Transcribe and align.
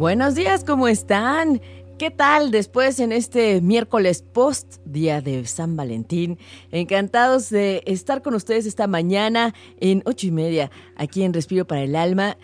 Buenos 0.00 0.34
días, 0.34 0.64
¿cómo 0.64 0.88
están? 0.88 1.60
¿Qué 1.98 2.10
tal 2.10 2.50
después 2.50 3.00
en 3.00 3.12
este 3.12 3.60
miércoles 3.60 4.22
post 4.22 4.76
día 4.86 5.20
de 5.20 5.46
San 5.46 5.76
Valentín? 5.76 6.38
Encantados 6.72 7.50
de 7.50 7.82
estar 7.84 8.22
con 8.22 8.34
ustedes 8.34 8.64
esta 8.64 8.86
mañana 8.86 9.54
en 9.78 10.02
ocho 10.06 10.26
y 10.26 10.30
media 10.30 10.70
aquí 10.96 11.22
en 11.22 11.34
Respiro 11.34 11.66
para 11.66 11.82
el 11.82 11.94
Alma. 11.94 12.38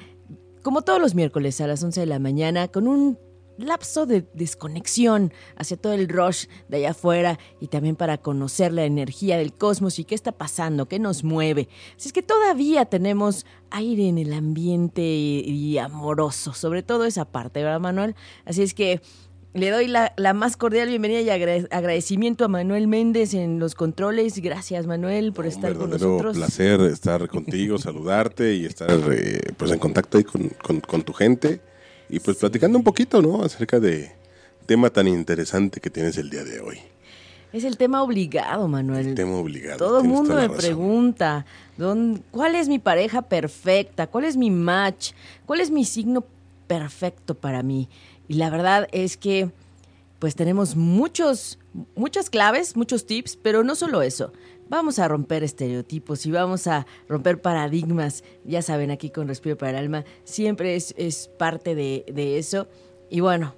Como 0.62 0.82
todos 0.82 1.00
los 1.00 1.14
miércoles 1.14 1.58
a 1.62 1.66
las 1.66 1.82
11 1.82 2.00
de 2.00 2.04
la 2.04 2.18
mañana 2.18 2.68
con 2.68 2.86
un 2.86 3.18
lapso 3.58 4.06
de 4.06 4.24
desconexión 4.34 5.32
hacia 5.56 5.76
todo 5.76 5.92
el 5.92 6.08
rush 6.08 6.46
de 6.68 6.78
allá 6.78 6.90
afuera 6.90 7.38
y 7.60 7.68
también 7.68 7.96
para 7.96 8.18
conocer 8.18 8.72
la 8.72 8.84
energía 8.84 9.38
del 9.38 9.52
cosmos 9.52 9.98
y 9.98 10.04
qué 10.04 10.14
está 10.14 10.32
pasando, 10.32 10.86
qué 10.86 10.98
nos 10.98 11.24
mueve. 11.24 11.68
Así 11.96 12.08
es 12.08 12.12
que 12.12 12.22
todavía 12.22 12.84
tenemos 12.86 13.46
aire 13.70 14.08
en 14.08 14.18
el 14.18 14.32
ambiente 14.32 15.02
y, 15.02 15.78
amoroso, 15.78 16.52
sobre 16.52 16.82
todo 16.82 17.04
esa 17.04 17.24
parte, 17.24 17.62
¿verdad, 17.62 17.80
Manuel? 17.80 18.14
Así 18.44 18.62
es 18.62 18.74
que 18.74 19.00
le 19.54 19.70
doy 19.70 19.88
la, 19.88 20.12
más 20.34 20.58
cordial 20.58 20.88
bienvenida 20.88 21.22
y 21.22 21.30
agradecimiento 21.30 22.44
a 22.44 22.48
Manuel 22.48 22.88
Méndez 22.88 23.32
en 23.32 23.58
los 23.58 23.74
controles. 23.74 24.38
Gracias, 24.38 24.86
Manuel, 24.86 25.32
por 25.32 25.46
estar 25.46 25.74
con 25.74 25.90
nosotros. 25.90 26.36
Un 26.36 26.42
placer 26.42 26.80
estar 26.82 27.26
contigo, 27.28 27.78
saludarte 27.78 28.54
y 28.54 28.66
estar 28.66 28.90
eh, 29.10 29.40
pues 29.56 29.70
en 29.70 29.78
contacto 29.78 30.18
ahí 30.18 30.24
con 30.24 31.02
tu 31.02 31.12
gente 31.14 31.62
y 32.08 32.20
pues 32.20 32.36
platicando 32.36 32.78
un 32.78 32.84
poquito, 32.84 33.20
¿no? 33.22 33.42
Acerca 33.42 33.80
de 33.80 34.12
tema 34.66 34.90
tan 34.90 35.08
interesante 35.08 35.80
que 35.80 35.90
tienes 35.90 36.16
el 36.18 36.30
día 36.30 36.44
de 36.44 36.60
hoy. 36.60 36.78
Es 37.52 37.64
el 37.64 37.76
tema 37.76 38.02
obligado, 38.02 38.68
Manuel. 38.68 39.08
El 39.08 39.14
tema 39.14 39.36
obligado. 39.36 39.78
Todo 39.78 40.00
el 40.00 40.08
mundo 40.08 40.34
me 40.34 40.50
pregunta, 40.50 41.46
¿cuál 42.30 42.54
es 42.54 42.68
mi 42.68 42.78
pareja 42.78 43.22
perfecta? 43.22 44.08
¿Cuál 44.08 44.24
es 44.24 44.36
mi 44.36 44.50
match? 44.50 45.12
¿Cuál 45.46 45.60
es 45.60 45.70
mi 45.70 45.84
signo 45.84 46.24
perfecto 46.66 47.34
para 47.34 47.62
mí? 47.62 47.88
Y 48.28 48.34
la 48.34 48.50
verdad 48.50 48.88
es 48.92 49.16
que 49.16 49.50
pues 50.18 50.34
tenemos 50.34 50.76
muchos, 50.76 51.58
muchas 51.94 52.30
claves, 52.30 52.76
muchos 52.76 53.06
tips, 53.06 53.36
pero 53.36 53.62
no 53.64 53.74
solo 53.74 54.02
eso. 54.02 54.32
Vamos 54.68 54.98
a 54.98 55.06
romper 55.06 55.44
estereotipos 55.44 56.26
y 56.26 56.32
vamos 56.32 56.66
a 56.66 56.86
romper 57.08 57.40
paradigmas. 57.40 58.24
Ya 58.44 58.62
saben, 58.62 58.90
aquí 58.90 59.10
con 59.10 59.28
Respiro 59.28 59.56
para 59.56 59.70
el 59.70 59.76
Alma 59.76 60.04
siempre 60.24 60.74
es, 60.74 60.92
es 60.96 61.28
parte 61.38 61.74
de, 61.76 62.04
de 62.12 62.38
eso. 62.38 62.66
Y 63.08 63.20
bueno, 63.20 63.54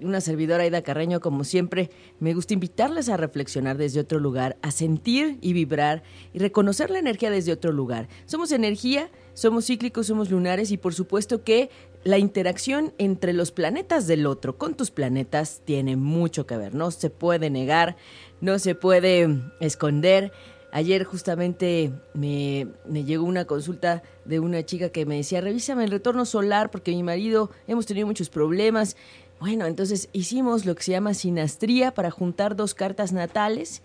una 0.00 0.20
servidora 0.20 0.64
Aida 0.64 0.82
Carreño, 0.82 1.20
como 1.20 1.44
siempre, 1.44 1.90
me 2.18 2.34
gusta 2.34 2.54
invitarles 2.54 3.08
a 3.08 3.16
reflexionar 3.16 3.76
desde 3.76 4.00
otro 4.00 4.18
lugar, 4.18 4.56
a 4.62 4.70
sentir 4.70 5.38
y 5.40 5.52
vibrar 5.52 6.02
y 6.32 6.38
reconocer 6.38 6.90
la 6.90 6.98
energía 6.98 7.30
desde 7.30 7.52
otro 7.52 7.72
lugar. 7.72 8.08
Somos 8.26 8.52
energía, 8.52 9.10
somos 9.34 9.66
cíclicos, 9.66 10.06
somos 10.08 10.30
lunares 10.30 10.70
y 10.72 10.76
por 10.76 10.94
supuesto 10.94 11.44
que 11.44 11.70
la 12.04 12.18
interacción 12.18 12.92
entre 12.98 13.32
los 13.32 13.52
planetas 13.52 14.06
del 14.06 14.26
otro 14.26 14.58
con 14.58 14.74
tus 14.74 14.90
planetas 14.90 15.62
tiene 15.64 15.96
mucho 15.96 16.46
que 16.46 16.56
ver, 16.56 16.74
no 16.74 16.90
se 16.90 17.10
puede 17.10 17.48
negar, 17.50 17.96
no 18.40 18.58
se 18.58 18.74
puede 18.74 19.40
esconder. 19.60 20.32
Ayer 20.72 21.04
justamente 21.04 21.92
me, 22.14 22.66
llegó 22.90 23.24
una 23.24 23.44
consulta 23.44 24.02
de 24.24 24.40
una 24.40 24.64
chica 24.64 24.88
que 24.88 25.04
me 25.04 25.16
decía, 25.16 25.40
revísame 25.40 25.84
el 25.84 25.90
retorno 25.90 26.24
solar 26.24 26.70
porque 26.70 26.92
mi 26.92 27.02
marido 27.02 27.50
hemos 27.66 27.86
tenido 27.86 28.06
muchos 28.06 28.30
problemas. 28.30 28.96
Bueno, 29.38 29.66
entonces 29.66 30.08
hicimos 30.12 30.64
lo 30.64 30.74
que 30.74 30.82
se 30.82 30.92
llama 30.92 31.14
sinastría 31.14 31.92
para 31.92 32.10
juntar 32.10 32.56
dos 32.56 32.74
cartas 32.74 33.12
natales 33.12 33.82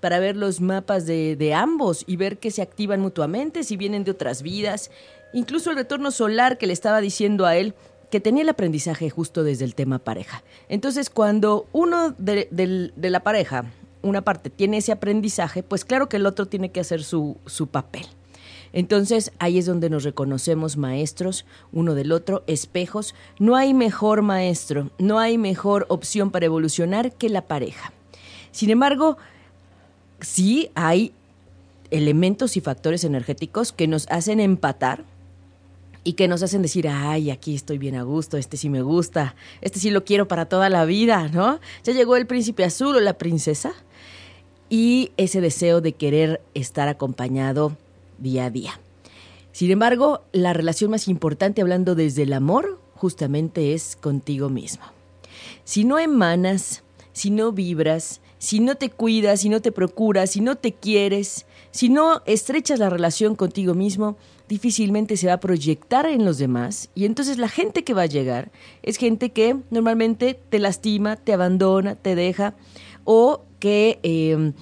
para 0.00 0.18
ver 0.18 0.34
los 0.34 0.62
mapas 0.62 1.06
de, 1.06 1.36
de 1.36 1.52
ambos 1.52 2.04
y 2.06 2.16
ver 2.16 2.38
que 2.38 2.50
se 2.50 2.62
activan 2.62 3.00
mutuamente, 3.00 3.62
si 3.62 3.76
vienen 3.76 4.02
de 4.02 4.12
otras 4.12 4.42
vidas. 4.42 4.90
Incluso 5.32 5.70
el 5.70 5.76
retorno 5.76 6.10
solar 6.10 6.58
que 6.58 6.66
le 6.66 6.72
estaba 6.72 7.00
diciendo 7.00 7.46
a 7.46 7.56
él 7.56 7.74
que 8.10 8.20
tenía 8.20 8.42
el 8.42 8.48
aprendizaje 8.48 9.08
justo 9.08 9.44
desde 9.44 9.64
el 9.64 9.74
tema 9.74 9.98
pareja. 9.98 10.42
Entonces, 10.68 11.10
cuando 11.10 11.66
uno 11.72 12.14
de, 12.18 12.92
la 12.96 13.20
pareja 13.20 13.66
una 14.02 14.22
parte 14.22 14.50
tiene 14.50 14.78
ese 14.78 14.92
aprendizaje, 14.92 15.62
pues 15.62 15.84
claro 15.84 16.08
que 16.08 16.16
el 16.16 16.26
otro 16.26 16.46
tiene 16.46 16.70
que 16.70 16.80
hacer 16.80 17.04
su, 17.04 17.36
su 17.46 17.68
papel. 17.68 18.06
Entonces 18.72 19.32
ahí 19.38 19.58
es 19.58 19.66
donde 19.66 19.90
nos 19.90 20.04
reconocemos 20.04 20.76
maestros 20.76 21.44
uno 21.72 21.94
del 21.94 22.12
otro, 22.12 22.44
espejos. 22.46 23.14
No 23.38 23.56
hay 23.56 23.74
mejor 23.74 24.22
maestro, 24.22 24.90
no 24.98 25.18
hay 25.18 25.38
mejor 25.38 25.86
opción 25.88 26.30
para 26.30 26.46
evolucionar 26.46 27.12
que 27.12 27.28
la 27.28 27.42
pareja. 27.42 27.92
Sin 28.52 28.70
embargo, 28.70 29.18
sí 30.20 30.70
hay 30.74 31.12
elementos 31.90 32.56
y 32.56 32.60
factores 32.60 33.04
energéticos 33.04 33.72
que 33.72 33.88
nos 33.88 34.06
hacen 34.08 34.40
empatar 34.40 35.04
y 36.02 36.14
que 36.14 36.28
nos 36.28 36.42
hacen 36.42 36.62
decir, 36.62 36.88
ay, 36.88 37.30
aquí 37.30 37.54
estoy 37.54 37.78
bien 37.78 37.94
a 37.94 38.02
gusto, 38.02 38.36
este 38.36 38.56
sí 38.56 38.70
me 38.70 38.82
gusta, 38.82 39.34
este 39.60 39.78
sí 39.78 39.90
lo 39.90 40.04
quiero 40.04 40.28
para 40.28 40.46
toda 40.46 40.68
la 40.70 40.84
vida, 40.84 41.28
¿no? 41.28 41.60
Ya 41.84 41.92
llegó 41.92 42.16
el 42.16 42.26
príncipe 42.26 42.64
azul 42.64 42.96
o 42.96 43.00
la 43.00 43.18
princesa 43.18 43.72
y 44.68 45.12
ese 45.16 45.40
deseo 45.40 45.80
de 45.80 45.92
querer 45.92 46.40
estar 46.54 46.88
acompañado 46.88 47.76
día 48.18 48.46
a 48.46 48.50
día. 48.50 48.80
Sin 49.52 49.70
embargo, 49.70 50.22
la 50.32 50.52
relación 50.52 50.90
más 50.90 51.08
importante 51.08 51.60
hablando 51.60 51.94
desde 51.94 52.22
el 52.22 52.32
amor 52.32 52.80
justamente 52.94 53.74
es 53.74 53.96
contigo 53.96 54.48
mismo. 54.48 54.84
Si 55.64 55.84
no 55.84 55.98
emanas, 55.98 56.82
si 57.12 57.30
no 57.30 57.52
vibras, 57.52 58.20
si 58.38 58.60
no 58.60 58.76
te 58.76 58.90
cuidas, 58.90 59.40
si 59.40 59.48
no 59.48 59.60
te 59.60 59.72
procuras, 59.72 60.30
si 60.30 60.40
no 60.40 60.56
te 60.56 60.72
quieres, 60.72 61.46
si 61.72 61.88
no 61.88 62.22
estrechas 62.26 62.78
la 62.78 62.90
relación 62.90 63.34
contigo 63.34 63.74
mismo, 63.74 64.16
difícilmente 64.50 65.16
se 65.16 65.28
va 65.28 65.34
a 65.34 65.40
proyectar 65.40 66.06
en 66.06 66.24
los 66.24 66.38
demás 66.38 66.90
y 66.96 67.04
entonces 67.04 67.38
la 67.38 67.48
gente 67.48 67.84
que 67.84 67.94
va 67.94 68.02
a 68.02 68.06
llegar 68.06 68.50
es 68.82 68.96
gente 68.96 69.30
que 69.30 69.56
normalmente 69.70 70.34
te 70.34 70.58
lastima, 70.58 71.14
te 71.14 71.32
abandona, 71.32 71.94
te 71.94 72.16
deja 72.16 72.54
o 73.04 73.44
que, 73.60 74.00
em, 74.02 74.52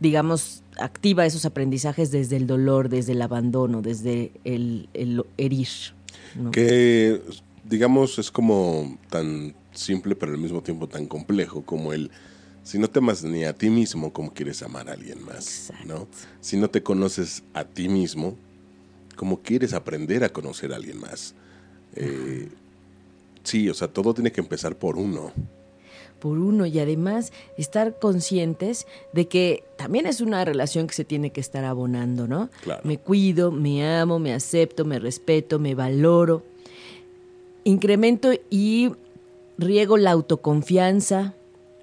digamos, 0.00 0.62
activa 0.78 1.26
esos 1.26 1.44
aprendizajes 1.44 2.10
desde 2.10 2.36
el 2.36 2.46
dolor, 2.46 2.88
desde 2.88 3.12
el 3.12 3.20
abandono, 3.20 3.82
desde 3.82 4.32
el, 4.44 4.88
herir. 5.36 5.68
Que, 6.50 7.20
digamos, 7.68 8.18
es 8.18 8.30
como 8.30 8.96
tan 9.10 9.54
simple, 9.72 10.16
pero 10.16 10.32
al 10.32 10.38
mismo 10.38 10.62
tiempo 10.62 10.88
tan 10.88 11.04
complejo 11.04 11.62
como 11.66 11.92
el 11.92 12.10
si 12.62 12.78
no 12.78 12.88
te 12.88 13.00
amas 13.00 13.22
ni 13.22 13.44
a 13.44 13.52
ti 13.52 13.68
mismo, 13.68 14.10
¿cómo 14.10 14.32
quieres 14.32 14.62
amar 14.62 14.88
a 14.88 14.94
alguien 14.94 15.22
más? 15.22 15.70
¿no? 15.84 16.08
Si 16.40 16.56
no 16.56 16.70
te 16.70 16.82
conoces 16.82 17.42
a 17.52 17.64
ti 17.64 17.90
mismo, 17.90 18.38
¿cómo 19.14 19.40
quieres 19.40 19.72
aprender 19.72 20.24
a 20.24 20.28
conocer 20.28 20.72
a 20.72 20.76
alguien 20.76 21.00
más? 21.00 21.34
Eh, 21.96 22.48
sí, 23.42 23.68
o 23.68 23.74
sea, 23.74 23.88
todo 23.88 24.14
tiene 24.14 24.32
que 24.32 24.40
empezar 24.40 24.76
por 24.76 24.96
uno 24.96 25.32
por 26.24 26.38
uno 26.38 26.64
y 26.64 26.78
además 26.78 27.34
estar 27.58 27.98
conscientes 27.98 28.86
de 29.12 29.28
que 29.28 29.62
también 29.76 30.06
es 30.06 30.22
una 30.22 30.42
relación 30.42 30.86
que 30.86 30.94
se 30.94 31.04
tiene 31.04 31.32
que 31.32 31.40
estar 31.42 31.66
abonando, 31.66 32.26
¿no? 32.26 32.48
Me 32.82 32.96
cuido, 32.96 33.50
me 33.50 33.86
amo, 33.86 34.18
me 34.18 34.32
acepto, 34.32 34.86
me 34.86 34.98
respeto, 34.98 35.58
me 35.58 35.74
valoro. 35.74 36.42
Incremento 37.64 38.30
y 38.48 38.92
riego 39.58 39.98
la 39.98 40.12
autoconfianza, 40.12 41.34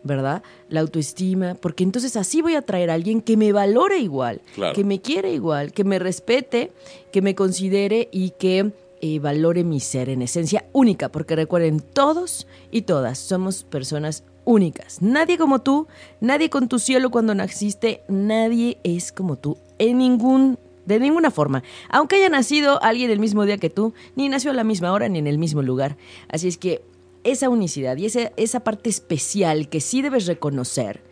¿verdad? 0.04 0.44
La 0.70 0.82
autoestima, 0.82 1.56
porque 1.56 1.84
entonces 1.84 2.16
así 2.18 2.42
voy 2.42 2.56
a 2.56 2.62
traer 2.62 2.90
a 2.90 2.96
alguien 2.96 3.22
que 3.22 3.38
me 3.38 3.52
valore 3.52 4.00
igual, 4.00 4.42
que 4.74 4.84
me 4.84 5.02
quiere 5.02 5.34
igual, 5.34 5.72
que 5.74 5.84
me 5.84 6.00
respete, 6.00 6.72
que 7.12 7.22
me 7.22 7.36
considere 7.36 8.10
y 8.12 8.32
que 8.32 8.72
eh, 9.02 9.20
valore 9.20 9.64
mi 9.64 9.80
ser 9.80 10.10
en 10.10 10.22
esencia 10.22 10.66
única, 10.74 11.10
porque 11.10 11.36
recuerden, 11.36 11.80
todos 11.80 12.48
y 12.72 12.84
todas 12.84 13.18
somos 13.18 13.64
personas 13.64 14.24
únicas. 14.46 15.02
Nadie 15.02 15.38
como 15.38 15.60
tú, 15.60 15.88
nadie 16.20 16.50
con 16.50 16.68
tu 16.68 16.80
cielo 16.80 17.10
cuando 17.10 17.36
naciste, 17.36 18.04
nadie 18.08 18.78
es 18.84 19.12
como 19.12 19.38
tú 19.38 19.58
en 19.80 19.98
ningún 19.98 20.58
de 20.86 21.00
ninguna 21.00 21.32
forma. 21.32 21.64
Aunque 21.90 22.18
haya 22.18 22.30
nacido 22.30 22.82
alguien 22.84 23.12
el 23.12 23.20
mismo 23.20 23.46
día 23.46 23.58
que 23.58 23.70
tú, 23.70 23.94
ni 24.16 24.30
nació 24.30 24.52
a 24.52 24.56
la 24.56 24.64
misma 24.64 24.92
hora 24.92 25.10
ni 25.10 25.20
en 25.20 25.28
el 25.28 25.38
mismo 25.38 25.62
lugar. 25.62 25.96
Así 26.28 26.48
es 26.48 26.58
que 26.58 26.82
esa 27.24 27.50
unicidad 27.50 27.98
y 27.98 28.06
esa, 28.06 28.32
esa 28.38 28.62
parte 28.62 28.90
especial 28.90 29.70
que 29.70 29.82
sí 29.82 30.02
debes 30.02 30.26
reconocer, 30.26 31.04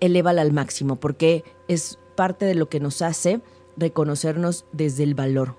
elévala 0.00 0.42
al 0.42 0.52
máximo, 0.52 0.96
porque 0.96 1.44
es 1.68 1.98
parte 2.16 2.44
de 2.44 2.54
lo 2.54 2.68
que 2.68 2.80
nos 2.80 3.02
hace 3.02 3.40
reconocernos 3.76 4.66
desde 4.72 5.02
el 5.02 5.14
valor 5.14 5.56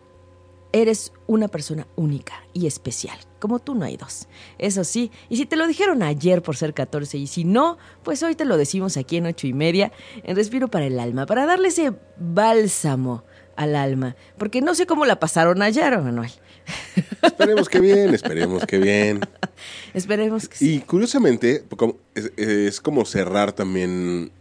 Eres 0.76 1.14
una 1.26 1.48
persona 1.48 1.88
única 1.96 2.34
y 2.52 2.68
especial. 2.68 3.18
Como 3.40 3.60
tú 3.60 3.76
no 3.76 3.86
hay 3.86 3.96
dos. 3.96 4.28
Eso 4.58 4.84
sí, 4.84 5.10
y 5.30 5.38
si 5.38 5.46
te 5.46 5.56
lo 5.56 5.68
dijeron 5.68 6.04
ayer 6.04 6.42
por 6.42 6.58
ser 6.58 6.74
14 6.74 7.18
y 7.18 7.28
si 7.28 7.46
no, 7.46 7.78
pues 8.04 8.22
hoy 8.24 8.36
te 8.36 8.44
lo 8.44 8.58
decimos 8.58 8.98
aquí 8.98 9.16
en 9.16 9.26
ocho 9.26 9.48
y 9.48 9.54
media, 9.54 9.94
en 10.24 10.36
Respiro 10.36 10.68
para 10.68 10.86
el 10.86 11.00
Alma, 11.00 11.28
para 11.28 11.46
darle 11.46 11.70
ese 11.70 11.94
bálsamo 12.18 13.24
al 13.56 13.74
alma. 13.74 14.18
Porque 14.38 14.60
no 14.60 14.76
sé 14.76 14.86
cómo 14.86 15.06
la 15.06 15.18
pasaron 15.18 15.62
ayer, 15.62 15.98
Manuel. 15.98 16.32
Esperemos 17.22 17.70
que 17.70 17.80
bien, 17.80 18.14
esperemos 18.14 18.66
que 18.66 18.78
bien. 18.78 19.20
esperemos 19.94 20.48
que 20.48 20.58
sí. 20.58 20.76
Y 20.76 20.80
curiosamente, 20.80 21.64
es, 22.38 22.82
como 22.82 23.06
cerrar 23.06 23.54
también, 23.54 24.32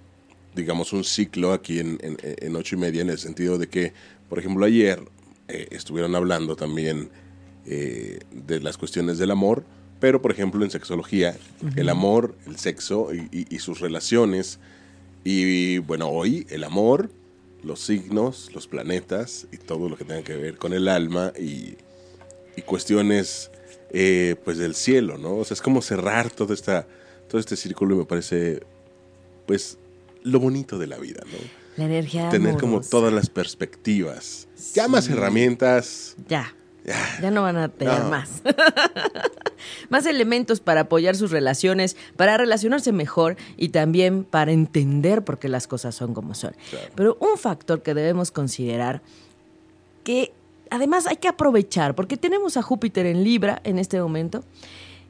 digamos, 0.54 0.92
un 0.92 1.04
ciclo 1.04 1.52
aquí 1.52 1.80
en, 1.80 1.98
en 2.00 2.56
ocho 2.56 2.76
y 2.76 2.78
media, 2.78 3.02
en 3.02 3.10
el 3.10 3.18
sentido 3.18 3.58
de 3.58 3.68
que, 3.68 3.92
por 4.28 4.38
ejemplo, 4.38 4.64
ayer 4.64 5.00
eh, 5.48 5.68
estuvieron 5.72 6.14
hablando 6.14 6.56
también 6.56 7.10
eh, 7.66 8.20
de 8.32 8.60
las 8.60 8.78
cuestiones 8.78 9.18
del 9.18 9.30
amor, 9.30 9.62
pero 10.00 10.22
por 10.22 10.32
ejemplo 10.32 10.64
en 10.64 10.70
sexología, 10.70 11.36
el 11.76 11.88
amor, 11.90 12.34
el 12.46 12.56
sexo 12.56 13.08
y, 13.12 13.58
sus 13.58 13.80
relaciones, 13.80 14.58
y 15.22 15.78
bueno, 15.78 16.08
hoy 16.08 16.46
el 16.48 16.64
amor, 16.64 17.10
los 17.62 17.80
signos, 17.80 18.50
los 18.54 18.66
planetas 18.66 19.46
y 19.52 19.58
todo 19.58 19.88
lo 19.88 19.96
que 19.96 20.04
tenga 20.04 20.22
que 20.22 20.36
ver 20.36 20.56
con 20.56 20.72
el 20.72 20.88
alma 20.88 21.32
y, 21.38 21.76
cuestiones 22.62 23.50
eh, 23.90 24.36
pues 24.44 24.58
del 24.58 24.74
cielo, 24.74 25.18
¿no? 25.18 25.36
O 25.36 25.44
sea, 25.44 25.54
es 25.54 25.62
como 25.62 25.82
cerrar 25.82 26.30
todo, 26.30 26.52
esta, 26.54 26.86
todo 27.28 27.40
este 27.40 27.56
círculo 27.56 27.94
y 27.94 27.98
me 27.98 28.04
parece 28.04 28.62
pues 29.46 29.78
lo 30.22 30.40
bonito 30.40 30.78
de 30.78 30.86
la 30.86 30.98
vida, 30.98 31.22
¿no? 31.26 31.38
La 31.76 31.84
energía. 31.84 32.28
Tener 32.28 32.56
como 32.56 32.80
todas 32.80 33.12
las 33.12 33.28
perspectivas. 33.28 34.48
Ya 34.74 34.88
más 34.88 35.08
herramientas. 35.08 36.16
Ya. 36.28 36.54
Ya, 36.84 37.30
no 37.30 37.42
van 37.42 37.56
a 37.56 37.68
tener 37.70 38.04
más. 38.04 38.42
más 39.88 40.04
elementos 40.04 40.60
para 40.60 40.82
apoyar 40.82 41.16
sus 41.16 41.30
relaciones, 41.30 41.96
para 42.16 42.36
relacionarse 42.36 42.92
mejor 42.92 43.36
y 43.56 43.70
también 43.70 44.24
para 44.24 44.52
entender 44.52 45.24
por 45.24 45.38
qué 45.38 45.48
las 45.48 45.66
cosas 45.66 45.94
son 45.94 46.12
como 46.12 46.34
son. 46.34 46.54
Pero 46.94 47.16
un 47.20 47.38
factor 47.38 47.82
que 47.82 47.94
debemos 47.94 48.30
considerar 48.30 49.00
que 50.04 50.34
además 50.74 51.06
hay 51.06 51.16
que 51.16 51.28
aprovechar, 51.28 51.94
porque 51.94 52.16
tenemos 52.16 52.56
a 52.56 52.62
Júpiter 52.62 53.06
en 53.06 53.22
Libra 53.22 53.60
en 53.62 53.78
este 53.78 54.00
momento, 54.00 54.42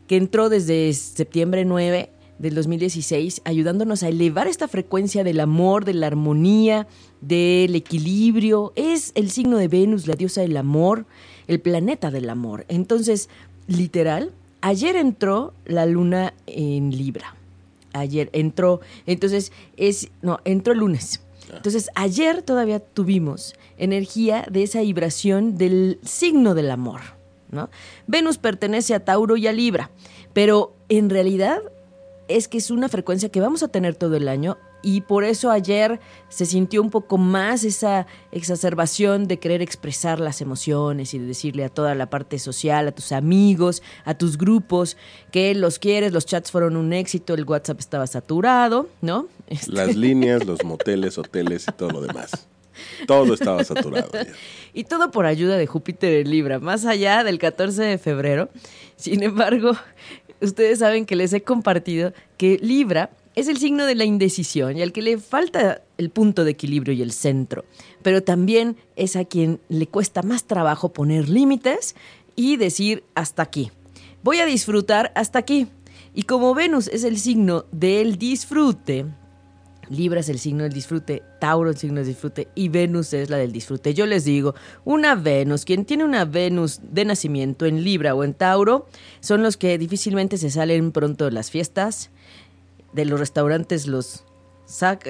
que 0.06 0.16
entró 0.16 0.50
desde 0.50 0.92
septiembre 0.92 1.64
9 1.64 2.10
del 2.38 2.54
2016, 2.54 3.40
ayudándonos 3.44 4.02
a 4.02 4.08
elevar 4.08 4.46
esta 4.46 4.68
frecuencia 4.68 5.24
del 5.24 5.40
amor, 5.40 5.86
de 5.86 5.94
la 5.94 6.08
armonía, 6.08 6.86
del 7.22 7.74
equilibrio. 7.74 8.74
Es 8.76 9.12
el 9.14 9.30
signo 9.30 9.56
de 9.56 9.68
Venus, 9.68 10.06
la 10.06 10.16
diosa 10.16 10.42
del 10.42 10.58
amor, 10.58 11.06
el 11.46 11.60
planeta 11.60 12.10
del 12.10 12.28
amor. 12.28 12.66
Entonces, 12.68 13.30
literal, 13.66 14.32
ayer 14.60 14.96
entró 14.96 15.54
la 15.64 15.86
luna 15.86 16.34
en 16.46 16.90
Libra. 16.90 17.36
Ayer 17.94 18.28
entró, 18.34 18.80
entonces 19.06 19.50
es, 19.78 20.10
no, 20.20 20.40
entró 20.44 20.74
el 20.74 20.80
lunes. 20.80 21.23
Ah. 21.50 21.56
Entonces, 21.56 21.90
ayer 21.94 22.42
todavía 22.42 22.80
tuvimos 22.80 23.54
energía 23.76 24.46
de 24.50 24.62
esa 24.62 24.80
vibración 24.80 25.56
del 25.56 25.98
signo 26.02 26.54
del 26.54 26.70
amor. 26.70 27.00
¿no? 27.50 27.70
Venus 28.06 28.38
pertenece 28.38 28.94
a 28.94 29.04
Tauro 29.04 29.36
y 29.36 29.46
a 29.46 29.52
Libra, 29.52 29.90
pero 30.32 30.74
en 30.88 31.10
realidad 31.10 31.62
es 32.28 32.48
que 32.48 32.58
es 32.58 32.70
una 32.70 32.88
frecuencia 32.88 33.28
que 33.28 33.40
vamos 33.40 33.62
a 33.62 33.68
tener 33.68 33.94
todo 33.94 34.16
el 34.16 34.28
año 34.28 34.58
y 34.84 35.00
por 35.00 35.24
eso 35.24 35.50
ayer 35.50 35.98
se 36.28 36.44
sintió 36.44 36.82
un 36.82 36.90
poco 36.90 37.16
más 37.16 37.64
esa 37.64 38.06
exacerbación 38.32 39.26
de 39.26 39.38
querer 39.38 39.62
expresar 39.62 40.20
las 40.20 40.42
emociones 40.42 41.14
y 41.14 41.18
de 41.18 41.26
decirle 41.26 41.64
a 41.64 41.70
toda 41.70 41.94
la 41.94 42.10
parte 42.10 42.38
social, 42.38 42.86
a 42.86 42.92
tus 42.92 43.10
amigos, 43.10 43.82
a 44.04 44.12
tus 44.12 44.36
grupos, 44.36 44.98
que 45.32 45.54
los 45.54 45.78
quieres, 45.78 46.12
los 46.12 46.26
chats 46.26 46.50
fueron 46.50 46.76
un 46.76 46.92
éxito, 46.92 47.32
el 47.32 47.44
WhatsApp 47.44 47.80
estaba 47.80 48.06
saturado, 48.06 48.90
¿no? 49.00 49.26
Este 49.46 49.72
las 49.72 49.96
líneas, 49.96 50.44
los 50.44 50.62
moteles, 50.64 51.16
hoteles 51.16 51.66
y 51.66 51.72
todo 51.72 51.90
lo 51.90 52.00
demás. 52.02 52.46
Todo 53.06 53.34
estaba 53.34 53.64
saturado. 53.64 54.10
Y 54.76 54.82
todo 54.82 55.12
por 55.12 55.24
ayuda 55.24 55.56
de 55.56 55.68
Júpiter 55.68 56.12
en 56.14 56.30
Libra, 56.30 56.58
más 56.58 56.84
allá 56.84 57.22
del 57.22 57.38
14 57.38 57.80
de 57.80 57.96
febrero. 57.96 58.48
Sin 58.96 59.22
embargo, 59.22 59.76
ustedes 60.40 60.80
saben 60.80 61.06
que 61.06 61.14
les 61.14 61.32
he 61.32 61.42
compartido 61.42 62.12
que 62.36 62.58
Libra 62.60 63.10
es 63.34 63.48
el 63.48 63.58
signo 63.58 63.86
de 63.86 63.94
la 63.94 64.04
indecisión 64.04 64.76
y 64.76 64.82
al 64.82 64.92
que 64.92 65.02
le 65.02 65.18
falta 65.18 65.82
el 65.98 66.10
punto 66.10 66.44
de 66.44 66.52
equilibrio 66.52 66.94
y 66.94 67.02
el 67.02 67.12
centro, 67.12 67.64
pero 68.02 68.22
también 68.22 68.76
es 68.96 69.16
a 69.16 69.24
quien 69.24 69.60
le 69.68 69.86
cuesta 69.86 70.22
más 70.22 70.44
trabajo 70.44 70.92
poner 70.92 71.28
límites 71.28 71.96
y 72.36 72.56
decir 72.56 73.04
hasta 73.14 73.42
aquí. 73.42 73.70
Voy 74.22 74.38
a 74.38 74.46
disfrutar 74.46 75.12
hasta 75.14 75.38
aquí. 75.38 75.68
Y 76.14 76.22
como 76.22 76.54
Venus 76.54 76.88
es 76.88 77.02
el 77.04 77.18
signo 77.18 77.66
del 77.72 78.18
disfrute, 78.18 79.06
Libra 79.90 80.20
es 80.20 80.28
el 80.28 80.38
signo 80.38 80.62
del 80.62 80.72
disfrute, 80.72 81.22
Tauro 81.40 81.70
el 81.70 81.76
signo 81.76 81.96
del 81.96 82.06
disfrute 82.06 82.48
y 82.54 82.68
Venus 82.68 83.12
es 83.12 83.30
la 83.30 83.36
del 83.36 83.52
disfrute. 83.52 83.94
Yo 83.94 84.06
les 84.06 84.24
digo, 84.24 84.54
una 84.84 85.14
Venus, 85.14 85.64
quien 85.64 85.84
tiene 85.84 86.04
una 86.04 86.24
Venus 86.24 86.80
de 86.82 87.04
nacimiento 87.04 87.66
en 87.66 87.84
Libra 87.84 88.14
o 88.14 88.24
en 88.24 88.34
Tauro, 88.34 88.86
son 89.20 89.42
los 89.42 89.56
que 89.56 89.76
difícilmente 89.76 90.38
se 90.38 90.50
salen 90.50 90.92
pronto 90.92 91.24
de 91.26 91.32
las 91.32 91.50
fiestas, 91.50 92.10
de 92.94 93.04
los 93.04 93.18
restaurantes 93.20 93.86
los 93.86 94.24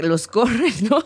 los 0.03 0.27
corren, 0.29 0.73
¿no? 0.91 1.05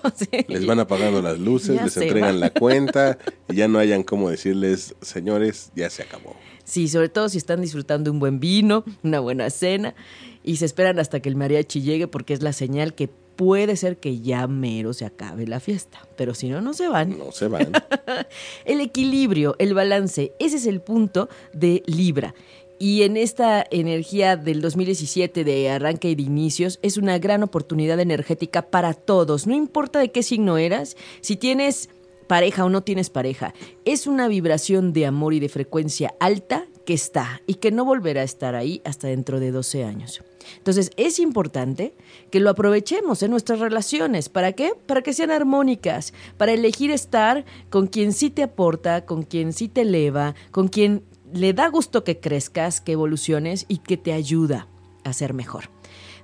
Les 0.48 0.66
van 0.66 0.80
apagando 0.80 1.20
las 1.20 1.38
luces, 1.38 1.80
les 1.82 1.96
entregan 1.96 2.40
la 2.40 2.50
cuenta 2.50 3.18
y 3.48 3.56
ya 3.56 3.68
no 3.68 3.78
hayan 3.78 4.02
como 4.02 4.30
decirles, 4.30 4.94
señores, 5.02 5.70
ya 5.74 5.90
se 5.90 6.02
acabó. 6.02 6.34
Sí, 6.64 6.88
sobre 6.88 7.08
todo 7.08 7.28
si 7.28 7.38
están 7.38 7.60
disfrutando 7.60 8.10
un 8.10 8.18
buen 8.18 8.40
vino, 8.40 8.84
una 9.02 9.20
buena 9.20 9.50
cena 9.50 9.94
y 10.42 10.56
se 10.56 10.64
esperan 10.64 10.98
hasta 10.98 11.20
que 11.20 11.28
el 11.28 11.36
mariachi 11.36 11.82
llegue 11.82 12.08
porque 12.08 12.32
es 12.32 12.42
la 12.42 12.52
señal 12.52 12.94
que 12.94 13.08
puede 13.08 13.76
ser 13.76 13.98
que 13.98 14.20
ya 14.20 14.46
mero 14.48 14.92
se 14.92 15.04
acabe 15.04 15.46
la 15.46 15.60
fiesta, 15.60 16.00
pero 16.16 16.34
si 16.34 16.48
no, 16.48 16.60
no 16.60 16.74
se 16.74 16.88
van. 16.88 17.16
No 17.16 17.30
se 17.30 17.46
van. 17.46 17.72
el 18.64 18.80
equilibrio, 18.80 19.54
el 19.58 19.74
balance, 19.74 20.32
ese 20.40 20.56
es 20.56 20.66
el 20.66 20.80
punto 20.80 21.28
de 21.52 21.82
Libra. 21.86 22.34
Y 22.78 23.02
en 23.02 23.16
esta 23.16 23.66
energía 23.70 24.36
del 24.36 24.60
2017 24.60 25.42
de 25.42 25.70
arranque 25.70 26.10
y 26.10 26.14
de 26.14 26.22
inicios 26.22 26.78
es 26.82 26.96
una 26.96 27.18
gran 27.18 27.42
oportunidad 27.42 27.98
energética 27.98 28.62
para 28.62 28.94
todos. 28.94 29.48
No 29.48 29.54
importa 29.54 29.98
de 29.98 30.12
qué 30.12 30.22
signo 30.22 30.58
eras, 30.58 30.96
si 31.20 31.36
tienes 31.36 31.88
pareja 32.28 32.64
o 32.64 32.68
no 32.68 32.82
tienes 32.82 33.10
pareja, 33.10 33.52
es 33.84 34.06
una 34.06 34.28
vibración 34.28 34.92
de 34.92 35.06
amor 35.06 35.34
y 35.34 35.40
de 35.40 35.48
frecuencia 35.48 36.14
alta 36.20 36.66
que 36.86 36.94
está 36.94 37.42
y 37.46 37.54
que 37.54 37.72
no 37.72 37.84
volverá 37.84 38.20
a 38.20 38.24
estar 38.24 38.54
ahí 38.54 38.80
hasta 38.84 39.08
dentro 39.08 39.40
de 39.40 39.50
12 39.50 39.84
años. 39.84 40.22
Entonces 40.56 40.90
es 40.96 41.18
importante 41.18 41.94
que 42.30 42.40
lo 42.40 42.50
aprovechemos 42.50 43.22
en 43.22 43.30
nuestras 43.30 43.60
relaciones. 43.60 44.28
¿Para 44.28 44.52
qué? 44.52 44.72
Para 44.86 45.02
que 45.02 45.12
sean 45.12 45.30
armónicas, 45.30 46.14
para 46.36 46.52
elegir 46.52 46.90
estar 46.90 47.44
con 47.70 47.88
quien 47.88 48.12
sí 48.12 48.30
te 48.30 48.42
aporta, 48.42 49.04
con 49.04 49.22
quien 49.22 49.52
sí 49.52 49.68
te 49.68 49.82
eleva, 49.82 50.34
con 50.50 50.68
quien 50.68 51.02
le 51.32 51.52
da 51.52 51.68
gusto 51.68 52.04
que 52.04 52.20
crezcas, 52.20 52.80
que 52.80 52.92
evoluciones 52.92 53.64
y 53.68 53.78
que 53.78 53.96
te 53.96 54.12
ayuda 54.12 54.68
a 55.04 55.12
ser 55.12 55.34
mejor. 55.34 55.70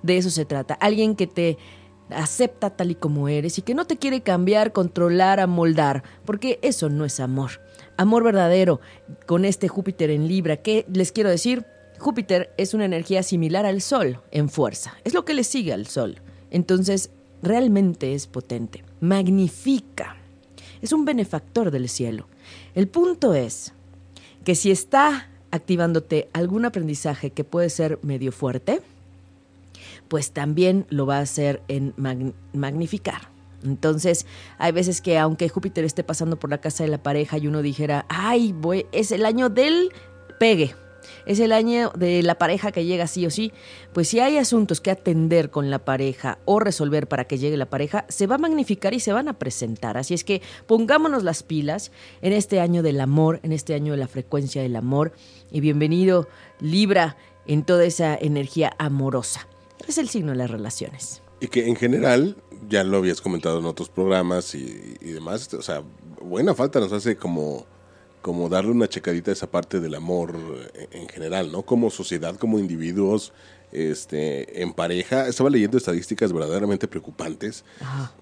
De 0.03 0.17
eso 0.17 0.31
se 0.31 0.45
trata. 0.45 0.75
Alguien 0.75 1.17
que 1.17 1.27
te 1.27 1.59
acepta 2.11 2.71
tal 2.71 2.91
y 2.91 2.95
como 2.95 3.29
eres 3.29 3.59
y 3.59 3.63
que 3.63 3.75
no 3.75 3.87
te 3.87 3.97
quiere 3.97 4.23
cambiar, 4.23 4.73
controlar, 4.73 5.41
amoldar, 5.41 6.03
porque 6.25 6.59
eso 6.63 6.89
no 6.91 7.05
es 7.05 7.21
amor. 7.21 7.63
Amor 7.97 8.25
verdadero 8.25 8.81
con 9.27 9.45
este 9.45 9.69
Júpiter 9.69 10.11
en 10.11 10.29
Libra, 10.29 10.59
¿qué 10.59 10.85
les 10.93 11.13
quiero 11.13 11.31
decir? 11.31 11.65
Júpiter 11.99 12.53
es 12.59 12.75
una 12.75 12.85
energía 12.85 13.23
similar 13.23 13.67
al 13.67 13.81
Sol 13.81 14.21
en 14.31 14.49
fuerza. 14.49 14.95
Es 15.05 15.15
lo 15.15 15.25
que 15.25 15.35
le 15.35 15.45
sigue 15.45 15.73
al 15.73 15.87
Sol. 15.87 16.21
Entonces, 16.51 17.11
realmente 17.43 18.15
es 18.15 18.27
potente. 18.27 18.85
Magnifica. 19.01 20.17
Es 20.83 20.93
un 20.93 21.05
benefactor 21.05 21.71
del 21.71 21.89
cielo. 21.89 22.29
El 22.75 22.89
punto 22.89 23.33
es 23.33 23.73
que 24.45 24.55
si 24.55 24.71
está 24.71 25.29
activándote 25.51 26.29
algún 26.33 26.65
aprendizaje 26.65 27.31
que 27.31 27.45
puede 27.45 27.71
ser 27.71 27.99
medio 28.03 28.33
fuerte, 28.33 28.83
pues 30.09 30.33
también 30.33 30.87
lo 30.91 31.07
va 31.07 31.19
a 31.19 31.23
hacer 31.23 31.63
en 31.69 31.95
magnificar. 32.53 33.29
Entonces, 33.65 34.27
hay 34.59 34.73
veces 34.73 35.01
que 35.01 35.19
aunque 35.19 35.49
Júpiter 35.49 35.85
esté 35.85 36.05
pasando 36.05 36.39
por 36.39 36.51
la 36.51 36.59
casa 36.59 36.85
de 36.85 36.91
la 36.91 37.03
pareja 37.03 37.39
y 37.39 37.47
uno 37.47 37.63
dijera, 37.63 38.05
ay, 38.09 38.53
voy, 38.53 38.87
es 38.93 39.11
el 39.11 39.25
año 39.25 39.49
del 39.49 39.91
pegue, 40.39 40.75
es 41.27 41.41
el 41.41 41.53
año 41.53 41.91
de 41.97 42.23
la 42.23 42.37
pareja 42.37 42.73
que 42.73 42.85
llega 42.85 43.07
sí 43.07 43.27
o 43.27 43.31
sí, 43.31 43.53
pues 43.93 44.09
si 44.09 44.21
hay 44.21 44.37
asuntos 44.37 44.81
que 44.81 44.91
atender 44.91 45.51
con 45.51 45.71
la 45.71 45.85
pareja 45.85 46.39
o 46.45 46.61
resolver 46.61 47.07
para 47.07 47.25
que 47.25 47.39
llegue 47.39 47.57
la 47.57 47.71
pareja, 47.71 48.05
se 48.09 48.27
va 48.27 48.37
a 48.37 48.39
magnificar 48.39 48.95
y 48.95 49.01
se 49.01 49.13
van 49.13 49.29
a 49.29 49.39
presentar. 49.39 49.97
Así 49.97 50.15
es 50.15 50.25
que 50.25 50.43
pongámonos 50.67 51.23
las 51.23 51.43
pilas 51.43 51.93
en 52.23 52.33
este 52.33 52.61
año 52.61 52.83
del 52.83 53.01
amor, 53.01 53.41
en 53.43 53.53
este 53.53 53.75
año 53.75 53.93
de 53.93 53.99
la 53.99 54.09
frecuencia 54.09 54.63
del 54.63 54.77
amor 54.77 55.13
y 55.51 55.61
bienvenido 55.61 56.29
Libra 56.61 57.17
en 57.47 57.65
toda 57.65 57.85
esa 57.85 58.17
energía 58.17 58.75
amorosa. 58.79 59.49
Es 59.87 59.99
el 59.99 60.09
signo 60.09 60.33
de 60.33 60.39
las 60.39 60.51
relaciones. 60.51 61.23
Y 61.41 61.49
que 61.49 61.69
en 61.69 61.77
general, 61.77 62.37
ya 62.69 62.85
lo 62.85 62.99
habías 62.99 63.21
comentado 63.21 63.59
en 63.59 63.67
otros 63.67 63.89
programas 63.89 64.55
y, 64.55 64.97
y 65.01 65.11
demás, 65.11 65.53
o 65.53 65.63
sea, 65.63 65.83
buena 66.23 66.55
falta 66.55 66.81
nos 66.81 66.93
hace 66.93 67.17
como 67.17 67.67
como 68.25 68.49
darle 68.49 68.71
una 68.71 68.89
checadita 68.89 69.31
a 69.31 69.35
esa 69.35 69.51
parte 69.51 69.81
del 69.81 69.95
amor 69.95 70.35
eh, 70.73 70.89
en 70.93 71.09
general, 71.11 71.53
¿no? 71.53 71.61
Como 71.61 71.91
sociedad, 71.91 72.37
como 72.37 72.59
individuos, 72.59 73.35
este, 73.71 74.63
en 74.63 74.73
pareja. 74.73 75.29
Estaba 75.29 75.51
leyendo 75.51 75.77
estadísticas 75.77 76.33
verdaderamente 76.33 76.89
preocupantes, 76.89 77.67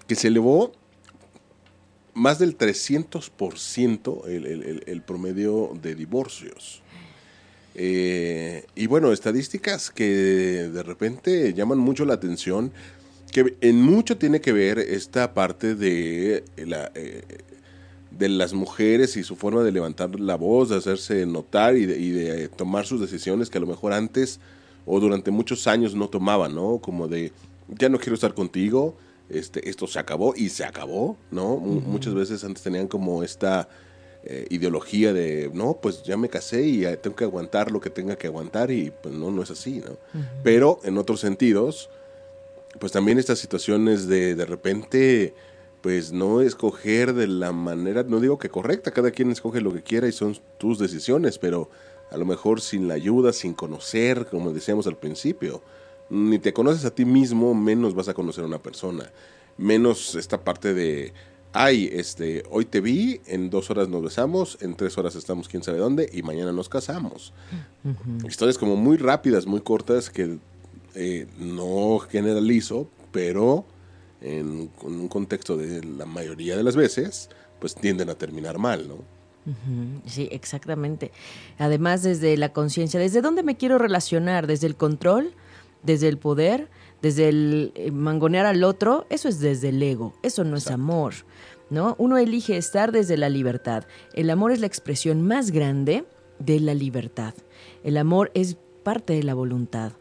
que 0.08 0.16
se 0.16 0.26
elevó 0.26 0.72
más 2.14 2.40
del 2.40 2.58
300% 2.58 4.26
el, 4.26 4.44
el, 4.44 4.82
el, 4.84 5.02
promedio 5.02 5.70
de 5.80 5.94
divorcios. 5.94 6.82
Eh, 7.76 8.66
y 8.74 8.88
bueno, 8.88 9.12
estadísticas 9.12 9.92
que 9.92 10.04
de 10.04 10.82
repente 10.82 11.54
llaman 11.54 11.78
mucho 11.78 12.04
la 12.04 12.14
atención, 12.14 12.72
que 13.30 13.56
en 13.60 13.80
mucho 13.80 14.18
tiene 14.18 14.40
que 14.40 14.50
ver 14.50 14.80
esta 14.80 15.32
parte 15.32 15.76
de 15.76 16.42
la, 16.56 16.90
eh, 16.96 17.22
de 18.18 18.28
las 18.28 18.52
mujeres 18.52 19.16
y 19.16 19.22
su 19.22 19.36
forma 19.36 19.62
de 19.62 19.72
levantar 19.72 20.18
la 20.18 20.36
voz, 20.36 20.68
de 20.68 20.76
hacerse 20.76 21.26
notar 21.26 21.76
y 21.76 21.86
de, 21.86 21.98
y 21.98 22.10
de 22.10 22.48
tomar 22.48 22.86
sus 22.86 23.00
decisiones 23.00 23.50
que 23.50 23.58
a 23.58 23.60
lo 23.60 23.66
mejor 23.66 23.92
antes 23.92 24.40
o 24.86 25.00
durante 25.00 25.30
muchos 25.30 25.66
años 25.66 25.94
no 25.94 26.08
tomaban, 26.08 26.54
¿no? 26.54 26.78
Como 26.78 27.08
de, 27.08 27.32
ya 27.68 27.88
no 27.88 27.98
quiero 27.98 28.14
estar 28.14 28.34
contigo, 28.34 28.94
este, 29.28 29.68
esto 29.68 29.86
se 29.86 29.98
acabó 29.98 30.34
y 30.36 30.48
se 30.48 30.64
acabó, 30.64 31.16
¿no? 31.30 31.56
Muchas 31.56 32.14
veces 32.14 32.44
antes 32.44 32.62
tenían 32.62 32.88
como 32.88 33.22
esta 33.22 33.68
eh, 34.24 34.46
ideología 34.50 35.12
de, 35.12 35.50
no, 35.54 35.78
pues 35.80 36.02
ya 36.02 36.16
me 36.16 36.28
casé 36.28 36.66
y 36.66 36.82
tengo 36.96 37.16
que 37.16 37.24
aguantar 37.24 37.70
lo 37.70 37.80
que 37.80 37.90
tenga 37.90 38.16
que 38.16 38.26
aguantar 38.26 38.70
y 38.70 38.92
pues 39.02 39.14
no, 39.14 39.30
no 39.30 39.42
es 39.42 39.50
así, 39.50 39.82
¿no? 39.84 39.96
Pero 40.42 40.80
en 40.84 40.98
otros 40.98 41.20
sentidos, 41.20 41.88
pues 42.78 42.92
también 42.92 43.18
estas 43.18 43.38
situaciones 43.38 44.06
de 44.06 44.34
de 44.34 44.44
repente 44.44 45.34
pues 45.82 46.12
no 46.12 46.40
escoger 46.40 47.12
de 47.12 47.26
la 47.26 47.52
manera, 47.52 48.04
no 48.04 48.20
digo 48.20 48.38
que 48.38 48.48
correcta, 48.48 48.92
cada 48.92 49.10
quien 49.10 49.32
escoge 49.32 49.60
lo 49.60 49.72
que 49.74 49.82
quiera 49.82 50.06
y 50.06 50.12
son 50.12 50.38
tus 50.58 50.78
decisiones, 50.78 51.38
pero 51.38 51.68
a 52.10 52.16
lo 52.16 52.24
mejor 52.24 52.60
sin 52.60 52.86
la 52.86 52.94
ayuda, 52.94 53.32
sin 53.32 53.52
conocer, 53.52 54.26
como 54.26 54.52
decíamos 54.52 54.86
al 54.86 54.96
principio, 54.96 55.60
ni 56.08 56.38
te 56.38 56.52
conoces 56.52 56.84
a 56.84 56.94
ti 56.94 57.04
mismo, 57.04 57.52
menos 57.54 57.94
vas 57.94 58.08
a 58.08 58.14
conocer 58.14 58.44
a 58.44 58.46
una 58.46 58.62
persona, 58.62 59.10
menos 59.58 60.14
esta 60.14 60.44
parte 60.44 60.72
de, 60.72 61.12
ay, 61.52 61.90
este, 61.92 62.44
hoy 62.50 62.64
te 62.64 62.80
vi, 62.80 63.20
en 63.26 63.50
dos 63.50 63.68
horas 63.70 63.88
nos 63.88 64.04
besamos, 64.04 64.58
en 64.60 64.76
tres 64.76 64.96
horas 64.98 65.16
estamos 65.16 65.48
quién 65.48 65.64
sabe 65.64 65.78
dónde 65.78 66.08
y 66.12 66.22
mañana 66.22 66.52
nos 66.52 66.68
casamos. 66.68 67.32
Historias 68.28 68.56
como 68.56 68.76
muy 68.76 68.98
rápidas, 68.98 69.46
muy 69.46 69.62
cortas 69.62 70.10
que 70.10 70.38
eh, 70.94 71.26
no 71.38 71.98
generalizo, 71.98 72.88
pero 73.10 73.64
en, 74.22 74.70
un 74.82 75.08
contexto 75.08 75.56
de 75.56 75.84
la 75.84 76.06
mayoría 76.06 76.56
de 76.56 76.62
las 76.62 76.76
veces, 76.76 77.28
pues 77.60 77.74
tienden 77.74 78.10
a 78.10 78.14
terminar 78.14 78.58
mal, 78.58 78.88
¿no? 78.88 78.96
Sí, 80.06 80.28
exactamente. 80.30 81.10
Además, 81.58 82.04
desde 82.04 82.36
la 82.36 82.52
conciencia, 82.52 83.00
¿desde 83.00 83.22
dónde 83.22 83.42
me 83.42 83.56
quiero 83.56 83.76
relacionar? 83.76 84.46
¿Desde 84.46 84.68
el 84.68 84.76
control? 84.76 85.34
¿Desde 85.82 86.06
el 86.06 86.16
poder? 86.16 86.68
¿Desde 87.00 87.28
el 87.28 87.72
eh, 87.74 87.90
mangonear 87.90 88.46
al 88.46 88.62
otro? 88.62 89.06
Eso 89.10 89.28
es 89.28 89.40
desde 89.40 89.70
el 89.70 89.82
ego, 89.82 90.14
eso 90.22 90.44
no 90.44 90.56
es 90.56 90.70
amor, 90.70 91.14
¿no? 91.70 91.96
Uno 91.98 92.18
elige 92.18 92.56
estar 92.56 92.92
desde 92.92 93.16
la 93.16 93.28
libertad. 93.28 93.84
El 94.14 94.30
amor 94.30 94.52
es 94.52 94.60
la 94.60 94.68
expresión 94.68 95.22
más 95.22 95.50
grande 95.50 96.04
de 96.38 96.60
la 96.60 96.74
libertad. 96.74 97.34
El 97.82 97.96
amor 97.96 98.30
es 98.34 98.56
parte 98.84 99.14
de 99.14 99.24
la 99.24 99.34
voluntad. 99.34 99.92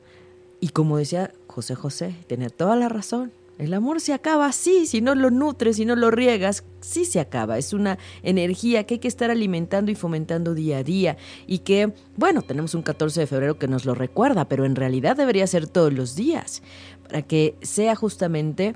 Y 0.60 0.70
como 0.70 0.98
decía 0.98 1.34
José 1.48 1.74
José, 1.74 2.16
tener 2.28 2.52
toda 2.52 2.76
la 2.76 2.90
razón. 2.90 3.32
El 3.62 3.76
amor 3.76 4.02
se 4.02 4.12
acaba 4.12 4.48
así, 4.48 4.88
si 4.88 5.02
no 5.02 5.14
lo 5.14 5.30
nutres, 5.30 5.76
si 5.76 5.86
no 5.86 5.96
lo 5.96 6.10
riegas, 6.10 6.64
sí 6.80 7.06
se 7.06 7.20
acaba. 7.20 7.60
Es 7.60 7.74
una 7.74 8.00
energía 8.24 8.86
que 8.86 8.96
hay 8.96 9.00
que 9.00 9.08
estar 9.08 9.30
alimentando 9.30 9.92
y 9.92 9.96
fomentando 9.96 10.56
día 10.56 10.80
a 10.80 10.84
día. 10.84 11.18
Y 11.46 11.60
que, 11.60 11.94
bueno, 12.18 12.42
tenemos 12.42 12.74
un 12.74 12.82
14 12.82 13.20
de 13.20 13.28
febrero 13.28 13.60
que 13.60 13.68
nos 13.68 13.86
lo 13.86 13.94
recuerda, 13.94 14.46
pero 14.46 14.66
en 14.66 14.76
realidad 14.76 15.16
debería 15.16 15.46
ser 15.46 15.68
todos 15.68 15.94
los 15.94 16.16
días, 16.16 16.64
para 17.04 17.22
que 17.22 17.54
sea 17.62 17.96
justamente 17.96 18.74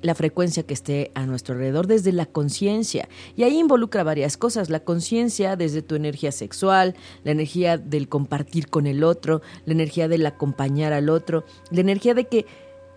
la 0.00 0.14
frecuencia 0.14 0.62
que 0.62 0.72
esté 0.74 1.10
a 1.14 1.26
nuestro 1.26 1.54
alrededor 1.54 1.86
desde 1.86 2.12
la 2.12 2.24
conciencia. 2.24 3.10
Y 3.36 3.42
ahí 3.42 3.58
involucra 3.58 4.04
varias 4.04 4.38
cosas. 4.38 4.70
La 4.70 4.80
conciencia 4.80 5.56
desde 5.56 5.82
tu 5.82 5.96
energía 5.96 6.32
sexual, 6.32 6.94
la 7.24 7.32
energía 7.32 7.76
del 7.76 8.08
compartir 8.08 8.68
con 8.68 8.86
el 8.86 9.04
otro, 9.04 9.42
la 9.66 9.72
energía 9.72 10.08
del 10.08 10.24
acompañar 10.24 10.94
al 10.94 11.10
otro, 11.10 11.44
la 11.70 11.80
energía 11.80 12.14
de 12.14 12.26
que 12.26 12.46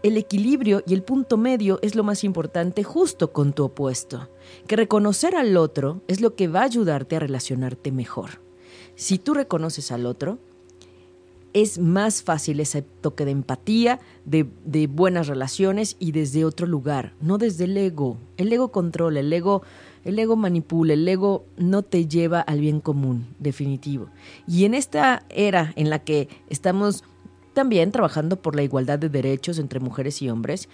el 0.07 0.17
equilibrio 0.17 0.83
y 0.85 0.93
el 0.93 1.03
punto 1.03 1.37
medio 1.37 1.79
es 1.81 1.95
lo 1.95 2.03
más 2.03 2.23
importante 2.23 2.83
justo 2.83 3.31
con 3.31 3.53
tu 3.53 3.65
opuesto, 3.65 4.29
que 4.67 4.75
reconocer 4.75 5.35
al 5.35 5.57
otro 5.57 6.01
es 6.07 6.21
lo 6.21 6.35
que 6.35 6.47
va 6.47 6.61
a 6.61 6.65
ayudarte 6.65 7.15
a 7.15 7.19
relacionarte 7.19 7.91
mejor. 7.91 8.41
Si 8.95 9.17
tú 9.17 9.33
reconoces 9.33 9.91
al 9.91 10.05
otro, 10.05 10.39
es 11.53 11.79
más 11.79 12.23
fácil 12.23 12.59
ese 12.59 12.81
toque 12.81 13.25
de 13.25 13.31
empatía, 13.31 13.99
de, 14.25 14.45
buenas 14.87 15.27
relaciones 15.27 15.95
y 15.99 16.11
desde 16.11 16.45
otro 16.45 16.67
lugar, 16.67 17.13
no 17.21 17.37
desde 17.37 17.63
el 17.63 17.77
ego. 17.77 18.17
El 18.37 18.51
ego 18.51 18.71
controla, 18.71 19.21
el 19.21 19.31
ego, 19.33 19.63
el 20.03 20.19
ego 20.19 20.35
manipula, 20.35 20.93
el 20.93 21.07
ego 21.07 21.45
no 21.57 21.81
te 21.81 22.07
lleva 22.07 22.41
al 22.41 22.59
bien 22.59 22.79
común, 22.79 23.27
definitivo. 23.39 24.09
Y 24.47 24.65
en 24.65 24.73
esta 24.73 25.23
era 25.29 25.73
en 25.75 25.89
la 25.89 25.99
que 25.99 26.29
estamos 26.49 27.03
también 27.57 27.91
trabajando 27.91 28.39
por 28.39 28.55
la 28.55 28.61
igualdad 28.61 28.99
de 28.99 29.09
derechos 29.09 29.57
entre 29.57 29.79
mujeres 29.79 30.21
y 30.21 30.29
hombres, 30.29 30.69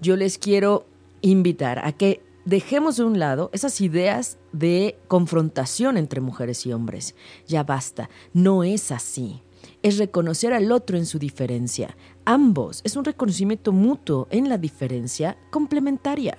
yo 0.00 0.14
les 0.14 0.38
quiero 0.38 0.86
invitar 1.22 1.84
a 1.84 1.90
que 1.90 2.22
dejemos 2.44 2.96
de 2.96 3.02
un 3.02 3.18
lado 3.18 3.50
esas 3.52 3.80
ideas 3.80 4.38
de 4.52 4.96
confrontación 5.08 5.96
entre 5.96 6.20
mujeres 6.20 6.64
y 6.66 6.72
hombres. 6.72 7.16
Ya 7.48 7.64
basta, 7.64 8.10
no 8.32 8.62
es 8.62 8.92
así. 8.92 9.42
Es 9.82 9.98
reconocer 9.98 10.52
al 10.52 10.70
otro 10.70 10.96
en 10.96 11.04
su 11.04 11.18
diferencia. 11.18 11.96
Ambos, 12.24 12.80
es 12.84 12.94
un 12.94 13.04
reconocimiento 13.04 13.72
mutuo 13.72 14.28
en 14.30 14.48
la 14.48 14.56
diferencia 14.56 15.36
complementaria. 15.50 16.38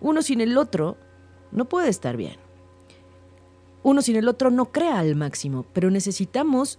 Uno 0.00 0.22
sin 0.22 0.40
el 0.40 0.56
otro 0.56 0.98
no 1.50 1.68
puede 1.68 1.88
estar 1.88 2.16
bien. 2.16 2.36
Uno 3.82 4.02
sin 4.02 4.14
el 4.14 4.28
otro 4.28 4.52
no 4.52 4.66
crea 4.66 5.00
al 5.00 5.16
máximo, 5.16 5.66
pero 5.72 5.90
necesitamos 5.90 6.78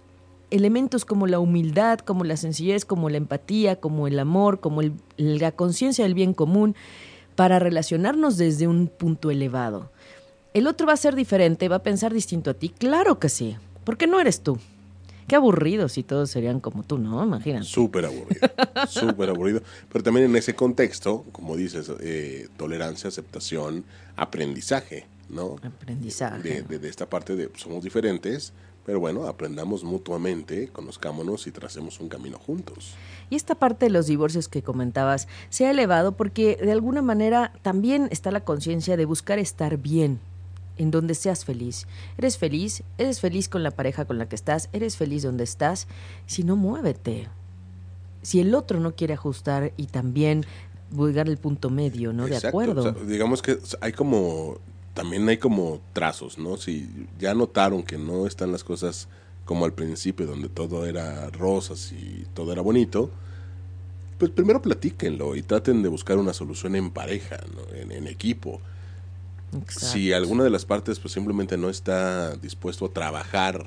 elementos 0.50 1.04
como 1.04 1.26
la 1.26 1.38
humildad, 1.38 1.98
como 2.00 2.24
la 2.24 2.36
sencillez, 2.36 2.84
como 2.84 3.10
la 3.10 3.16
empatía, 3.16 3.76
como 3.76 4.06
el 4.06 4.18
amor, 4.18 4.60
como 4.60 4.80
la 5.16 5.52
conciencia 5.52 6.04
del 6.04 6.14
bien 6.14 6.34
común, 6.34 6.74
para 7.34 7.58
relacionarnos 7.58 8.36
desde 8.36 8.68
un 8.68 8.88
punto 8.88 9.30
elevado. 9.30 9.90
¿El 10.52 10.66
otro 10.68 10.86
va 10.86 10.92
a 10.92 10.96
ser 10.96 11.16
diferente? 11.16 11.68
¿Va 11.68 11.76
a 11.76 11.82
pensar 11.82 12.14
distinto 12.14 12.50
a 12.50 12.54
ti? 12.54 12.68
Claro 12.68 13.18
que 13.18 13.28
sí, 13.28 13.56
porque 13.84 14.06
no 14.06 14.20
eres 14.20 14.40
tú. 14.40 14.58
Qué 15.26 15.36
aburrido 15.36 15.88
si 15.88 16.02
todos 16.02 16.30
serían 16.30 16.60
como 16.60 16.82
tú, 16.82 16.98
¿no? 16.98 17.24
Imagínate. 17.24 17.64
Súper 17.64 18.04
aburrido, 18.04 18.48
súper 18.88 19.30
aburrido. 19.30 19.62
Pero 19.90 20.04
también 20.04 20.26
en 20.26 20.36
ese 20.36 20.54
contexto, 20.54 21.24
como 21.32 21.56
dices, 21.56 21.90
eh, 22.00 22.48
tolerancia, 22.56 23.08
aceptación, 23.08 23.84
aprendizaje, 24.16 25.06
¿no? 25.30 25.56
Aprendizaje. 25.62 26.62
De, 26.62 26.78
de, 26.78 26.88
esta 26.88 27.08
parte 27.08 27.36
de 27.36 27.50
somos 27.56 27.82
diferentes, 27.82 28.52
pero 28.84 29.00
bueno, 29.00 29.26
aprendamos 29.26 29.82
mutuamente, 29.82 30.68
conozcámonos 30.68 31.46
y 31.46 31.50
tracemos 31.50 32.00
un 32.00 32.08
camino 32.08 32.38
juntos. 32.38 32.94
Y 33.30 33.36
esta 33.36 33.54
parte 33.54 33.86
de 33.86 33.90
los 33.90 34.06
divorcios 34.06 34.48
que 34.48 34.62
comentabas 34.62 35.26
se 35.48 35.66
ha 35.66 35.70
elevado 35.70 36.12
porque 36.12 36.56
de 36.62 36.72
alguna 36.72 37.00
manera 37.00 37.52
también 37.62 38.08
está 38.10 38.30
la 38.30 38.44
conciencia 38.44 38.96
de 38.96 39.06
buscar 39.06 39.38
estar 39.38 39.78
bien, 39.78 40.20
en 40.76 40.90
donde 40.90 41.14
seas 41.14 41.44
feliz. 41.44 41.86
¿Eres 42.18 42.36
feliz? 42.36 42.82
¿Eres 42.98 43.20
feliz 43.20 43.48
con 43.48 43.62
la 43.62 43.70
pareja 43.70 44.04
con 44.04 44.18
la 44.18 44.28
que 44.28 44.36
estás? 44.36 44.68
¿Eres 44.72 44.96
feliz 44.96 45.22
donde 45.22 45.44
estás? 45.44 45.86
Si 46.26 46.42
no, 46.42 46.56
muévete. 46.56 47.28
Si 48.22 48.40
el 48.40 48.54
otro 48.54 48.80
no 48.80 48.94
quiere 48.94 49.14
ajustar 49.14 49.72
y 49.76 49.86
también 49.86 50.44
buscar 50.90 51.28
el 51.28 51.38
punto 51.38 51.70
medio, 51.70 52.12
¿no? 52.12 52.26
de 52.26 52.36
acuerdo. 52.36 52.92
digamos 52.92 53.42
que 53.42 53.58
hay 53.80 53.92
como 53.92 54.58
también 54.94 55.28
hay 55.28 55.38
como 55.38 55.80
trazos, 55.92 56.38
¿no? 56.38 56.56
Si 56.56 56.88
ya 57.18 57.34
notaron 57.34 57.82
que 57.82 57.98
no 57.98 58.26
están 58.26 58.52
las 58.52 58.64
cosas 58.64 59.08
como 59.44 59.64
al 59.64 59.72
principio, 59.72 60.26
donde 60.26 60.48
todo 60.48 60.86
era 60.86 61.28
rosas 61.30 61.92
y 61.92 62.26
todo 62.32 62.52
era 62.52 62.62
bonito, 62.62 63.10
pues 64.18 64.30
primero 64.30 64.62
platíquenlo 64.62 65.36
y 65.36 65.42
traten 65.42 65.82
de 65.82 65.88
buscar 65.88 66.16
una 66.16 66.32
solución 66.32 66.76
en 66.76 66.90
pareja, 66.90 67.38
¿no? 67.54 67.74
en, 67.76 68.06
equipo. 68.06 68.60
Si 69.68 70.12
alguna 70.12 70.44
de 70.44 70.50
las 70.50 70.64
partes 70.64 70.98
pues 70.98 71.12
simplemente 71.12 71.56
no 71.56 71.68
está 71.68 72.36
dispuesto 72.36 72.86
a 72.86 72.92
trabajar 72.92 73.66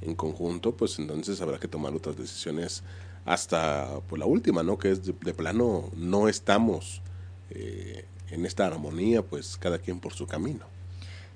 en 0.00 0.14
conjunto, 0.14 0.72
pues 0.72 0.98
entonces 0.98 1.40
habrá 1.40 1.58
que 1.58 1.68
tomar 1.68 1.94
otras 1.94 2.16
decisiones 2.16 2.82
hasta 3.24 4.00
pues, 4.08 4.18
la 4.18 4.26
última, 4.26 4.62
¿no? 4.62 4.78
Que 4.78 4.92
es 4.92 5.04
de, 5.04 5.12
plano 5.12 5.90
no 5.94 6.28
estamos 6.28 7.02
eh, 7.50 8.04
en 8.30 8.46
esta 8.46 8.66
armonía, 8.66 9.22
pues 9.22 9.56
cada 9.56 9.78
quien 9.78 10.00
por 10.00 10.14
su 10.14 10.26
camino. 10.26 10.66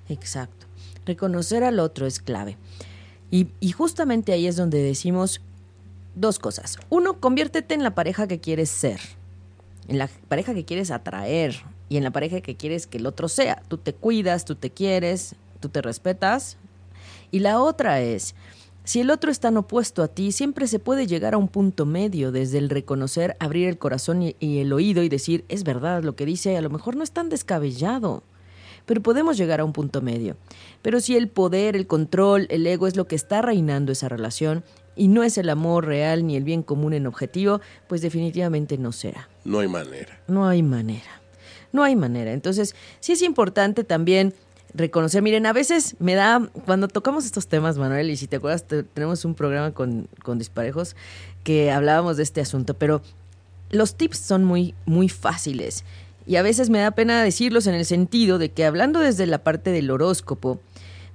Exacto. 0.09 0.67
Reconocer 1.05 1.63
al 1.63 1.79
otro 1.79 2.05
es 2.05 2.19
clave. 2.19 2.57
Y, 3.31 3.47
y, 3.59 3.71
justamente 3.71 4.31
ahí 4.31 4.45
es 4.45 4.55
donde 4.55 4.81
decimos 4.81 5.41
dos 6.15 6.39
cosas. 6.39 6.77
Uno, 6.89 7.19
conviértete 7.19 7.73
en 7.73 7.83
la 7.83 7.95
pareja 7.95 8.27
que 8.27 8.39
quieres 8.39 8.69
ser, 8.69 8.99
en 9.87 9.97
la 9.97 10.07
pareja 10.27 10.53
que 10.53 10.65
quieres 10.65 10.91
atraer 10.91 11.63
y 11.89 11.97
en 11.97 12.03
la 12.03 12.11
pareja 12.11 12.41
que 12.41 12.55
quieres 12.55 12.85
que 12.85 12.99
el 12.99 13.07
otro 13.07 13.27
sea. 13.27 13.63
Tú 13.67 13.77
te 13.77 13.93
cuidas, 13.93 14.45
tú 14.45 14.55
te 14.55 14.69
quieres, 14.69 15.35
tú 15.59 15.69
te 15.69 15.81
respetas. 15.81 16.57
Y 17.31 17.39
la 17.39 17.59
otra 17.59 18.01
es, 18.01 18.35
si 18.83 18.99
el 18.99 19.11
otro 19.11 19.31
es 19.31 19.39
tan 19.39 19.55
opuesto 19.55 20.03
a 20.03 20.09
ti, 20.09 20.33
siempre 20.33 20.67
se 20.67 20.77
puede 20.77 21.07
llegar 21.07 21.33
a 21.33 21.37
un 21.37 21.47
punto 21.47 21.85
medio 21.85 22.31
desde 22.33 22.57
el 22.57 22.69
reconocer, 22.69 23.37
abrir 23.39 23.69
el 23.69 23.77
corazón 23.77 24.21
y, 24.21 24.59
el 24.59 24.73
oído 24.73 25.03
y 25.03 25.09
decir, 25.09 25.45
es 25.47 25.63
verdad 25.63 26.03
lo 26.03 26.15
que 26.15 26.25
dice, 26.25 26.57
a 26.57 26.61
lo 26.61 26.69
mejor 26.69 26.97
no 26.97 27.03
es 27.03 27.11
tan 27.11 27.29
descabellado, 27.29 28.23
pero 28.85 29.01
podemos 29.01 29.37
llegar 29.37 29.61
a 29.61 29.65
un 29.65 29.71
punto 29.71 30.01
medio. 30.01 30.35
Pero 30.81 30.99
si 30.99 31.15
el 31.15 31.29
poder, 31.29 31.77
el 31.77 31.87
control, 31.87 32.45
el 32.49 32.67
ego 32.67 32.87
es 32.87 32.97
lo 32.97 33.07
que 33.07 33.15
está 33.15 33.41
reinando 33.41 33.93
esa 33.93 34.09
relación 34.09 34.65
y 34.97 35.07
no 35.07 35.23
es 35.23 35.37
el 35.37 35.49
amor 35.49 35.85
real 35.85 36.27
ni 36.27 36.35
el 36.35 36.43
bien 36.43 36.61
común 36.61 36.93
en 36.93 37.07
objetivo, 37.07 37.61
pues 37.87 38.01
definitivamente 38.01 38.77
no 38.77 38.91
será. 38.91 39.29
No 39.45 39.59
hay 39.59 39.69
manera. 39.69 40.21
No 40.27 40.45
hay 40.45 40.61
manera. 40.61 41.21
No 41.71 41.83
hay 41.83 41.95
manera. 41.95 42.33
Entonces, 42.33 42.75
sí 42.99 43.13
es 43.13 43.21
importante 43.21 43.85
también 43.85 44.33
reconocer. 44.73 45.21
Miren, 45.21 45.45
a 45.45 45.53
veces 45.53 45.95
me 45.99 46.15
da, 46.15 46.49
cuando 46.65 46.87
tocamos 46.87 47.25
estos 47.25 47.47
temas, 47.47 47.77
Manuel, 47.77 48.09
y 48.09 48.17
si 48.17 48.27
te 48.27 48.37
acuerdas, 48.37 48.65
tenemos 48.93 49.25
un 49.25 49.35
programa 49.35 49.71
con, 49.71 50.07
con 50.23 50.37
disparejos 50.37 50.95
que 51.43 51.71
hablábamos 51.71 52.17
de 52.17 52.23
este 52.23 52.41
asunto, 52.41 52.73
pero 52.73 53.01
los 53.69 53.95
tips 53.95 54.17
son 54.17 54.43
muy, 54.43 54.73
muy 54.85 55.09
fáciles. 55.09 55.83
Y 56.25 56.37
a 56.37 56.41
veces 56.41 56.69
me 56.69 56.79
da 56.79 56.91
pena 56.91 57.21
decirlos 57.23 57.67
en 57.67 57.75
el 57.75 57.85
sentido 57.85 58.37
de 58.37 58.49
que 58.49 58.65
hablando 58.65 58.99
desde 58.99 59.25
la 59.25 59.43
parte 59.43 59.71
del 59.71 59.91
horóscopo, 59.91 60.59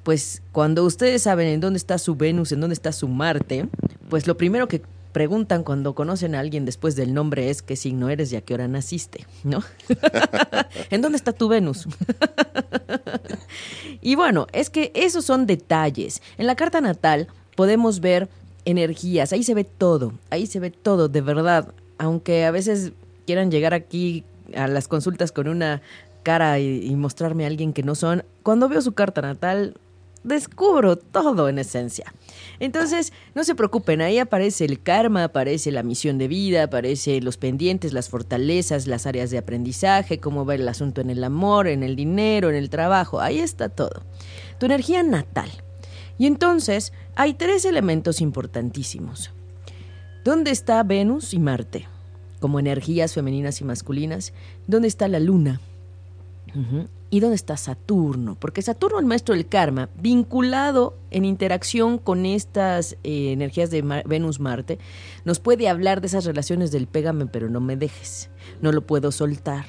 pues 0.02 0.42
cuando 0.52 0.84
ustedes 0.84 1.22
saben 1.22 1.48
en 1.48 1.60
dónde 1.60 1.78
está 1.78 1.98
su 1.98 2.14
Venus, 2.14 2.52
en 2.52 2.60
dónde 2.60 2.74
está 2.74 2.92
su 2.92 3.08
Marte, 3.08 3.68
pues 4.08 4.26
lo 4.26 4.36
primero 4.36 4.68
que 4.68 4.82
preguntan 5.12 5.64
cuando 5.64 5.94
conocen 5.94 6.34
a 6.34 6.40
alguien 6.40 6.64
después 6.64 6.96
del 6.96 7.14
nombre 7.14 7.50
es 7.50 7.62
qué 7.62 7.76
signo 7.76 8.08
eres 8.08 8.32
y 8.32 8.36
a 8.36 8.40
qué 8.40 8.54
hora 8.54 8.68
naciste, 8.68 9.26
¿no? 9.44 9.62
¿En 10.90 11.02
dónde 11.02 11.16
está 11.16 11.32
tu 11.32 11.48
Venus? 11.48 11.88
y 14.00 14.14
bueno, 14.14 14.46
es 14.52 14.70
que 14.70 14.92
esos 14.94 15.24
son 15.24 15.46
detalles. 15.46 16.22
En 16.36 16.46
la 16.46 16.56
carta 16.56 16.80
natal 16.80 17.28
podemos 17.56 18.00
ver 18.00 18.28
energías, 18.64 19.32
ahí 19.32 19.42
se 19.42 19.54
ve 19.54 19.64
todo, 19.64 20.12
ahí 20.30 20.46
se 20.46 20.60
ve 20.60 20.70
todo, 20.70 21.08
de 21.08 21.20
verdad. 21.20 21.72
Aunque 21.96 22.44
a 22.44 22.50
veces 22.50 22.92
quieran 23.26 23.50
llegar 23.50 23.74
aquí 23.74 24.24
a 24.54 24.68
las 24.68 24.88
consultas 24.88 25.32
con 25.32 25.48
una 25.48 25.82
cara 26.22 26.58
y, 26.58 26.94
mostrarme 26.96 27.44
a 27.44 27.46
alguien 27.46 27.72
que 27.72 27.82
no 27.82 27.94
son, 27.94 28.24
cuando 28.42 28.68
veo 28.68 28.82
su 28.82 28.92
carta 28.92 29.22
natal, 29.22 29.74
descubro 30.24 30.96
todo 30.96 31.48
en 31.48 31.58
esencia. 31.58 32.12
Entonces, 32.60 33.12
no 33.34 33.44
se 33.44 33.54
preocupen, 33.54 34.00
ahí 34.00 34.18
aparece 34.18 34.64
el 34.64 34.82
karma, 34.82 35.24
aparece 35.24 35.70
la 35.70 35.82
misión 35.82 36.18
de 36.18 36.28
vida, 36.28 36.64
aparece 36.64 37.20
los 37.20 37.36
pendientes, 37.36 37.92
las 37.92 38.08
fortalezas, 38.08 38.86
las 38.86 39.06
áreas 39.06 39.30
de 39.30 39.38
aprendizaje, 39.38 40.18
cómo 40.18 40.44
va 40.44 40.54
el 40.54 40.68
asunto 40.68 41.00
en 41.00 41.10
el 41.10 41.22
amor, 41.24 41.68
en 41.68 41.82
el 41.82 41.96
dinero, 41.96 42.50
en 42.50 42.56
el 42.56 42.70
trabajo, 42.70 43.20
ahí 43.20 43.38
está 43.38 43.68
todo. 43.68 44.02
Tu 44.58 44.66
energía 44.66 45.02
natal. 45.02 45.50
Y 46.18 46.26
entonces, 46.26 46.92
hay 47.14 47.34
tres 47.34 47.64
elementos 47.64 48.20
importantísimos. 48.20 49.30
¿Dónde 50.24 50.50
está 50.50 50.82
Venus 50.82 51.32
y 51.32 51.38
Marte? 51.38 51.86
Como 52.40 52.58
energías 52.58 53.14
femeninas 53.14 53.60
y 53.60 53.64
masculinas. 53.64 54.32
¿Dónde 54.66 54.88
está 54.88 55.08
la 55.08 55.20
luna? 55.20 55.60
¿Y 57.10 57.20
dónde 57.20 57.36
está 57.36 57.56
Saturno? 57.56 58.36
Porque 58.38 58.60
Saturno, 58.60 58.98
el 58.98 59.06
maestro 59.06 59.34
del 59.34 59.48
karma, 59.48 59.88
vinculado 59.98 60.98
en 61.10 61.24
interacción 61.24 61.96
con 61.96 62.26
estas 62.26 62.98
eh, 63.02 63.32
energías 63.32 63.70
de 63.70 63.82
Venus-Marte, 64.04 64.78
nos 65.24 65.40
puede 65.40 65.68
hablar 65.68 66.00
de 66.00 66.08
esas 66.08 66.26
relaciones 66.26 66.70
del 66.70 66.86
pégame 66.86 67.26
pero 67.26 67.48
no 67.48 67.60
me 67.60 67.76
dejes, 67.76 68.30
no 68.60 68.72
lo 68.72 68.86
puedo 68.86 69.10
soltar. 69.10 69.66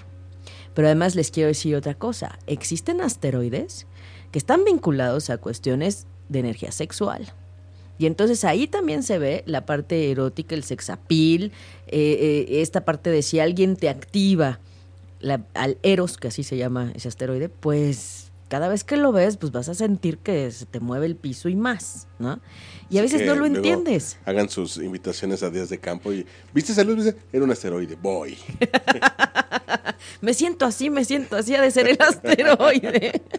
Pero 0.74 0.88
además 0.88 1.16
les 1.16 1.32
quiero 1.32 1.48
decir 1.48 1.76
otra 1.76 1.94
cosa, 1.94 2.40
existen 2.46 3.02
asteroides 3.02 3.88
que 4.32 4.40
están 4.40 4.64
vinculados 4.66 5.30
a 5.30 5.38
cuestiones 5.38 6.08
de 6.28 6.40
energía 6.40 6.72
sexual. 6.72 7.34
Y 7.98 8.06
entonces 8.06 8.46
ahí 8.46 8.68
también 8.68 9.04
se 9.04 9.20
ve 9.20 9.44
la 9.46 9.66
parte 9.66 10.10
erótica, 10.10 10.56
el 10.56 10.64
sexapil, 10.64 11.52
eh, 11.88 12.46
eh, 12.48 12.62
esta 12.62 12.86
parte 12.86 13.10
de 13.10 13.22
si 13.22 13.40
alguien 13.40 13.76
te 13.76 13.90
activa 13.90 14.60
al 15.54 15.78
Eros, 15.84 16.18
que 16.18 16.30
así 16.30 16.44
se 16.44 16.58
llama 16.58 16.92
ese 16.96 17.08
asteroide, 17.08 17.50
pues 17.50 18.29
cada 18.50 18.68
vez 18.68 18.84
que 18.84 18.98
lo 18.98 19.12
ves, 19.12 19.38
pues 19.38 19.52
vas 19.52 19.70
a 19.70 19.76
sentir 19.76 20.18
que 20.18 20.50
se 20.52 20.66
te 20.66 20.80
mueve 20.80 21.06
el 21.06 21.16
piso 21.16 21.50
y 21.50 21.56
más, 21.56 22.08
¿no? 22.18 22.40
Y 22.90 22.98
a 22.98 23.04
veces 23.04 23.26
no 23.26 23.36
lo 23.36 23.46
entiendes. 23.46 24.18
Hagan 24.26 24.50
sus 24.50 24.78
invitaciones 24.78 25.44
a 25.44 25.52
días 25.52 25.70
de 25.70 25.78
campo 25.78 26.12
y, 26.12 26.26
¿viste 26.52 26.72
esa 26.72 26.84
luz? 26.84 27.14
Era 27.32 27.44
un 27.44 27.52
asteroide, 27.52 27.96
voy. 28.02 28.38
me 30.22 30.34
siento 30.34 30.66
así, 30.66 30.90
me 30.90 31.06
siento 31.06 31.36
así, 31.36 31.56
ha 31.56 31.62
de 31.62 31.72
ser 31.72 31.88
el 31.88 31.98
asteroide. 32.02 33.22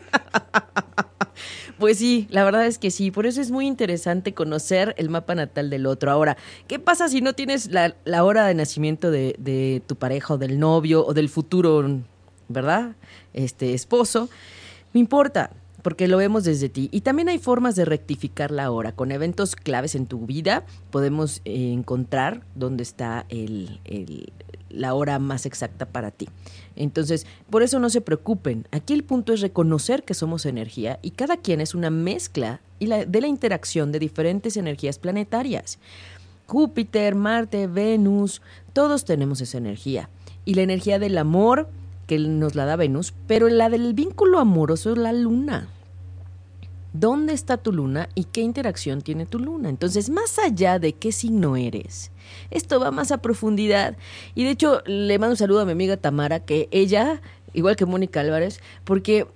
Pues 1.78 1.96
sí, 1.96 2.26
la 2.28 2.44
verdad 2.44 2.66
es 2.66 2.76
que 2.76 2.90
sí. 2.90 3.10
Por 3.10 3.24
eso 3.24 3.40
es 3.40 3.50
muy 3.50 3.66
interesante 3.66 4.34
conocer 4.34 4.94
el 4.98 5.08
mapa 5.08 5.34
natal 5.34 5.70
del 5.70 5.86
otro. 5.86 6.10
Ahora, 6.10 6.36
¿qué 6.68 6.78
pasa 6.78 7.08
si 7.08 7.22
no 7.22 7.32
tienes 7.32 7.70
la, 7.70 7.94
hora 8.22 8.46
de 8.46 8.52
nacimiento 8.52 9.10
de, 9.10 9.34
de, 9.38 9.82
tu 9.86 9.96
pareja 9.96 10.34
o 10.34 10.38
del 10.38 10.58
novio 10.58 11.06
o 11.06 11.14
del 11.14 11.30
futuro, 11.30 12.02
¿verdad? 12.48 12.96
Este 13.32 13.72
esposo. 13.72 14.28
No 14.92 15.00
importa, 15.00 15.50
porque 15.82 16.08
lo 16.08 16.16
vemos 16.16 16.44
desde 16.44 16.68
ti. 16.68 16.88
Y 16.92 17.00
también 17.02 17.28
hay 17.28 17.38
formas 17.38 17.76
de 17.76 17.84
rectificar 17.84 18.50
la 18.50 18.70
hora. 18.70 18.92
Con 18.92 19.12
eventos 19.12 19.56
claves 19.56 19.94
en 19.94 20.06
tu 20.06 20.26
vida 20.26 20.64
podemos 20.90 21.40
eh, 21.44 21.72
encontrar 21.72 22.42
dónde 22.54 22.82
está 22.82 23.26
el, 23.28 23.80
la 24.68 24.94
hora 24.94 25.18
más 25.18 25.46
exacta 25.46 25.86
para 25.86 26.10
ti. 26.10 26.28
Entonces, 26.76 27.26
por 27.50 27.62
eso 27.62 27.78
no 27.78 27.90
se 27.90 28.00
preocupen. 28.00 28.66
Aquí 28.70 28.92
el 28.92 29.04
punto 29.04 29.32
es 29.32 29.40
reconocer 29.40 30.04
que 30.04 30.14
somos 30.14 30.46
energía 30.46 30.98
y 31.02 31.10
cada 31.10 31.36
quien 31.36 31.60
es 31.60 31.74
una 31.74 31.90
mezcla 31.90 32.60
y 32.78 32.86
de 32.86 33.20
la 33.20 33.26
interacción 33.26 33.92
de 33.92 33.98
diferentes 33.98 34.56
energías 34.56 34.98
planetarias. 34.98 35.78
Júpiter, 36.46 37.14
Marte, 37.14 37.66
Venus, 37.66 38.42
todos 38.72 39.04
tenemos 39.04 39.40
esa 39.40 39.58
energía. 39.58 40.08
Y 40.44 40.54
la 40.54 40.62
energía 40.62 40.98
del 40.98 41.18
amor, 41.18 41.68
que 42.10 42.18
nos 42.18 42.56
la 42.56 42.64
da 42.64 42.74
Venus, 42.74 43.14
pero 43.28 43.48
la 43.48 43.70
del 43.70 43.94
vínculo 43.94 44.40
amoroso 44.40 44.90
es 44.90 44.98
la 44.98 45.12
luna 45.12 45.68
dónde 46.92 47.34
está 47.34 47.56
tu 47.56 47.72
luna 47.72 48.08
y 48.16 48.24
qué 48.24 48.40
interacción 48.40 49.00
tiene 49.00 49.24
tu 49.24 49.38
luna. 49.38 49.68
Entonces, 49.68 50.10
más 50.10 50.40
allá 50.40 50.80
de 50.80 50.92
qué 50.92 51.12
signo 51.12 51.56
eres, 51.56 52.10
esto 52.50 52.80
va 52.80 52.90
más 52.90 53.12
a 53.12 53.18
profundidad. 53.18 53.96
Y 54.34 54.42
de 54.42 54.50
hecho, 54.50 54.82
le 54.86 55.20
mando 55.20 55.34
un 55.34 55.36
saludo 55.36 55.60
a 55.60 55.64
mi 55.64 55.70
amiga 55.70 55.96
Tamara, 55.96 56.40
que 56.40 56.68
ella, 56.72 57.22
igual 57.52 57.76
que 57.76 57.86
Mónica 57.86 58.18
Álvarez, 58.18 58.58
porque 58.82 59.28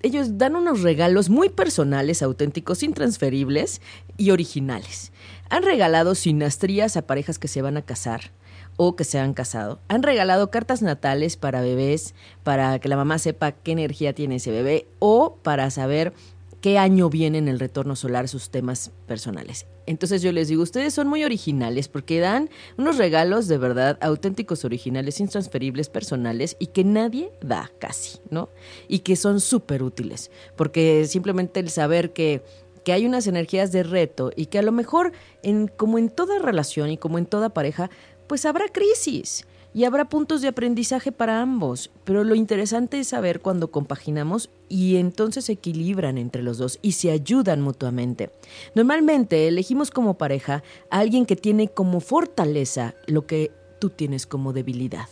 ellos 0.00 0.38
dan 0.38 0.56
unos 0.56 0.80
regalos 0.80 1.28
muy 1.28 1.50
personales, 1.50 2.22
auténticos, 2.22 2.82
intransferibles 2.82 3.82
y 4.16 4.30
originales. 4.30 5.12
Han 5.50 5.64
regalado 5.64 6.14
sinastrías 6.14 6.96
a 6.96 7.06
parejas 7.06 7.38
que 7.38 7.48
se 7.48 7.60
van 7.60 7.76
a 7.76 7.82
casar 7.82 8.30
o 8.76 8.96
que 8.96 9.04
se 9.04 9.18
han 9.18 9.34
casado. 9.34 9.80
Han 9.88 10.02
regalado 10.02 10.50
cartas 10.50 10.82
natales 10.82 11.36
para 11.36 11.60
bebés, 11.60 12.14
para 12.42 12.78
que 12.78 12.88
la 12.88 12.96
mamá 12.96 13.18
sepa 13.18 13.52
qué 13.52 13.72
energía 13.72 14.12
tiene 14.14 14.36
ese 14.36 14.50
bebé 14.50 14.86
o 14.98 15.36
para 15.42 15.70
saber 15.70 16.12
qué 16.60 16.78
año 16.78 17.10
viene 17.10 17.38
en 17.38 17.48
el 17.48 17.60
retorno 17.60 17.96
solar 17.96 18.28
sus 18.28 18.50
temas 18.50 18.90
personales. 19.06 19.66
Entonces 19.86 20.20
yo 20.20 20.32
les 20.32 20.48
digo, 20.48 20.62
ustedes 20.62 20.94
son 20.94 21.06
muy 21.06 21.22
originales 21.22 21.86
porque 21.86 22.18
dan 22.18 22.50
unos 22.76 22.98
regalos 22.98 23.46
de 23.46 23.56
verdad 23.56 23.98
auténticos, 24.00 24.64
originales, 24.64 25.20
intransferibles, 25.20 25.88
personales 25.88 26.56
y 26.58 26.68
que 26.68 26.82
nadie 26.82 27.30
da 27.40 27.70
casi, 27.78 28.18
¿no? 28.30 28.48
Y 28.88 29.00
que 29.00 29.14
son 29.14 29.40
súper 29.40 29.84
útiles, 29.84 30.30
porque 30.56 31.06
simplemente 31.06 31.60
el 31.60 31.70
saber 31.70 32.12
que 32.12 32.42
que 32.86 32.92
hay 32.92 33.04
unas 33.04 33.26
energías 33.26 33.72
de 33.72 33.82
reto 33.82 34.30
y 34.36 34.46
que 34.46 34.60
a 34.60 34.62
lo 34.62 34.70
mejor 34.70 35.10
en 35.42 35.66
como 35.66 35.98
en 35.98 36.08
toda 36.08 36.38
relación 36.38 36.88
y 36.88 36.96
como 36.96 37.18
en 37.18 37.26
toda 37.26 37.48
pareja, 37.48 37.90
pues 38.26 38.44
habrá 38.44 38.68
crisis 38.68 39.46
y 39.76 39.84
habrá 39.84 40.08
puntos 40.08 40.40
de 40.40 40.48
aprendizaje 40.48 41.12
para 41.12 41.42
ambos, 41.42 41.90
pero 42.04 42.24
lo 42.24 42.34
interesante 42.34 42.98
es 42.98 43.08
saber 43.08 43.40
cuando 43.40 43.70
compaginamos 43.70 44.48
y 44.70 44.96
entonces 44.96 45.44
se 45.44 45.52
equilibran 45.52 46.16
entre 46.16 46.42
los 46.42 46.56
dos 46.56 46.78
y 46.80 46.92
se 46.92 47.10
ayudan 47.10 47.60
mutuamente. 47.60 48.30
Normalmente 48.74 49.48
elegimos 49.48 49.90
como 49.90 50.14
pareja 50.14 50.62
a 50.90 51.00
alguien 51.00 51.26
que 51.26 51.36
tiene 51.36 51.68
como 51.68 52.00
fortaleza 52.00 52.94
lo 53.06 53.26
que 53.26 53.50
tú 53.78 53.90
tienes 53.90 54.26
como 54.26 54.54
debilidad. 54.54 55.08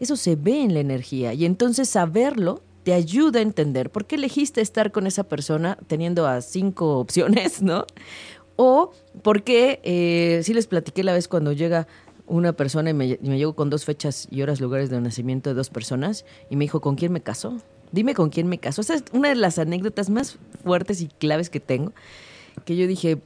Eso 0.00 0.16
se 0.16 0.34
ve 0.34 0.62
en 0.62 0.74
la 0.74 0.80
energía 0.80 1.32
y 1.32 1.44
entonces 1.44 1.88
saberlo 1.88 2.62
te 2.82 2.92
ayuda 2.92 3.38
a 3.38 3.42
entender 3.42 3.90
por 3.90 4.06
qué 4.06 4.16
elegiste 4.16 4.62
estar 4.62 4.90
con 4.90 5.06
esa 5.06 5.24
persona 5.24 5.78
teniendo 5.86 6.26
a 6.26 6.40
cinco 6.40 6.98
opciones, 6.98 7.62
¿no? 7.62 7.84
O 8.56 8.90
por 9.22 9.42
qué, 9.42 9.80
eh, 9.84 10.40
sí 10.42 10.54
les 10.54 10.66
platiqué 10.66 11.04
la 11.04 11.12
vez 11.12 11.28
cuando 11.28 11.52
llega 11.52 11.86
una 12.30 12.52
persona 12.52 12.90
y 12.90 12.94
me, 12.94 13.18
llegó 13.18 13.54
con 13.54 13.70
dos 13.70 13.84
fechas 13.84 14.28
y 14.30 14.40
horas, 14.42 14.60
lugares 14.60 14.88
de 14.88 15.00
nacimiento 15.00 15.50
de 15.50 15.54
dos 15.54 15.68
personas 15.68 16.24
y 16.48 16.56
me 16.56 16.64
dijo, 16.64 16.80
¿con 16.80 16.94
quién 16.94 17.12
me 17.12 17.20
casó? 17.20 17.60
Dime 17.90 18.14
con 18.14 18.30
quién 18.30 18.48
me 18.48 18.58
casó. 18.58 18.82
Esa 18.82 18.94
es 18.94 19.04
una 19.12 19.30
de 19.30 19.34
las 19.34 19.58
anécdotas 19.58 20.08
más 20.10 20.38
fuertes 20.62 21.00
y 21.00 21.08
claves 21.08 21.50
que 21.50 21.58
tengo, 21.58 21.92
que 22.64 22.76
yo 22.76 22.86
dije, 22.86 23.18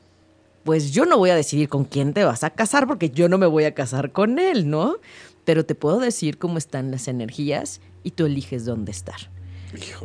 pues 0.65 0.93
yo 0.93 1.05
no 1.05 1.19
voy 1.19 1.29
a 1.29 1.37
decidir 1.37 1.69
con 1.69 1.85
quién 1.85 2.15
te 2.15 2.25
vas 2.25 2.45
a 2.45 2.51
casar 2.51 2.87
porque 2.87 3.11
yo 3.11 3.29
no 3.29 3.37
me 3.37 3.47
voy 3.47 3.65
a 3.65 3.75
casar 3.75 4.11
con 4.11 4.39
él, 4.39 4.71
¿no? 4.71 4.97
Pero 5.45 5.67
te 5.67 5.75
puedo 5.75 5.99
decir 5.99 6.39
cómo 6.39 6.57
están 6.57 6.91
las 6.91 7.07
energías 7.07 7.83
y 8.03 8.13
tú 8.13 8.25
eliges 8.25 8.65
dónde 8.65 8.91
estar. 8.91 9.31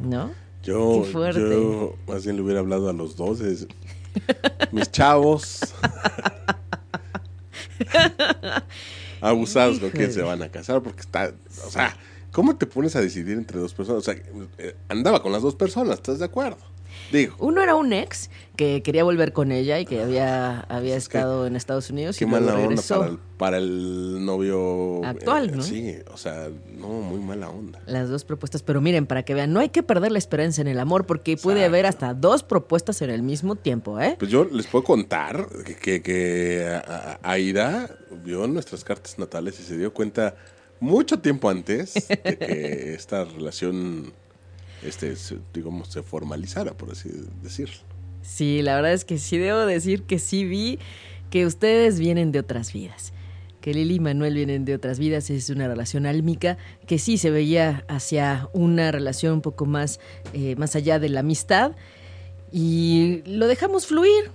¿No? 0.02 0.32
Yo, 0.62 1.06
yo 1.06 1.96
más 2.06 2.26
bien 2.26 2.36
le 2.36 2.42
hubiera 2.42 2.60
hablado 2.60 2.90
a 2.90 2.94
los 2.94 3.16
dos. 3.16 3.40
mis 4.74 4.92
chavos. 4.92 5.74
Abusados 9.22 9.80
con 9.80 9.90
quién 9.90 10.12
se 10.12 10.22
van 10.22 10.42
a 10.42 10.50
casar 10.50 10.82
porque 10.82 11.02
está, 11.02 11.34
o 11.66 11.70
sea, 11.70 11.96
¿Cómo 12.32 12.56
te 12.58 12.66
pones 12.66 12.96
a 12.96 13.02
decidir 13.02 13.38
entre 13.38 13.60
dos 13.60 13.74
personas? 13.74 14.08
O 14.08 14.12
sea, 14.12 14.22
eh, 14.58 14.76
andaba 14.88 15.22
con 15.22 15.32
las 15.32 15.42
dos 15.42 15.56
personas, 15.56 15.96
¿estás 15.96 16.20
de 16.20 16.26
acuerdo? 16.26 16.58
Digo. 17.12 17.36
Uno 17.40 17.62
era 17.62 17.76
un 17.76 17.94
ex 17.94 18.30
que 18.56 18.84
quería 18.84 19.04
volver 19.04 19.34
con 19.34 19.52
ella 19.52 19.80
y 19.80 19.86
que 19.86 20.02
había, 20.02 20.62
había 20.62 20.96
estado 20.96 21.48
en 21.48 21.56
Estados 21.56 21.90
Unidos. 21.90 22.18
Qué 22.18 22.26
y 22.26 22.28
mala 22.28 22.56
onda 22.56 22.82
para 22.88 23.08
el, 23.08 23.18
para 23.38 23.58
el 23.58 24.26
novio. 24.26 25.04
Actual, 25.04 25.50
eh, 25.50 25.56
¿no? 25.56 25.64
Sí, 25.64 25.96
o 26.12 26.18
sea, 26.18 26.50
no, 26.76 26.88
muy 26.88 27.20
mala 27.20 27.50
onda. 27.50 27.80
Las 27.86 28.10
dos 28.10 28.26
propuestas, 28.26 28.62
pero 28.62 28.82
miren, 28.82 29.08
para 29.08 29.24
que 29.24 29.34
vean, 29.34 29.54
no 29.54 29.60
hay 29.60 29.70
que 29.70 29.82
perder 29.82 30.12
la 30.12 30.20
esperanza 30.20 30.62
en 30.62 30.68
el 30.68 30.80
amor 30.80 31.06
porque 31.06 31.38
puede 31.38 31.60
Exacto. 31.60 31.76
haber 31.76 31.86
hasta 31.86 32.14
dos 32.14 32.44
propuestas 32.44 33.02
en 33.02 33.10
el 33.10 33.24
mismo 33.24 33.56
tiempo, 33.56 34.00
¿eh? 34.00 34.16
Pues 34.20 34.30
yo 34.30 34.46
les 34.46 34.68
puedo 34.68 34.84
contar 34.84 35.48
que, 35.66 35.76
que, 35.76 36.02
que 36.02 36.82
Aida 37.24 37.90
vio 38.24 38.48
nuestras 38.48 38.84
cartas 38.84 39.18
natales 39.18 39.60
y 39.60 39.64
se 39.64 39.78
dio 39.78 39.94
cuenta 39.94 40.36
mucho 40.80 41.20
tiempo 41.20 41.50
antes 41.50 42.08
de 42.08 42.38
que 42.38 42.94
esta 42.96 43.26
relación, 43.26 44.14
este, 44.84 45.14
digamos, 45.54 45.90
se 45.90 46.04
formalizara, 46.04 46.74
por 46.76 46.92
así 46.92 47.10
decirlo. 47.42 47.78
Sí, 48.22 48.62
la 48.62 48.76
verdad 48.76 48.94
es 48.94 49.06
que 49.06 49.18
sí 49.18 49.38
debo 49.38 49.60
decir 49.60 50.04
que 50.04 50.20
sí 50.20 50.46
vi 50.46 50.80
que 51.30 51.46
ustedes 51.46 52.00
vienen 52.00 52.32
de 52.32 52.40
otras 52.40 52.74
vidas. 52.74 53.14
Que 53.62 53.74
Lili 53.74 53.96
y 53.96 54.00
Manuel 54.00 54.36
vienen 54.36 54.64
de 54.64 54.74
otras 54.74 55.00
vidas, 55.00 55.30
es 55.30 55.50
una 55.50 55.68
relación 55.68 56.06
álmica 56.06 56.58
que 56.88 56.98
sí 56.98 57.18
se 57.18 57.30
veía 57.30 57.84
hacia 57.90 58.48
una 58.54 58.92
relación 58.92 59.34
un 59.34 59.42
poco 59.42 59.66
más, 59.66 60.00
eh, 60.34 60.56
más 60.56 60.76
allá 60.76 60.98
de 60.98 61.10
la 61.10 61.20
amistad 61.20 61.74
y 62.52 63.22
lo 63.26 63.48
dejamos 63.48 63.86
fluir, 63.86 64.32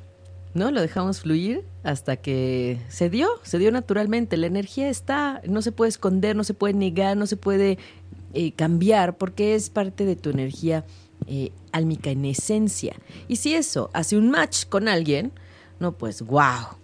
¿no? 0.55 0.71
Lo 0.71 0.81
dejamos 0.81 1.21
fluir 1.21 1.65
hasta 1.83 2.17
que 2.17 2.79
se 2.89 3.11
dio, 3.11 3.29
se 3.43 3.59
dio 3.59 3.71
naturalmente. 3.73 4.37
La 4.37 4.47
energía 4.47 4.89
está, 4.89 5.43
no 5.47 5.63
se 5.63 5.73
puede 5.73 5.89
esconder, 5.91 6.37
no 6.37 6.45
se 6.45 6.55
puede 6.55 6.75
negar, 6.75 7.17
no 7.17 7.27
se 7.27 7.37
puede 7.37 7.79
eh, 8.33 8.53
cambiar 8.53 9.19
porque 9.19 9.55
es 9.55 9.69
parte 9.69 10.07
de 10.07 10.17
tu 10.17 10.31
energía 10.31 10.85
eh, 11.27 11.51
álmica 11.73 12.11
en 12.11 12.25
esencia. 12.25 12.95
Y 13.29 13.37
si 13.37 13.55
eso 13.55 13.91
hace 13.93 14.17
un 14.17 14.31
match 14.31 14.67
con 14.67 14.89
alguien, 14.89 15.33
no, 15.81 15.93
pues 15.93 16.23
wow, 16.23 16.77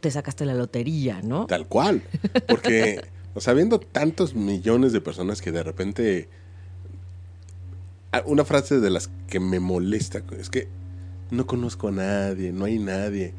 te 0.00 0.10
sacaste 0.10 0.44
la 0.44 0.54
lotería, 0.54 1.20
¿no? 1.22 1.46
Tal 1.46 1.66
cual. 1.66 2.02
Porque, 2.48 3.02
o 3.34 3.40
sea, 3.40 3.54
tantos 3.90 4.34
millones 4.34 4.92
de 4.92 5.00
personas 5.00 5.42
que 5.42 5.52
de 5.52 5.62
repente. 5.62 6.28
Ah, 8.12 8.22
Una 8.26 8.44
frase 8.44 8.78
de 8.78 8.90
las 8.90 9.08
que 9.26 9.40
me 9.40 9.58
molesta 9.58 10.22
es 10.38 10.50
que 10.50 10.68
no 11.32 11.46
conozco 11.46 11.88
a 11.88 11.92
nadie, 11.92 12.52
no 12.52 12.66
hay 12.66 12.78
nadie. 12.78 13.34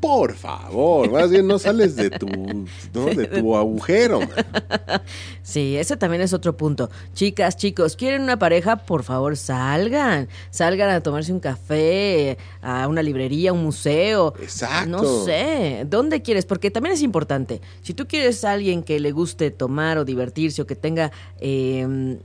Por 0.00 0.36
favor, 0.36 1.10
más 1.10 1.28
bien 1.28 1.48
no 1.48 1.58
sales 1.58 1.96
de 1.96 2.08
tu, 2.08 2.28
¿no? 2.28 3.06
de 3.06 3.26
tu 3.26 3.56
agujero. 3.56 4.20
man. 4.20 4.30
Sí, 5.42 5.76
ese 5.76 5.96
también 5.96 6.22
es 6.22 6.32
otro 6.32 6.56
punto. 6.56 6.88
Chicas, 7.14 7.56
chicos, 7.56 7.96
¿quieren 7.96 8.22
una 8.22 8.38
pareja? 8.38 8.76
Por 8.76 9.02
favor, 9.02 9.36
salgan. 9.36 10.28
Salgan 10.50 10.90
a 10.90 11.00
tomarse 11.00 11.32
un 11.32 11.40
café, 11.40 12.38
a 12.60 12.86
una 12.86 13.02
librería, 13.02 13.52
un 13.52 13.64
museo. 13.64 14.34
Exacto. 14.40 14.88
No 14.88 15.24
sé, 15.24 15.84
¿dónde 15.88 16.22
quieres? 16.22 16.44
Porque 16.44 16.70
también 16.70 16.94
es 16.94 17.02
importante. 17.02 17.60
Si 17.82 17.94
tú 17.94 18.06
quieres 18.06 18.44
a 18.44 18.52
alguien 18.52 18.84
que 18.84 19.00
le 19.00 19.10
guste 19.10 19.50
tomar 19.50 19.98
o 19.98 20.04
divertirse 20.04 20.62
o 20.62 20.66
que 20.66 20.76
tenga 20.76 21.10
eh, 21.40 22.18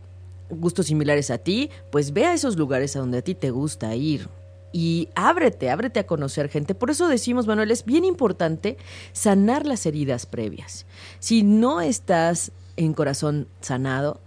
gustos 0.50 0.86
similares 0.88 1.32
a 1.32 1.40
ti, 1.40 1.72
pues 1.92 2.14
ve 2.14 2.26
a 2.26 2.34
esos 2.34 2.58
lugares 2.58 2.96
a 2.96 3.00
donde 3.00 3.20
a 3.20 3.22
ti 3.24 3.34
te 3.34 3.50
gusta 3.50 3.96
ir. 3.96 4.28
Y 4.76 5.08
ábrete, 5.16 5.70
ábrete 5.70 6.00
a 6.02 6.08
conocer 6.08 6.50
gente. 6.50 6.74
Por 6.76 6.90
eso 6.90 7.08
decimos, 7.08 7.46
Manuel, 7.48 7.70
es 7.72 7.86
bien 7.86 8.04
importante 8.04 8.76
sanar 9.14 9.66
las 9.68 9.86
heridas 9.86 10.26
previas. 10.26 10.86
Si 11.20 11.44
no 11.44 11.80
estás 11.80 12.52
en 12.76 12.94
corazón 12.94 13.48
sanado, 13.62 14.20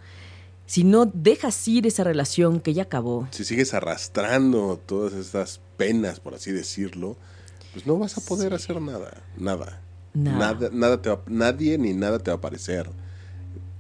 si 0.65 0.85
no 0.85 1.05
dejas 1.07 1.67
ir 1.67 1.87
esa 1.87 2.05
relación 2.05 2.61
que 2.61 2.75
ya 2.75 2.85
acabó, 2.85 3.27
Si 3.33 3.45
sigues 3.45 3.75
arrastrando 3.75 4.81
todas 4.87 5.13
estas 5.15 5.61
penas, 5.77 6.21
por 6.21 6.35
así 6.35 6.53
decirlo, 6.53 7.17
pues 7.73 7.87
no 7.87 7.99
vas 7.99 8.17
a 8.17 8.21
poder 8.21 8.55
hacer 8.55 8.81
nada. 8.81 9.23
Nada. 9.37 9.83
Nada. 10.15 10.39
Nada, 10.55 10.71
nada 10.73 11.03
te 11.03 11.11
va- 11.11 11.23
nadie 11.27 11.77
ni 11.77 11.93
nada 11.93 12.19
te 12.21 12.31
va 12.31 12.37
a 12.37 12.41
parecer. 12.41 12.89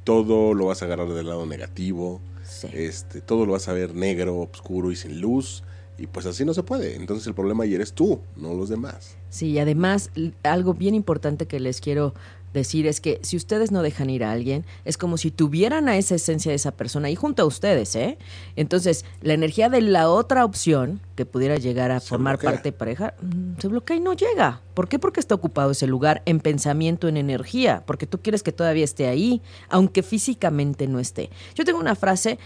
Todo 0.04 0.52
lo 0.54 0.66
vas 0.66 0.82
a 0.82 0.84
agarrar 0.84 1.08
del 1.08 1.26
lado 1.26 1.46
negativo. 1.46 2.20
Sí. 2.44 2.68
Este, 2.72 3.20
todo 3.20 3.46
lo 3.46 3.52
vas 3.52 3.68
a 3.68 3.72
ver 3.72 3.94
negro, 3.94 4.38
oscuro 4.40 4.92
y 4.92 4.96
sin 4.96 5.20
luz. 5.20 5.64
Y 5.98 6.06
pues 6.06 6.26
así 6.26 6.44
no 6.44 6.52
se 6.54 6.62
puede. 6.62 6.96
Entonces 6.96 7.26
el 7.26 7.34
problema 7.34 7.64
ahí 7.64 7.74
eres 7.74 7.92
tú, 7.92 8.20
no 8.36 8.54
los 8.54 8.68
demás. 8.68 9.16
Sí, 9.30 9.50
y 9.50 9.58
además 9.58 10.10
algo 10.42 10.74
bien 10.74 10.94
importante 10.94 11.46
que 11.46 11.58
les 11.60 11.80
quiero 11.80 12.14
decir 12.52 12.86
es 12.86 13.02
que 13.02 13.18
si 13.22 13.36
ustedes 13.36 13.70
no 13.70 13.82
dejan 13.82 14.08
ir 14.08 14.24
a 14.24 14.32
alguien, 14.32 14.64
es 14.86 14.96
como 14.96 15.18
si 15.18 15.30
tuvieran 15.30 15.88
a 15.90 15.98
esa 15.98 16.14
esencia 16.14 16.50
de 16.50 16.56
esa 16.56 16.70
persona 16.72 17.08
ahí 17.08 17.14
junto 17.14 17.42
a 17.42 17.44
ustedes, 17.44 17.94
¿eh? 17.96 18.16
Entonces, 18.56 19.04
la 19.20 19.34
energía 19.34 19.68
de 19.68 19.82
la 19.82 20.08
otra 20.08 20.42
opción 20.44 21.00
que 21.16 21.26
pudiera 21.26 21.56
llegar 21.56 21.90
a 21.90 22.00
Se 22.00 22.08
formar 22.08 22.36
bloquea. 22.36 22.50
parte 22.52 22.68
de 22.70 22.72
pareja, 22.72 23.14
mm, 23.20 23.60
se 23.60 23.68
bloquea 23.68 23.96
y 23.96 24.00
no 24.00 24.14
llega. 24.14 24.62
¿Por 24.72 24.88
qué? 24.88 24.98
Porque 24.98 25.20
está 25.20 25.34
ocupado 25.34 25.70
ese 25.70 25.86
lugar 25.86 26.22
en 26.24 26.40
pensamiento, 26.40 27.08
en 27.08 27.18
energía, 27.18 27.82
porque 27.86 28.06
tú 28.06 28.20
quieres 28.22 28.42
que 28.42 28.52
todavía 28.52 28.84
esté 28.84 29.06
ahí, 29.06 29.42
aunque 29.68 30.02
físicamente 30.02 30.86
no 30.86 30.98
esté. 30.98 31.28
Yo 31.54 31.64
tengo 31.64 31.78
una 31.78 31.94
frase 31.94 32.38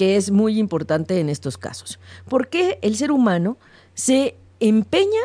que 0.00 0.16
es 0.16 0.30
muy 0.30 0.58
importante 0.58 1.20
en 1.20 1.28
estos 1.28 1.58
casos. 1.58 1.98
¿Por 2.26 2.48
qué 2.48 2.78
el 2.80 2.96
ser 2.96 3.10
humano 3.12 3.58
se 3.92 4.34
empeña 4.58 5.20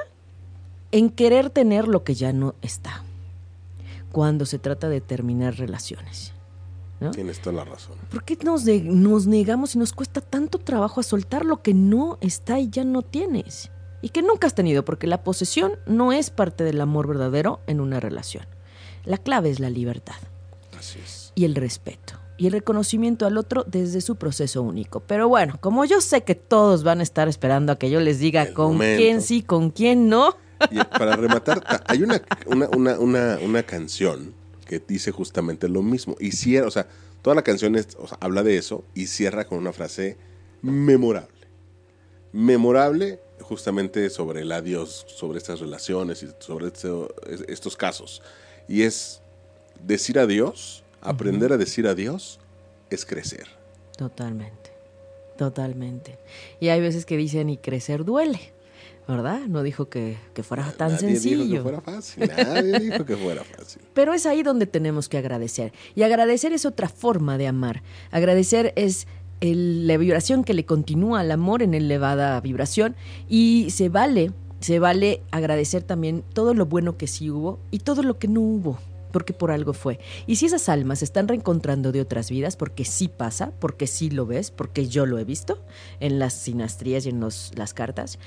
en 0.91 1.09
querer 1.11 1.49
tener 1.49 1.87
lo 1.87 2.03
que 2.03 2.13
ya 2.13 2.33
no 2.33 2.55
está 2.61 3.01
cuando 4.11 4.45
se 4.45 4.59
trata 4.59 4.89
de 4.89 4.99
terminar 4.99 5.55
relaciones? 5.55 6.33
¿no? 6.99 7.11
Tienes 7.11 7.41
toda 7.41 7.55
la 7.55 7.63
razón. 7.63 7.95
¿Por 8.11 8.25
qué 8.25 8.37
nos, 8.43 8.65
de- 8.65 8.81
nos 8.81 9.27
negamos 9.27 9.75
y 9.75 9.79
nos 9.79 9.93
cuesta 9.93 10.19
tanto 10.19 10.57
trabajo 10.57 10.99
a 10.99 11.03
soltar 11.03 11.45
lo 11.45 11.61
que 11.61 11.73
no 11.73 12.17
está 12.19 12.59
y 12.59 12.69
ya 12.69 12.83
no 12.83 13.01
tienes? 13.01 13.71
Y 14.01 14.09
que 14.09 14.21
nunca 14.23 14.45
has 14.47 14.55
tenido, 14.55 14.83
porque 14.83 15.07
la 15.07 15.23
posesión 15.23 15.79
no 15.85 16.11
es 16.11 16.31
parte 16.31 16.65
del 16.65 16.81
amor 16.81 17.07
verdadero 17.07 17.61
en 17.67 17.79
una 17.79 18.01
relación. 18.01 18.45
La 19.05 19.17
clave 19.19 19.51
es 19.51 19.61
la 19.61 19.69
libertad 19.69 20.15
Así 20.77 20.99
es. 20.99 21.31
y 21.33 21.45
el 21.45 21.55
respeto 21.55 22.15
y 22.37 22.47
el 22.47 22.53
reconocimiento 22.53 23.25
al 23.25 23.37
otro 23.37 23.63
desde 23.65 24.01
su 24.01 24.15
proceso 24.17 24.61
único. 24.61 24.99
Pero 25.01 25.27
bueno, 25.29 25.57
como 25.61 25.85
yo 25.85 26.01
sé 26.01 26.23
que 26.23 26.35
todos 26.35 26.83
van 26.83 26.99
a 26.99 27.03
estar 27.03 27.27
esperando 27.27 27.71
a 27.71 27.77
que 27.79 27.89
yo 27.89 27.99
les 27.99 28.19
diga 28.19 28.43
El 28.43 28.53
con 28.53 28.73
momento. 28.73 29.01
quién 29.01 29.21
sí, 29.21 29.41
con 29.41 29.69
quién 29.71 30.09
no, 30.09 30.35
Y 30.71 30.77
para 30.97 31.15
rematar, 31.15 31.59
ta- 31.61 31.83
hay 31.87 32.01
una, 32.03 32.21
una, 32.47 32.69
una, 32.69 32.99
una, 32.99 33.39
una 33.43 33.63
canción 33.63 34.33
que 34.65 34.79
dice 34.85 35.11
justamente 35.11 35.67
lo 35.67 35.81
mismo. 35.81 36.15
Y 36.19 36.31
cierra, 36.31 36.67
o 36.67 36.71
sea, 36.71 36.87
toda 37.21 37.35
la 37.35 37.41
canción 37.41 37.75
es- 37.75 37.95
o 37.99 38.07
sea, 38.07 38.17
habla 38.21 38.41
de 38.41 38.57
eso 38.57 38.83
y 38.93 39.07
cierra 39.07 39.45
con 39.45 39.57
una 39.59 39.73
frase 39.73 40.17
memorable. 40.61 41.29
Memorable 42.31 43.19
justamente 43.41 44.09
sobre 44.09 44.41
el 44.41 44.51
adiós, 44.51 45.05
sobre 45.07 45.37
estas 45.37 45.59
relaciones 45.59 46.23
y 46.23 46.29
sobre 46.39 46.67
esto- 46.67 47.13
es- 47.29 47.43
estos 47.47 47.75
casos. 47.77 48.21
Y 48.67 48.83
es 48.83 49.21
decir 49.83 50.17
adiós, 50.19 50.83
aprender 51.09 51.53
a 51.53 51.57
decir 51.57 51.87
adiós, 51.87 52.39
es 52.89 53.05
crecer. 53.05 53.47
Totalmente, 53.97 54.71
totalmente. 55.37 56.17
Y 56.59 56.69
hay 56.69 56.81
veces 56.81 57.05
que 57.05 57.17
dicen 57.17 57.49
y 57.49 57.57
crecer 57.57 58.03
duele, 58.05 58.39
¿verdad? 59.07 59.41
No 59.47 59.63
dijo 59.63 59.89
que, 59.89 60.17
que 60.33 60.43
fuera 60.43 60.71
tan 60.71 60.91
Nadie 60.93 61.09
sencillo. 61.15 61.43
dijo 61.43 61.53
que 61.55 61.61
fuera 61.61 61.81
fácil. 61.81 62.27
Nadie 62.37 62.79
dijo 62.91 63.05
que 63.05 63.15
fuera 63.17 63.43
fácil. 63.43 63.81
Pero 63.93 64.13
es 64.13 64.25
ahí 64.25 64.43
donde 64.43 64.65
tenemos 64.65 65.09
que 65.09 65.17
agradecer. 65.17 65.73
Y 65.95 66.03
agradecer 66.03 66.53
es 66.53 66.65
otra 66.65 66.89
forma 66.89 67.37
de 67.37 67.47
amar. 67.47 67.83
Agradecer 68.11 68.73
es 68.75 69.07
el- 69.41 69.87
la 69.87 69.97
vibración 69.97 70.43
que 70.43 70.53
le 70.53 70.65
continúa 70.65 71.19
al 71.21 71.31
amor 71.31 71.61
en 71.61 71.73
elevada 71.73 72.39
vibración. 72.41 72.95
Y 73.29 73.67
se 73.69 73.89
vale, 73.89 74.31
se 74.59 74.79
vale 74.79 75.21
agradecer 75.31 75.83
también 75.83 76.23
todo 76.33 76.53
lo 76.53 76.65
bueno 76.65 76.97
que 76.97 77.07
sí 77.07 77.29
hubo 77.29 77.59
y 77.71 77.79
todo 77.79 78.01
lo 78.03 78.17
que 78.17 78.27
no 78.27 78.41
hubo. 78.41 78.79
Porque 79.15 79.31
por 79.31 79.49
algo 79.49 79.71
fue. 79.71 79.97
Y 80.27 80.35
si 80.35 80.47
esas 80.47 80.67
almas 80.67 80.99
se 80.99 81.05
están 81.05 81.29
reencontrando 81.29 81.93
de 81.93 82.01
otras 82.01 82.29
vidas, 82.29 82.57
porque 82.57 82.83
sí 82.83 83.07
pasa, 83.07 83.53
porque 83.59 83.87
sí 83.87 84.09
lo 84.09 84.25
ves, 84.25 84.51
porque 84.51 84.89
yo 84.89 85.05
lo 85.05 85.17
he 85.17 85.23
visto 85.23 85.63
en 86.01 86.19
las 86.19 86.33
sinastrías 86.33 87.05
y 87.05 87.11
en 87.11 87.21
los- 87.21 87.53
las 87.55 87.73
cartas, 87.73 88.19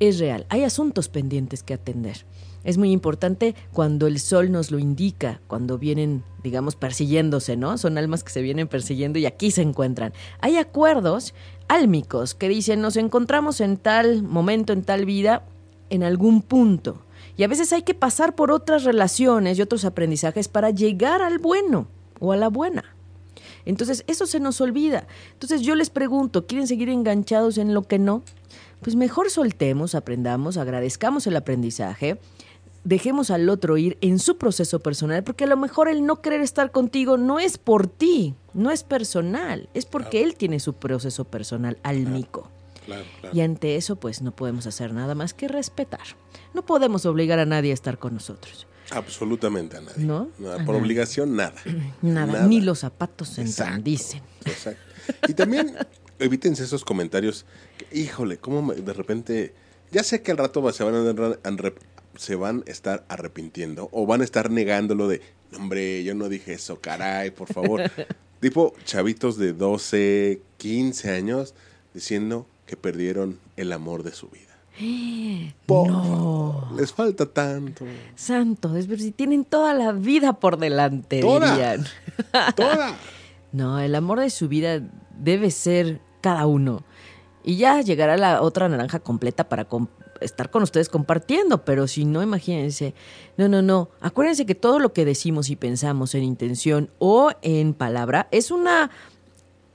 es 0.00 0.18
real. 0.18 0.44
Hay 0.50 0.62
asuntos 0.62 1.08
pendientes 1.08 1.62
que 1.62 1.72
atender. 1.72 2.26
Es 2.62 2.76
muy 2.76 2.92
importante 2.92 3.54
cuando 3.72 4.06
el 4.06 4.20
sol 4.20 4.52
nos 4.52 4.70
lo 4.70 4.78
indica, 4.78 5.40
cuando 5.46 5.78
vienen, 5.78 6.22
digamos, 6.42 6.76
persiguiéndose, 6.76 7.56
¿no? 7.56 7.78
Son 7.78 7.96
almas 7.96 8.22
que 8.22 8.30
se 8.30 8.42
vienen 8.42 8.68
persiguiendo 8.68 9.18
y 9.18 9.24
aquí 9.24 9.50
se 9.50 9.62
encuentran. 9.62 10.12
Hay 10.42 10.58
acuerdos 10.58 11.32
álmicos 11.68 12.34
que 12.34 12.50
dicen, 12.50 12.82
nos 12.82 12.98
encontramos 12.98 13.62
en 13.62 13.78
tal 13.78 14.22
momento, 14.22 14.74
en 14.74 14.82
tal 14.82 15.06
vida, 15.06 15.46
en 15.88 16.02
algún 16.02 16.42
punto. 16.42 17.00
Y 17.36 17.42
a 17.42 17.48
veces 17.48 17.72
hay 17.72 17.82
que 17.82 17.94
pasar 17.94 18.34
por 18.34 18.50
otras 18.50 18.84
relaciones 18.84 19.58
y 19.58 19.62
otros 19.62 19.84
aprendizajes 19.84 20.48
para 20.48 20.70
llegar 20.70 21.22
al 21.22 21.38
bueno 21.38 21.88
o 22.20 22.32
a 22.32 22.36
la 22.36 22.48
buena. 22.48 22.84
Entonces, 23.64 24.04
eso 24.06 24.26
se 24.26 24.40
nos 24.40 24.60
olvida. 24.60 25.06
Entonces, 25.32 25.62
yo 25.62 25.74
les 25.74 25.90
pregunto, 25.90 26.46
¿quieren 26.46 26.66
seguir 26.66 26.88
enganchados 26.88 27.58
en 27.58 27.74
lo 27.74 27.82
que 27.82 27.98
no? 27.98 28.22
Pues 28.82 28.96
mejor 28.96 29.30
soltemos, 29.30 29.94
aprendamos, 29.94 30.56
agradezcamos 30.56 31.26
el 31.26 31.36
aprendizaje, 31.36 32.18
dejemos 32.84 33.30
al 33.30 33.48
otro 33.48 33.78
ir 33.78 33.96
en 34.02 34.18
su 34.18 34.36
proceso 34.36 34.80
personal, 34.80 35.24
porque 35.24 35.44
a 35.44 35.46
lo 35.46 35.56
mejor 35.56 35.88
el 35.88 36.04
no 36.04 36.20
querer 36.20 36.42
estar 36.42 36.70
contigo 36.70 37.16
no 37.16 37.40
es 37.40 37.56
por 37.56 37.86
ti, 37.86 38.34
no 38.52 38.70
es 38.70 38.84
personal, 38.84 39.68
es 39.72 39.86
porque 39.86 40.22
él 40.22 40.36
tiene 40.36 40.60
su 40.60 40.74
proceso 40.74 41.24
personal 41.24 41.78
Y 43.32 43.40
ante 43.40 43.76
eso, 43.76 43.96
pues 43.96 44.22
no 44.22 44.34
podemos 44.34 44.66
hacer 44.66 44.92
nada 44.92 45.14
más 45.14 45.34
que 45.34 45.48
respetar. 45.48 46.02
No 46.52 46.64
podemos 46.64 47.06
obligar 47.06 47.38
a 47.38 47.46
nadie 47.46 47.70
a 47.70 47.74
estar 47.74 47.98
con 47.98 48.14
nosotros. 48.14 48.66
Absolutamente 48.90 49.76
a 49.76 49.80
nadie. 49.80 50.04
¿No? 50.04 50.28
por 50.66 50.74
obligación, 50.74 51.36
nada. 51.36 51.60
nada. 52.02 52.46
Ni 52.46 52.60
los 52.60 52.80
zapatos 52.80 53.28
se 53.28 53.44
dicen. 53.82 54.22
Exacto. 54.44 54.82
Y 55.28 55.34
también 55.34 55.74
evítense 56.18 56.64
esos 56.64 56.84
comentarios. 56.84 57.46
híjole, 57.92 58.38
cómo 58.38 58.72
de 58.72 58.92
repente. 58.92 59.54
Ya 59.90 60.02
sé 60.02 60.22
que 60.22 60.32
al 60.32 60.38
rato 60.38 60.72
se 60.72 60.82
van 60.82 60.94
a, 60.96 61.72
se 62.16 62.34
van 62.34 62.64
a 62.66 62.70
estar 62.70 63.04
arrepintiendo 63.08 63.88
o 63.92 64.06
van 64.06 64.22
a 64.22 64.24
estar 64.24 64.50
negándolo 64.50 65.06
de, 65.06 65.20
hombre, 65.56 66.02
yo 66.02 66.16
no 66.16 66.28
dije 66.28 66.54
eso, 66.54 66.80
caray, 66.80 67.30
por 67.30 67.52
favor. 67.52 67.82
tipo 68.40 68.74
chavitos 68.84 69.38
de 69.38 69.52
12, 69.52 70.40
15 70.56 71.10
años 71.10 71.54
diciendo 71.92 72.48
que 72.66 72.76
perdieron 72.76 73.38
el 73.56 73.72
amor 73.72 74.02
de 74.02 74.12
su 74.12 74.28
vida. 74.28 74.54
no. 75.68 76.72
les 76.76 76.92
falta 76.92 77.26
tanto. 77.26 77.84
Santo, 78.14 78.76
es 78.76 78.86
ver 78.86 79.00
si 79.00 79.12
tienen 79.12 79.44
toda 79.44 79.74
la 79.74 79.92
vida 79.92 80.34
por 80.34 80.58
delante, 80.58 81.20
¿Toda? 81.20 81.52
dirían. 81.52 81.86
Toda. 82.56 82.96
no, 83.52 83.78
el 83.78 83.94
amor 83.94 84.20
de 84.20 84.30
su 84.30 84.48
vida 84.48 84.82
debe 85.16 85.50
ser 85.50 86.00
cada 86.20 86.46
uno. 86.46 86.84
Y 87.42 87.56
ya 87.56 87.82
llegará 87.82 88.16
la 88.16 88.40
otra 88.40 88.68
naranja 88.68 89.00
completa 89.00 89.48
para 89.48 89.66
estar 90.22 90.50
con 90.50 90.62
ustedes 90.62 90.88
compartiendo, 90.88 91.64
pero 91.64 91.86
si 91.86 92.06
no, 92.06 92.22
imagínense. 92.22 92.94
No, 93.36 93.48
no, 93.48 93.60
no. 93.60 93.90
Acuérdense 94.00 94.46
que 94.46 94.54
todo 94.54 94.78
lo 94.78 94.94
que 94.94 95.04
decimos 95.04 95.50
y 95.50 95.56
pensamos 95.56 96.14
en 96.14 96.22
intención 96.22 96.90
o 96.98 97.30
en 97.42 97.74
palabra 97.74 98.28
es 98.30 98.50
una 98.50 98.90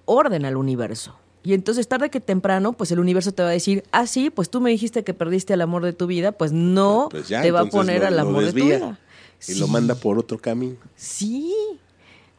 orden 0.06 0.46
al 0.46 0.58
universo. 0.58 1.19
Y 1.44 1.54
entonces 1.54 1.88
tarde 1.88 2.10
que 2.10 2.20
temprano, 2.20 2.74
pues 2.74 2.92
el 2.92 3.00
universo 3.00 3.32
te 3.32 3.44
va 3.44 3.50
a 3.50 3.52
decir, 3.52 3.84
ah, 3.92 4.08
sí, 4.08 4.30
pues 4.30 4.50
tú 4.50 4.60
me 4.60 4.70
dijiste 4.70 5.04
que 5.04 5.14
perdiste 5.14 5.54
el 5.54 5.62
amor 5.62 5.86
de 5.86 5.94
tu 5.94 6.06
vida, 6.06 6.34
pues 6.34 6.52
no 6.52 7.08
pues 7.10 7.28
te 7.28 7.52
va 7.52 7.62
a 7.62 7.66
poner 7.66 8.04
al 8.04 8.20
amor 8.20 8.44
de 8.46 8.54
tu 8.54 8.66
vida. 8.66 9.00
Y 9.48 9.56
lo 9.56 9.68
manda 9.68 9.96
por 9.96 10.20
otro 10.20 10.38
camino. 10.38 10.76
Sí. 10.96 11.54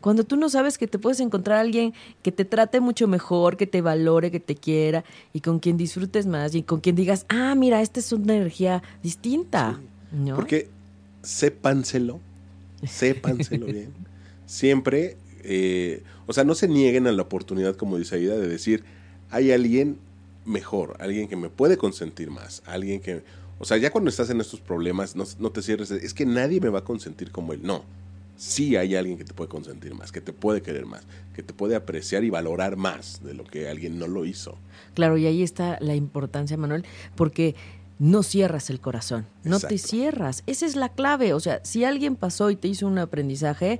Cuando 0.00 0.24
tú 0.24 0.36
no 0.36 0.48
sabes 0.48 0.78
que 0.78 0.86
te 0.86 0.98
puedes 0.98 1.20
encontrar 1.20 1.58
a 1.58 1.60
alguien 1.60 1.92
que 2.22 2.32
te 2.32 2.44
trate 2.44 2.80
mucho 2.80 3.06
mejor, 3.06 3.56
que 3.56 3.66
te 3.66 3.82
valore, 3.82 4.30
que 4.30 4.40
te 4.40 4.54
quiera 4.54 5.04
y 5.32 5.40
con 5.40 5.60
quien 5.60 5.76
disfrutes 5.76 6.26
más 6.26 6.54
y 6.54 6.62
con 6.62 6.80
quien 6.80 6.96
digas, 6.96 7.26
ah, 7.28 7.54
mira, 7.54 7.82
esta 7.82 8.00
es 8.00 8.12
una 8.12 8.34
energía 8.34 8.82
distinta. 9.02 9.78
Porque 10.34 10.68
sépanselo, 11.22 12.20
sépanselo 12.86 13.66
bien. 13.66 13.92
Siempre 14.46 15.16
eh, 15.44 16.02
o 16.26 16.32
sea, 16.32 16.44
no 16.44 16.54
se 16.54 16.68
nieguen 16.68 17.06
a 17.06 17.12
la 17.12 17.22
oportunidad, 17.22 17.76
como 17.76 17.98
dice 17.98 18.16
Aida, 18.16 18.36
de 18.36 18.48
decir, 18.48 18.84
hay 19.30 19.52
alguien 19.52 19.98
mejor, 20.44 20.96
alguien 21.00 21.28
que 21.28 21.36
me 21.36 21.48
puede 21.48 21.76
consentir 21.76 22.30
más, 22.30 22.62
alguien 22.66 23.00
que... 23.00 23.22
O 23.58 23.64
sea, 23.64 23.76
ya 23.76 23.90
cuando 23.90 24.08
estás 24.08 24.30
en 24.30 24.40
estos 24.40 24.60
problemas, 24.60 25.16
no, 25.16 25.50
te 25.50 25.62
cierres, 25.62 25.90
es 25.90 26.14
que 26.14 26.24
nadie 26.24 26.60
me 26.60 26.70
va 26.70 26.78
a 26.78 26.84
consentir 26.84 27.30
como 27.30 27.52
él. 27.52 27.60
No, 27.62 27.84
sí 28.38 28.76
hay 28.76 28.94
alguien 28.94 29.18
que 29.18 29.24
te 29.24 29.34
puede 29.34 29.50
consentir 29.50 29.94
más, 29.94 30.12
que 30.12 30.22
te 30.22 30.32
puede 30.32 30.62
querer 30.62 30.86
más, 30.86 31.02
que 31.34 31.42
te 31.42 31.52
puede 31.52 31.76
apreciar 31.76 32.24
y 32.24 32.30
valorar 32.30 32.76
más 32.76 33.22
de 33.22 33.34
lo 33.34 33.44
que 33.44 33.68
alguien 33.68 33.98
no 33.98 34.06
lo 34.06 34.24
hizo. 34.24 34.56
Claro, 34.94 35.18
y 35.18 35.26
ahí 35.26 35.42
está 35.42 35.76
la 35.80 35.94
importancia, 35.94 36.56
Manuel, 36.56 36.86
porque 37.16 37.54
no 37.98 38.22
cierras 38.22 38.70
el 38.70 38.80
corazón, 38.80 39.26
no 39.44 39.60
te 39.60 39.76
cierras. 39.76 40.42
Esa 40.46 40.64
es 40.64 40.74
la 40.74 40.88
clave. 40.88 41.34
O 41.34 41.40
sea, 41.40 41.60
si 41.64 41.84
alguien 41.84 42.16
pasó 42.16 42.50
y 42.50 42.56
te 42.56 42.66
hizo 42.66 42.86
un 42.86 42.98
aprendizaje, 42.98 43.78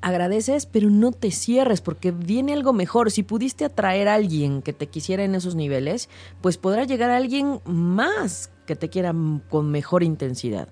agradeces, 0.00 0.66
pero 0.66 0.90
no 0.90 1.12
te 1.12 1.30
cierres 1.30 1.80
porque 1.80 2.10
viene 2.10 2.52
algo 2.52 2.72
mejor. 2.72 3.10
Si 3.10 3.22
pudiste 3.22 3.64
atraer 3.64 4.08
a 4.08 4.14
alguien 4.14 4.62
que 4.62 4.72
te 4.72 4.88
quisiera 4.88 5.24
en 5.24 5.34
esos 5.34 5.54
niveles, 5.54 6.08
pues 6.40 6.58
podrá 6.58 6.84
llegar 6.84 7.10
a 7.10 7.16
alguien 7.16 7.60
más 7.64 8.50
que 8.66 8.76
te 8.76 8.88
quiera 8.88 9.14
con 9.48 9.70
mejor 9.70 10.02
intensidad. 10.02 10.68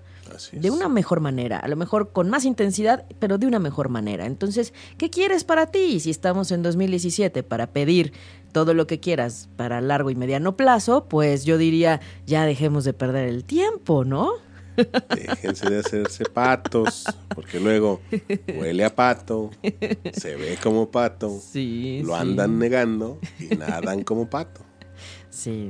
De 0.51 0.69
una 0.69 0.87
mejor 0.89 1.21
manera, 1.21 1.57
a 1.57 1.67
lo 1.67 1.75
mejor 1.75 2.11
con 2.11 2.29
más 2.29 2.45
intensidad, 2.45 3.05
pero 3.19 3.37
de 3.37 3.47
una 3.47 3.59
mejor 3.59 3.89
manera. 3.89 4.25
Entonces, 4.25 4.73
¿qué 4.97 5.09
quieres 5.09 5.43
para 5.43 5.67
ti? 5.67 5.99
Si 5.99 6.11
estamos 6.11 6.51
en 6.51 6.61
2017 6.61 7.43
para 7.43 7.67
pedir 7.67 8.13
todo 8.51 8.73
lo 8.73 8.87
que 8.87 8.99
quieras 8.99 9.49
para 9.55 9.81
largo 9.81 10.11
y 10.11 10.15
mediano 10.15 10.55
plazo, 10.55 11.05
pues 11.09 11.45
yo 11.45 11.57
diría, 11.57 11.99
ya 12.25 12.45
dejemos 12.45 12.83
de 12.83 12.93
perder 12.93 13.27
el 13.27 13.43
tiempo, 13.43 14.05
¿no? 14.05 14.33
Déjense 15.15 15.69
de 15.69 15.79
hacerse 15.79 16.25
patos, 16.25 17.05
porque 17.33 17.59
luego 17.59 18.01
huele 18.57 18.85
a 18.85 18.95
pato, 18.95 19.51
se 20.13 20.35
ve 20.35 20.57
como 20.61 20.89
pato, 20.91 21.41
lo 21.53 22.15
andan 22.15 22.59
negando 22.59 23.19
y 23.39 23.55
nadan 23.55 24.03
como 24.03 24.29
pato. 24.29 24.61
Sí. 25.29 25.69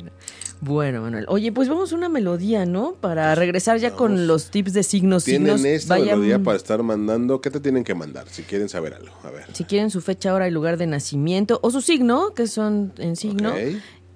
Bueno, 0.61 1.01
Manuel. 1.01 1.25
Oye, 1.29 1.51
pues 1.51 1.69
vamos 1.69 1.93
a 1.93 1.95
una 1.95 2.09
melodía, 2.09 2.65
¿no? 2.65 2.95
Para 2.99 3.33
regresar 3.35 3.77
ya 3.77 3.91
con 3.91 4.27
los 4.27 4.51
tips 4.51 4.73
de 4.73 4.83
signos. 4.83 5.23
Tienen 5.23 5.65
esta 5.65 5.97
melodía 5.97 6.39
para 6.39 6.57
estar 6.57 6.83
mandando. 6.83 7.39
¿Qué 7.39 7.49
te 7.49 7.59
tienen 7.59 7.83
que 7.83 7.95
mandar? 7.95 8.27
Si 8.29 8.43
quieren 8.43 8.67
saber 8.67 8.93
algo. 8.93 9.13
A 9.23 9.31
ver. 9.31 9.45
Si 9.53 9.63
quieren 9.63 9.89
su 9.89 10.01
fecha, 10.01 10.33
hora 10.33 10.47
y 10.47 10.51
lugar 10.51 10.77
de 10.77 10.87
nacimiento. 10.87 11.59
O 11.63 11.71
su 11.71 11.81
signo, 11.81 12.33
que 12.33 12.47
son 12.47 12.93
en 12.97 13.15
signo. 13.15 13.53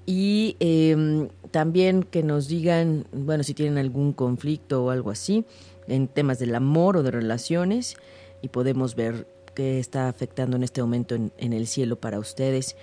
Y 0.05 0.57
eh, 0.59 1.29
también 1.51 2.03
que 2.03 2.23
nos 2.23 2.47
digan, 2.47 3.05
bueno, 3.13 3.43
si 3.43 3.53
tienen 3.53 3.77
algún 3.77 4.13
conflicto 4.13 4.85
o 4.85 4.89
algo 4.89 5.11
así 5.11 5.45
en 5.87 6.07
temas 6.07 6.39
del 6.39 6.55
amor 6.55 6.97
o 6.97 7.03
de 7.03 7.11
relaciones 7.11 7.95
y 8.41 8.49
podemos 8.49 8.95
ver 8.95 9.27
qué 9.53 9.79
está 9.79 10.07
afectando 10.07 10.57
en 10.57 10.63
este 10.63 10.81
momento 10.81 11.15
en, 11.15 11.31
en 11.37 11.53
el 11.53 11.67
cielo 11.67 11.95
para 11.97 12.19
ustedes 12.19 12.75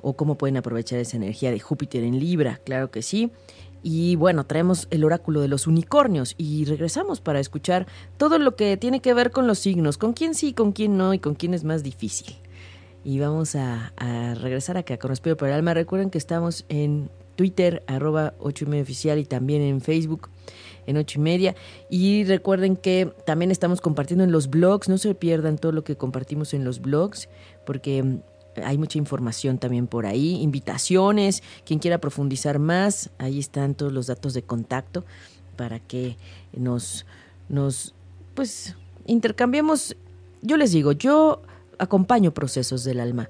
o 0.00 0.14
cómo 0.14 0.36
pueden 0.36 0.56
aprovechar 0.56 0.98
esa 0.98 1.16
energía 1.16 1.50
de 1.50 1.60
Júpiter 1.60 2.02
en 2.04 2.18
Libra, 2.18 2.60
claro 2.64 2.90
que 2.90 3.02
sí. 3.02 3.30
Y 3.82 4.14
bueno, 4.16 4.44
traemos 4.44 4.86
el 4.90 5.04
oráculo 5.04 5.40
de 5.40 5.48
los 5.48 5.66
unicornios 5.66 6.34
y 6.38 6.64
regresamos 6.66 7.20
para 7.20 7.40
escuchar 7.40 7.86
todo 8.16 8.38
lo 8.38 8.54
que 8.54 8.76
tiene 8.76 9.00
que 9.00 9.14
ver 9.14 9.32
con 9.32 9.46
los 9.46 9.58
signos, 9.58 9.98
con 9.98 10.12
quién 10.12 10.34
sí, 10.34 10.52
con 10.52 10.72
quién 10.72 10.96
no 10.96 11.14
y 11.14 11.18
con 11.18 11.34
quién 11.34 11.52
es 11.52 11.64
más 11.64 11.82
difícil. 11.82 12.36
Y 13.04 13.18
vamos 13.18 13.54
a, 13.56 13.92
a 13.96 14.34
regresar 14.34 14.76
acá 14.76 14.96
con 14.98 15.10
Respiro 15.10 15.36
por 15.36 15.48
el 15.48 15.54
Alma. 15.54 15.74
Recuerden 15.74 16.10
que 16.10 16.18
estamos 16.18 16.64
en 16.68 17.10
Twitter, 17.36 17.82
arroba 17.86 18.34
8 18.38 18.64
y 18.64 18.68
media 18.68 18.82
oficial 18.82 19.18
y 19.18 19.24
también 19.24 19.62
en 19.62 19.80
Facebook 19.80 20.28
en 20.86 20.96
ocho 20.96 21.18
y 21.18 21.22
media. 21.22 21.54
Y 21.90 22.24
recuerden 22.24 22.76
que 22.76 23.12
también 23.26 23.50
estamos 23.50 23.80
compartiendo 23.80 24.24
en 24.24 24.32
los 24.32 24.50
blogs, 24.50 24.88
no 24.88 24.98
se 24.98 25.14
pierdan 25.14 25.58
todo 25.58 25.72
lo 25.72 25.84
que 25.84 25.96
compartimos 25.96 26.54
en 26.54 26.64
los 26.64 26.80
blogs, 26.80 27.28
porque 27.64 28.02
mm, 28.02 28.18
hay 28.64 28.78
mucha 28.78 28.98
información 28.98 29.58
también 29.58 29.86
por 29.86 30.06
ahí, 30.06 30.40
invitaciones, 30.42 31.42
quien 31.64 31.78
quiera 31.78 31.98
profundizar 31.98 32.58
más, 32.58 33.10
ahí 33.18 33.38
están 33.38 33.74
todos 33.74 33.92
los 33.92 34.06
datos 34.06 34.34
de 34.34 34.42
contacto 34.42 35.04
para 35.56 35.78
que 35.78 36.16
nos, 36.52 37.06
nos, 37.48 37.94
pues, 38.34 38.76
intercambiemos. 39.06 39.96
Yo 40.42 40.56
les 40.56 40.72
digo, 40.72 40.92
yo 40.92 41.42
acompaño 41.82 42.32
procesos 42.32 42.84
del 42.84 43.00
alma. 43.00 43.28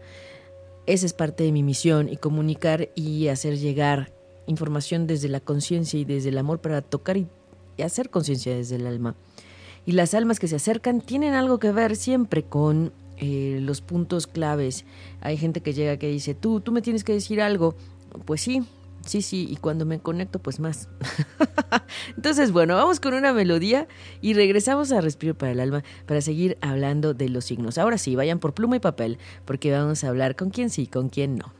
Esa 0.86 1.06
es 1.06 1.12
parte 1.12 1.44
de 1.44 1.52
mi 1.52 1.62
misión 1.62 2.08
y 2.08 2.16
comunicar 2.16 2.90
y 2.94 3.28
hacer 3.28 3.58
llegar 3.58 4.12
información 4.46 5.06
desde 5.06 5.28
la 5.28 5.40
conciencia 5.40 5.98
y 5.98 6.04
desde 6.04 6.30
el 6.30 6.38
amor 6.38 6.60
para 6.60 6.82
tocar 6.82 7.16
y, 7.16 7.28
hacer 7.82 8.10
conciencia 8.10 8.54
desde 8.54 8.76
el 8.76 8.86
alma. 8.86 9.16
Y 9.86 9.92
las 9.92 10.14
almas 10.14 10.38
que 10.38 10.46
se 10.46 10.56
acercan 10.56 11.00
tienen 11.00 11.34
algo 11.34 11.58
que 11.58 11.72
ver 11.72 11.96
siempre 11.96 12.44
con 12.44 12.92
eh, 13.16 13.58
los 13.60 13.80
puntos 13.80 14.26
claves. 14.26 14.84
Hay 15.20 15.36
gente 15.36 15.60
que 15.60 15.72
llega 15.72 15.96
que 15.96 16.08
dice, 16.08 16.34
tú, 16.34 16.60
tú 16.60 16.70
me 16.70 16.82
tienes 16.82 17.02
que 17.02 17.12
decir 17.12 17.40
algo. 17.40 17.74
Pues 18.24 18.42
sí, 18.42 18.62
Sí, 19.06 19.20
sí, 19.22 19.48
y 19.50 19.56
cuando 19.56 19.84
me 19.84 19.98
conecto, 19.98 20.38
pues 20.38 20.60
más. 20.60 20.88
Entonces, 22.16 22.52
bueno, 22.52 22.76
vamos 22.76 23.00
con 23.00 23.14
una 23.14 23.32
melodía 23.32 23.88
y 24.20 24.34
regresamos 24.34 24.92
a 24.92 25.00
Respiro 25.00 25.34
para 25.34 25.52
el 25.52 25.60
Alma 25.60 25.82
para 26.06 26.20
seguir 26.20 26.56
hablando 26.60 27.12
de 27.14 27.28
los 27.28 27.44
signos. 27.44 27.78
Ahora 27.78 27.98
sí, 27.98 28.14
vayan 28.14 28.38
por 28.38 28.54
pluma 28.54 28.76
y 28.76 28.80
papel, 28.80 29.18
porque 29.44 29.72
vamos 29.72 30.04
a 30.04 30.08
hablar 30.08 30.36
con 30.36 30.50
quién 30.50 30.70
sí, 30.70 30.86
con 30.86 31.08
quién 31.08 31.36
no. 31.36 31.52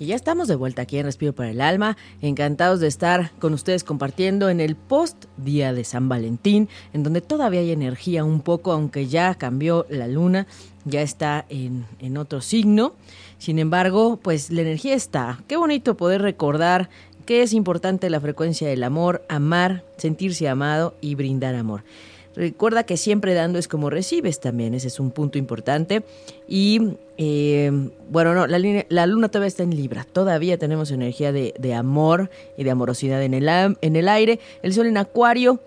Y 0.00 0.06
ya 0.06 0.16
estamos 0.16 0.48
de 0.48 0.56
vuelta 0.56 0.80
aquí 0.80 0.96
en 0.96 1.04
Respiro 1.04 1.34
para 1.34 1.50
el 1.50 1.60
Alma, 1.60 1.98
encantados 2.22 2.80
de 2.80 2.86
estar 2.86 3.32
con 3.38 3.52
ustedes 3.52 3.84
compartiendo 3.84 4.48
en 4.48 4.58
el 4.60 4.74
post 4.74 5.26
día 5.36 5.74
de 5.74 5.84
San 5.84 6.08
Valentín, 6.08 6.70
en 6.94 7.02
donde 7.02 7.20
todavía 7.20 7.60
hay 7.60 7.70
energía 7.70 8.24
un 8.24 8.40
poco, 8.40 8.72
aunque 8.72 9.08
ya 9.08 9.34
cambió 9.34 9.84
la 9.90 10.08
luna, 10.08 10.46
ya 10.86 11.02
está 11.02 11.44
en, 11.50 11.84
en 11.98 12.16
otro 12.16 12.40
signo. 12.40 12.94
Sin 13.40 13.58
embargo, 13.58 14.18
pues 14.22 14.50
la 14.50 14.60
energía 14.60 14.94
está. 14.94 15.42
Qué 15.48 15.56
bonito 15.56 15.96
poder 15.96 16.20
recordar 16.20 16.90
que 17.24 17.40
es 17.40 17.54
importante 17.54 18.10
la 18.10 18.20
frecuencia 18.20 18.68
del 18.68 18.84
amor, 18.84 19.24
amar, 19.30 19.82
sentirse 19.96 20.46
amado 20.46 20.94
y 21.00 21.14
brindar 21.14 21.54
amor. 21.54 21.82
Recuerda 22.36 22.84
que 22.84 22.98
siempre 22.98 23.32
dando 23.32 23.58
es 23.58 23.66
como 23.66 23.88
recibes 23.88 24.40
también, 24.40 24.74
ese 24.74 24.88
es 24.88 25.00
un 25.00 25.10
punto 25.10 25.38
importante. 25.38 26.04
Y 26.48 26.98
eh, 27.16 27.72
bueno, 28.10 28.34
no, 28.34 28.46
la, 28.46 28.58
la, 28.90 29.06
luna 29.06 29.30
todavía 29.30 29.48
está 29.48 29.62
en 29.62 29.74
Libra, 29.74 30.04
todavía 30.04 30.58
tenemos 30.58 30.90
energía 30.90 31.32
de, 31.32 31.74
amor 31.74 32.28
y 32.58 32.64
de 32.64 32.70
amorosidad 32.70 33.22
en 33.22 33.32
el, 33.32 33.48
en 33.48 33.96
el 33.96 34.08
aire. 34.08 34.38
El 34.62 34.74
sol 34.74 34.86
en 34.86 34.98
Acuario 34.98 35.60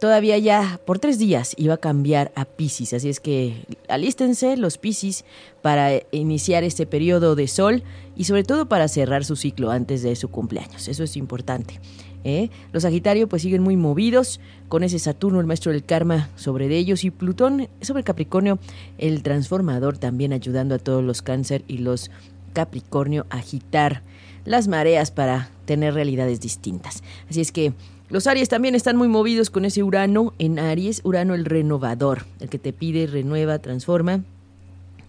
todavía 0.00 0.38
ya 0.38 0.80
por 0.86 0.98
tres 0.98 1.18
días 1.18 1.54
iba 1.56 1.74
a 1.74 1.78
cambiar 1.78 2.32
a 2.34 2.44
Pisces. 2.44 2.94
Así 2.94 3.08
es 3.08 3.20
que 3.20 3.64
alístense 3.88 4.56
los 4.56 4.78
Pisces 4.78 5.24
para 5.62 5.90
iniciar 6.10 6.64
este 6.64 6.86
periodo 6.86 7.36
de 7.36 7.46
sol 7.46 7.84
y 8.16 8.24
sobre 8.24 8.42
todo 8.42 8.66
para 8.66 8.88
cerrar 8.88 9.24
su 9.24 9.36
ciclo 9.36 9.70
antes 9.70 10.02
de 10.02 10.16
su 10.16 10.28
cumpleaños. 10.28 10.88
Eso 10.88 11.04
es 11.04 11.16
importante. 11.16 11.78
¿eh? 12.24 12.48
Los 12.72 12.82
Sagitario 12.82 13.28
pues 13.28 13.42
siguen 13.42 13.62
muy 13.62 13.76
movidos 13.76 14.40
con 14.68 14.82
ese 14.82 14.98
Saturno, 14.98 15.38
el 15.38 15.46
maestro 15.46 15.70
del 15.70 15.84
karma, 15.84 16.30
sobre 16.34 16.66
ellos 16.74 17.04
y 17.04 17.10
Plutón 17.10 17.68
sobre 17.82 18.02
Capricornio, 18.02 18.58
el 18.98 19.22
transformador 19.22 19.98
también 19.98 20.32
ayudando 20.32 20.74
a 20.74 20.78
todos 20.78 21.04
los 21.04 21.22
cáncer 21.22 21.62
y 21.68 21.78
los 21.78 22.10
Capricornio 22.52 23.26
a 23.30 23.36
agitar 23.36 24.02
las 24.44 24.66
mareas 24.66 25.10
para 25.10 25.50
tener 25.66 25.94
realidades 25.94 26.40
distintas. 26.40 27.02
Así 27.28 27.40
es 27.40 27.52
que 27.52 27.74
los 28.10 28.26
Aries 28.26 28.48
también 28.48 28.74
están 28.74 28.96
muy 28.96 29.06
movidos 29.06 29.50
con 29.50 29.64
ese 29.64 29.84
Urano 29.84 30.34
en 30.40 30.58
Aries, 30.58 31.00
Urano 31.04 31.34
el 31.34 31.44
renovador, 31.44 32.24
el 32.40 32.48
que 32.48 32.58
te 32.58 32.72
pide, 32.72 33.06
renueva, 33.06 33.60
transforma. 33.60 34.24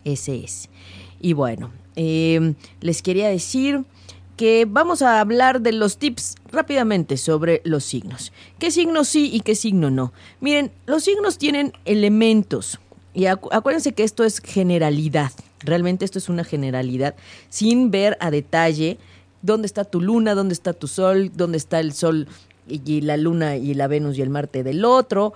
Ese 0.05 0.43
es. 0.43 0.69
Y 1.19 1.33
bueno, 1.33 1.71
em, 1.95 2.53
les 2.79 3.01
quería 3.01 3.27
decir 3.27 3.83
que 4.37 4.67
vamos 4.69 5.01
a 5.01 5.19
hablar 5.19 5.61
de 5.61 5.71
los 5.71 5.97
tips 5.97 6.35
rápidamente 6.51 7.17
sobre 7.17 7.61
los 7.63 7.83
signos. 7.83 8.31
¿Qué 8.59 8.69
signo 8.69 9.03
sí 9.03 9.31
y 9.33 9.41
qué 9.41 9.55
signo 9.55 9.89
no? 9.89 10.13
Miren, 10.39 10.71
los 10.85 11.03
signos 11.03 11.39
tienen 11.39 11.73
elementos. 11.85 12.79
Y 13.15 13.25
acuérdense 13.25 13.93
que 13.93 14.03
esto 14.03 14.23
es 14.23 14.39
generalidad. 14.39 15.31
Realmente 15.59 16.05
esto 16.05 16.19
es 16.19 16.29
una 16.29 16.43
generalidad 16.43 17.15
sin 17.49 17.89
ver 17.89 18.15
a 18.19 18.29
detalle 18.29 18.99
dónde 19.41 19.65
está 19.65 19.85
tu 19.85 20.01
luna, 20.01 20.35
dónde 20.35 20.53
está 20.53 20.73
tu 20.73 20.87
sol, 20.87 21.31
dónde 21.35 21.57
está 21.57 21.79
el 21.79 21.93
sol 21.93 22.27
y 22.67 23.01
la 23.01 23.17
Luna 23.17 23.57
y 23.57 23.73
la 23.73 23.87
Venus 23.87 24.17
y 24.17 24.21
el 24.21 24.29
Marte 24.29 24.63
del 24.63 24.85
otro. 24.85 25.33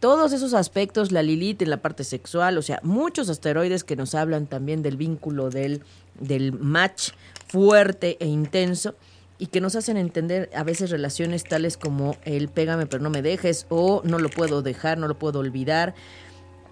Todos 0.00 0.32
esos 0.32 0.52
aspectos, 0.52 1.12
la 1.12 1.22
Lilith 1.22 1.62
en 1.62 1.70
la 1.70 1.76
parte 1.76 2.02
sexual, 2.02 2.58
o 2.58 2.62
sea, 2.62 2.80
muchos 2.82 3.28
asteroides 3.28 3.84
que 3.84 3.94
nos 3.94 4.16
hablan 4.16 4.46
también 4.46 4.82
del 4.82 4.96
vínculo 4.96 5.48
del, 5.48 5.82
del 6.18 6.52
match 6.52 7.10
fuerte 7.46 8.16
e 8.18 8.26
intenso 8.26 8.96
y 9.38 9.46
que 9.46 9.60
nos 9.60 9.76
hacen 9.76 9.96
entender 9.96 10.50
a 10.54 10.64
veces 10.64 10.90
relaciones 10.90 11.44
tales 11.44 11.76
como 11.76 12.16
el 12.24 12.48
pégame 12.48 12.86
pero 12.86 13.02
no 13.02 13.10
me 13.10 13.22
dejes 13.22 13.66
o 13.68 14.00
no 14.04 14.18
lo 14.18 14.28
puedo 14.28 14.62
dejar, 14.62 14.98
no 14.98 15.08
lo 15.08 15.18
puedo 15.18 15.38
olvidar, 15.38 15.94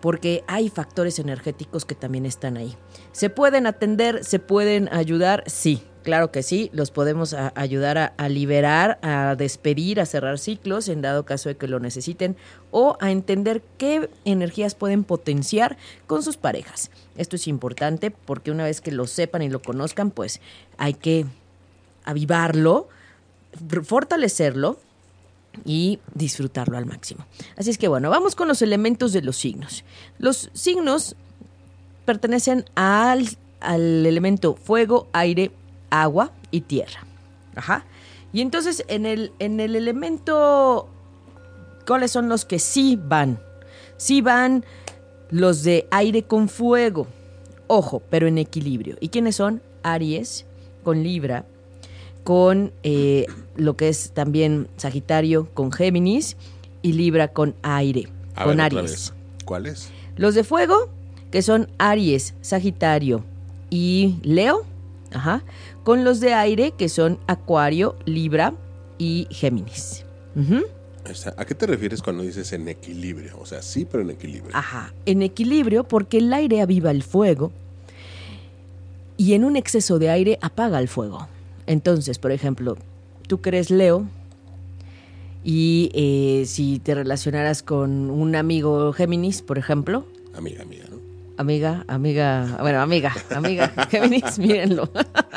porque 0.01 0.45
hay 0.47 0.69
factores 0.69 1.19
energéticos 1.19 1.85
que 1.85 1.95
también 1.95 2.27
están 2.27 2.57
ahí. 2.57 2.77
¿Se 3.13 3.29
pueden 3.31 3.67
atender? 3.67 4.25
¿Se 4.25 4.39
pueden 4.39 4.89
ayudar? 4.93 5.45
Sí, 5.47 5.83
Claro 6.03 6.33
que 6.33 6.43
sí, 6.43 6.71
los 6.73 6.91
podemos 6.91 7.35
ayudar 7.35 8.15
a, 8.17 8.29
liberar, 8.29 8.99
a 9.03 9.35
despedir, 9.37 10.01
a 10.01 10.07
cerrar 10.07 10.39
ciclos 10.39 10.89
en 10.89 11.03
dado 11.03 11.25
caso 11.25 11.51
de 11.51 11.57
que 11.57 11.69
lo 11.69 11.79
necesiten 11.79 12.37
o 12.71 12.97
a 13.01 13.11
entender 13.11 13.63
qué 13.77 14.09
energías 14.25 14.75
pueden 14.75 15.05
potenciar 15.05 15.77
con 16.07 16.23
sus 16.23 16.39
parejas. 16.39 16.91
Esto 17.17 17.37
es 17.37 17.47
importante 17.49 18.11
porque 18.11 18.51
una 18.51 18.65
vez 18.65 18.81
que 18.81 18.93
lo 18.93 19.07
sepan 19.07 19.43
y 19.43 19.51
lo 19.51 19.61
conozcan, 19.61 20.11
pues 20.11 20.41
hay 20.79 20.95
que 20.95 21.27
avivarlo, 22.05 22.89
fortalecerlo 23.83 24.79
y 25.67 25.99
disfrutarlo 26.15 26.79
al 26.79 26.87
máximo. 26.87 27.27
Así 27.57 27.69
es 27.69 27.77
que 27.77 27.89
bueno, 27.89 28.09
vamos 28.09 28.35
con 28.37 28.49
los 28.49 28.63
elementos 28.63 29.13
de 29.13 29.21
los 29.21 29.37
signos. 29.37 29.85
Los 30.19 30.51
signos 30.55 31.15
pertenecen 32.07 32.65
al, 32.75 33.29
al 33.61 34.07
elemento 34.07 34.55
fuego, 34.55 35.09
aire, 35.13 35.51
agua 35.91 36.33
y 36.51 36.63
tierra. 36.63 37.05
Ajá. 37.55 37.85
Y 38.33 38.41
entonces 38.41 38.85
en 38.89 39.07
el, 39.07 39.33
en 39.39 39.61
el 39.61 39.77
elemento, 39.77 40.89
¿cuáles 41.87 42.13
son 42.13 42.29
los 42.29 42.45
que 42.45 42.59
sí 42.59 42.99
van? 43.01 43.41
Sí 43.97 44.21
van 44.21 44.65
los 45.31 45.63
de 45.63 45.87
aire 45.91 46.23
con 46.23 46.49
fuego. 46.49 47.07
Ojo, 47.67 48.03
pero 48.11 48.27
en 48.27 48.39
equilibrio. 48.39 48.97
¿Y 49.01 49.09
quiénes 49.09 49.37
son? 49.37 49.63
Aries 49.83 50.47
con 50.83 51.03
Libra, 51.03 51.45
con 52.25 52.73
eh, 52.83 53.27
lo 53.57 53.77
que 53.77 53.89
es 53.89 54.13
también 54.13 54.69
Sagitario 54.77 55.49
con 55.55 55.73
Géminis 55.73 56.37
y 56.83 56.93
Libra 56.93 57.29
con 57.29 57.55
aire, 57.63 58.09
con 58.43 58.61
Aries. 58.61 59.13
¿Cuáles? 59.45 59.91
Los 60.17 60.35
de 60.35 60.45
fuego, 60.45 60.89
que 61.31 61.43
son 61.43 61.69
Aries, 61.79 62.35
Sagitario 62.41 63.25
y 63.69 64.19
Leo, 64.23 64.65
ajá, 65.13 65.43
con 65.85 66.05
los 66.05 66.21
de 66.21 66.35
aire 66.35 66.73
que 66.73 66.89
son 66.89 67.19
Acuario, 67.27 67.97
Libra 68.05 68.55
y 68.99 69.27
Géminis. 69.31 70.05
¿A 71.37 71.45
qué 71.45 71.55
te 71.55 71.67
refieres 71.67 72.03
cuando 72.03 72.23
dices 72.23 72.53
en 72.53 72.69
equilibrio? 72.69 73.39
O 73.41 73.47
sea, 73.47 73.63
sí, 73.63 73.87
pero 73.91 74.03
en 74.03 74.11
equilibrio. 74.11 74.55
Ajá, 74.55 74.93
en 75.07 75.23
equilibrio 75.23 75.85
porque 75.85 76.19
el 76.19 76.33
aire 76.33 76.61
aviva 76.61 76.91
el 76.91 77.03
fuego 77.03 77.53
y 79.17 79.35
en 79.35 79.45
un 79.45 79.57
exceso 79.57 79.99
de 79.99 80.11
aire 80.11 80.39
apaga 80.41 80.79
el 80.79 80.89
fuego. 80.89 81.29
Entonces, 81.67 82.19
por 82.19 82.33
ejemplo, 82.33 82.77
tú 83.27 83.41
crees 83.41 83.71
Leo 83.71 84.07
y 85.43 85.91
eh, 85.95 86.45
si 86.47 86.79
te 86.79 86.95
relacionaras 86.95 87.63
con 87.63 88.11
un 88.11 88.37
amigo 88.37 88.93
Géminis, 88.93 89.43
por 89.43 89.59
ejemplo. 89.59 90.07
Amiga, 90.35 90.63
amiga 90.63 90.90
amiga, 91.41 91.85
amiga, 91.89 92.59
bueno, 92.61 92.81
amiga, 92.81 93.15
amiga 93.35 93.69
Géminis, 93.91 94.39
mírenlo. 94.39 94.91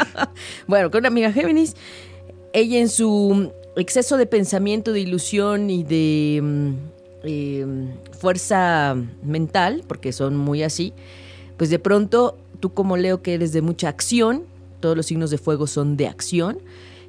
bueno, 0.68 0.92
con 0.92 1.00
una 1.00 1.08
amiga 1.08 1.32
Géminis, 1.32 1.76
ella 2.52 2.80
en 2.80 2.90
su 2.90 3.52
exceso 3.78 4.18
de 4.18 4.26
pensamiento, 4.26 4.92
de 4.92 5.00
ilusión 5.00 5.70
y 5.70 5.84
de 5.84 6.42
mm, 6.44 6.74
em, 7.24 7.88
fuerza 8.12 8.98
mental, 9.24 9.84
porque 9.88 10.12
son 10.12 10.36
muy 10.36 10.62
así, 10.62 10.94
pues 11.56 11.70
de 11.70 11.80
pronto 11.80 12.38
tú 12.60 12.74
como 12.74 12.98
Leo 12.98 13.22
que 13.22 13.36
eres 13.36 13.54
de 13.54 13.62
mucha 13.62 13.88
acción, 13.88 14.44
todos 14.82 14.98
los 14.98 15.06
signos 15.06 15.32
de 15.32 15.38
fuego 15.38 15.68
son 15.68 15.96
de 15.96 16.08
acción 16.08 16.60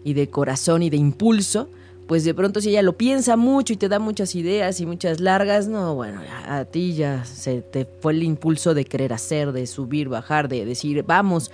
y 0.04 0.14
de 0.14 0.30
corazón 0.30 0.84
y 0.84 0.90
de 0.90 0.96
impulso, 0.96 1.68
pues 2.06 2.24
de 2.24 2.34
pronto 2.34 2.60
si 2.60 2.70
ella 2.70 2.82
lo 2.82 2.96
piensa 2.96 3.36
mucho 3.36 3.72
y 3.72 3.76
te 3.76 3.88
da 3.88 3.98
muchas 3.98 4.34
ideas 4.34 4.80
y 4.80 4.86
muchas 4.86 5.20
largas, 5.20 5.68
no, 5.68 5.94
bueno, 5.94 6.20
a 6.46 6.64
ti 6.64 6.94
ya 6.94 7.24
se 7.24 7.62
te 7.62 7.86
fue 8.00 8.12
el 8.12 8.22
impulso 8.22 8.74
de 8.74 8.84
querer 8.84 9.12
hacer, 9.12 9.52
de 9.52 9.66
subir, 9.66 10.08
bajar, 10.08 10.48
de 10.48 10.64
decir, 10.64 11.02
vamos. 11.02 11.50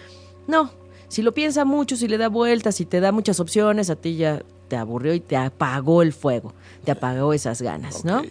No, 0.48 0.72
si 1.08 1.22
lo 1.22 1.32
piensa 1.32 1.64
mucho, 1.64 1.96
si 1.96 2.08
le 2.08 2.18
da 2.18 2.28
vueltas, 2.28 2.80
y 2.80 2.84
te 2.84 3.00
da 3.00 3.12
muchas 3.12 3.40
opciones, 3.40 3.90
a 3.90 3.96
ti 3.96 4.16
ya 4.16 4.42
te 4.68 4.76
aburrió 4.76 5.14
y 5.14 5.20
te 5.20 5.36
apagó 5.36 6.02
el 6.02 6.12
fuego, 6.12 6.54
te 6.84 6.92
apagó 6.92 7.32
esas 7.32 7.62
ganas, 7.62 8.04
¿no? 8.04 8.22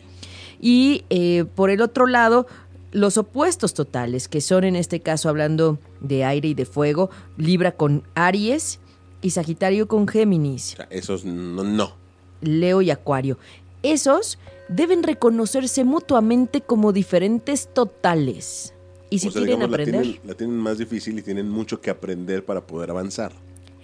Y 0.62 1.04
eh, 1.10 1.46
por 1.56 1.70
el 1.70 1.82
otro 1.82 2.06
lado, 2.06 2.48
los 2.92 3.18
opuestos 3.18 3.74
totales, 3.74 4.28
que 4.28 4.42
son 4.42 4.64
en 4.64 4.76
este 4.76 5.00
caso 5.00 5.30
hablando 5.30 5.78
de 6.02 6.26
aire 6.26 6.50
y 6.50 6.54
de 6.54 6.66
fuego, 6.66 7.10
Libra 7.38 7.74
con 7.74 8.04
Aries 8.16 8.80
y 9.22 9.32
Sagitario 9.32 9.88
con 9.88 10.08
Géminis. 10.08 10.74
O 10.74 10.76
sea, 10.78 10.88
esos 10.90 11.26
no, 11.26 11.64
no. 11.64 11.94
Leo 12.42 12.82
y 12.82 12.92
Acuario. 12.92 13.38
Esos 13.84 14.38
deben 14.68 15.04
reconocerse 15.04 15.84
mutuamente 15.84 16.62
como 16.62 16.94
diferentes 16.94 17.70
totales. 17.74 18.74
Y 19.10 19.20
si 19.20 19.30
quieren 19.30 19.64
aprender... 19.64 20.20
La 20.24 20.36
tienen, 20.36 20.58
más 20.58 20.78
difícil 20.78 21.18
y 21.18 21.22
tienen 21.22 21.50
mucho 21.50 21.82
que 21.82 21.90
aprender 21.90 22.46
para 22.46 22.62
poder 22.62 22.92
avanzar. 22.92 23.32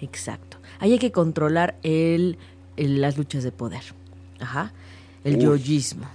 Exacto. 0.02 0.58
Ahí 0.80 0.94
hay 0.94 1.00
que 1.00 1.12
controlar 1.12 1.78
el, 1.82 2.38
las 2.78 3.18
luchas 3.18 3.44
de 3.44 3.52
poder. 3.52 3.82
Ajá. 4.40 4.74
El 5.24 5.40
yoyismo. 5.40 6.06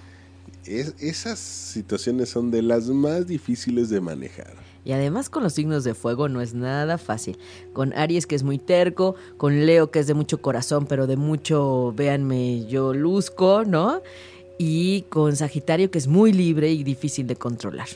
esas 0.64 1.38
situaciones 1.40 2.28
son 2.28 2.52
de 2.52 2.62
las 2.62 2.88
más 2.88 3.26
difíciles 3.26 3.88
de 3.90 4.00
manejar. 4.00 4.54
Y 4.84 4.92
además 4.92 5.28
con 5.28 5.42
los 5.42 5.52
signos 5.52 5.84
de 5.84 5.94
fuego 5.94 6.28
no 6.28 6.40
es 6.40 6.54
nada 6.54 6.98
fácil. 6.98 7.38
Con 7.72 7.92
Aries 7.92 8.26
que 8.26 8.34
es 8.34 8.42
muy 8.42 8.58
terco, 8.58 9.14
con 9.36 9.66
Leo 9.66 9.90
que 9.90 9.98
es 9.98 10.06
de 10.06 10.14
mucho 10.14 10.40
corazón, 10.40 10.86
pero 10.86 11.06
de 11.06 11.16
mucho, 11.16 11.92
véanme, 11.94 12.66
yo 12.66 12.94
luzco, 12.94 13.64
¿no? 13.64 14.02
Y 14.58 15.02
con 15.02 15.36
Sagitario 15.36 15.90
que 15.90 15.98
es 15.98 16.06
muy 16.06 16.32
libre 16.32 16.70
y 16.70 16.82
difícil 16.82 17.26
de 17.26 17.36
controlar. 17.36 17.88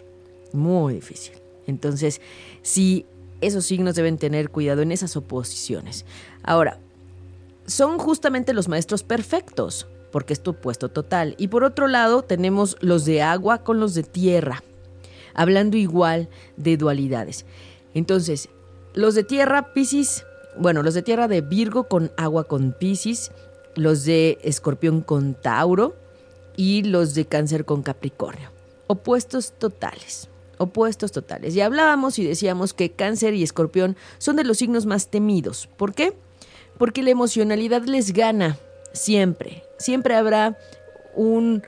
Muy 0.52 0.94
difícil. 0.94 1.34
Entonces, 1.66 2.20
sí, 2.62 3.06
esos 3.40 3.64
signos 3.64 3.94
deben 3.94 4.18
tener 4.18 4.50
cuidado 4.50 4.82
en 4.82 4.92
esas 4.92 5.16
oposiciones. 5.16 6.04
Ahora, 6.42 6.78
son 7.66 7.98
justamente 7.98 8.52
los 8.52 8.68
maestros 8.68 9.02
perfectos, 9.02 9.86
porque 10.12 10.34
es 10.34 10.42
tu 10.42 10.54
puesto 10.54 10.90
total. 10.90 11.34
Y 11.38 11.48
por 11.48 11.64
otro 11.64 11.88
lado, 11.88 12.22
tenemos 12.22 12.76
los 12.80 13.06
de 13.06 13.22
agua 13.22 13.58
con 13.64 13.80
los 13.80 13.94
de 13.94 14.02
tierra 14.02 14.62
hablando 15.34 15.76
igual 15.76 16.28
de 16.56 16.76
dualidades. 16.76 17.44
Entonces, 17.94 18.48
los 18.94 19.14
de 19.14 19.24
tierra, 19.24 19.74
Pisces, 19.74 20.24
bueno, 20.56 20.82
los 20.82 20.94
de 20.94 21.02
tierra 21.02 21.28
de 21.28 21.40
Virgo 21.40 21.88
con 21.88 22.12
agua 22.16 22.44
con 22.44 22.72
Pisces, 22.72 23.32
los 23.74 24.04
de 24.04 24.38
escorpión 24.42 25.00
con 25.00 25.34
Tauro 25.34 25.96
y 26.56 26.82
los 26.82 27.14
de 27.14 27.26
cáncer 27.26 27.64
con 27.64 27.82
Capricornio. 27.82 28.50
Opuestos 28.86 29.52
totales. 29.58 30.28
Opuestos 30.58 31.10
totales. 31.10 31.56
Y 31.56 31.60
hablábamos 31.60 32.18
y 32.18 32.24
decíamos 32.24 32.72
que 32.72 32.92
cáncer 32.92 33.34
y 33.34 33.42
escorpión 33.42 33.96
son 34.18 34.36
de 34.36 34.44
los 34.44 34.58
signos 34.58 34.86
más 34.86 35.08
temidos. 35.08 35.68
¿Por 35.76 35.94
qué? 35.94 36.12
Porque 36.78 37.02
la 37.02 37.10
emocionalidad 37.10 37.82
les 37.84 38.12
gana 38.12 38.58
siempre. 38.92 39.64
Siempre 39.78 40.14
habrá 40.14 40.56
un 41.14 41.62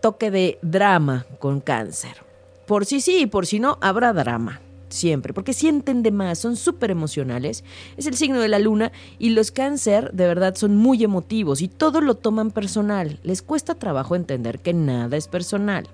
toque 0.00 0.30
de 0.30 0.58
drama 0.62 1.26
con 1.38 1.60
cáncer. 1.60 2.25
Por 2.66 2.84
si 2.84 3.00
sí 3.00 3.20
y 3.20 3.26
por 3.26 3.46
si 3.46 3.60
no, 3.60 3.78
habrá 3.80 4.12
drama. 4.12 4.60
Siempre, 4.88 5.34
porque 5.34 5.52
sienten 5.52 6.02
de 6.02 6.12
más, 6.12 6.38
son 6.38 6.56
súper 6.56 6.90
emocionales. 6.90 7.64
Es 7.96 8.06
el 8.06 8.14
signo 8.14 8.40
de 8.40 8.48
la 8.48 8.58
luna 8.58 8.92
y 9.18 9.30
los 9.30 9.50
cáncer 9.50 10.12
de 10.12 10.26
verdad 10.26 10.54
son 10.54 10.76
muy 10.76 11.02
emotivos 11.02 11.60
y 11.60 11.68
todo 11.68 12.00
lo 12.00 12.14
toman 12.14 12.52
personal. 12.52 13.18
Les 13.24 13.42
cuesta 13.42 13.74
trabajo 13.74 14.14
entender 14.14 14.60
que 14.60 14.72
nada 14.72 15.16
es 15.16 15.26
personal. 15.26 15.88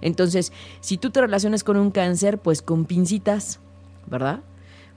Entonces, 0.00 0.52
si 0.80 0.98
tú 0.98 1.10
te 1.10 1.20
relacionas 1.20 1.62
con 1.62 1.76
un 1.76 1.92
cáncer, 1.92 2.38
pues 2.38 2.62
con 2.62 2.84
pincitas, 2.84 3.60
¿verdad? 4.06 4.40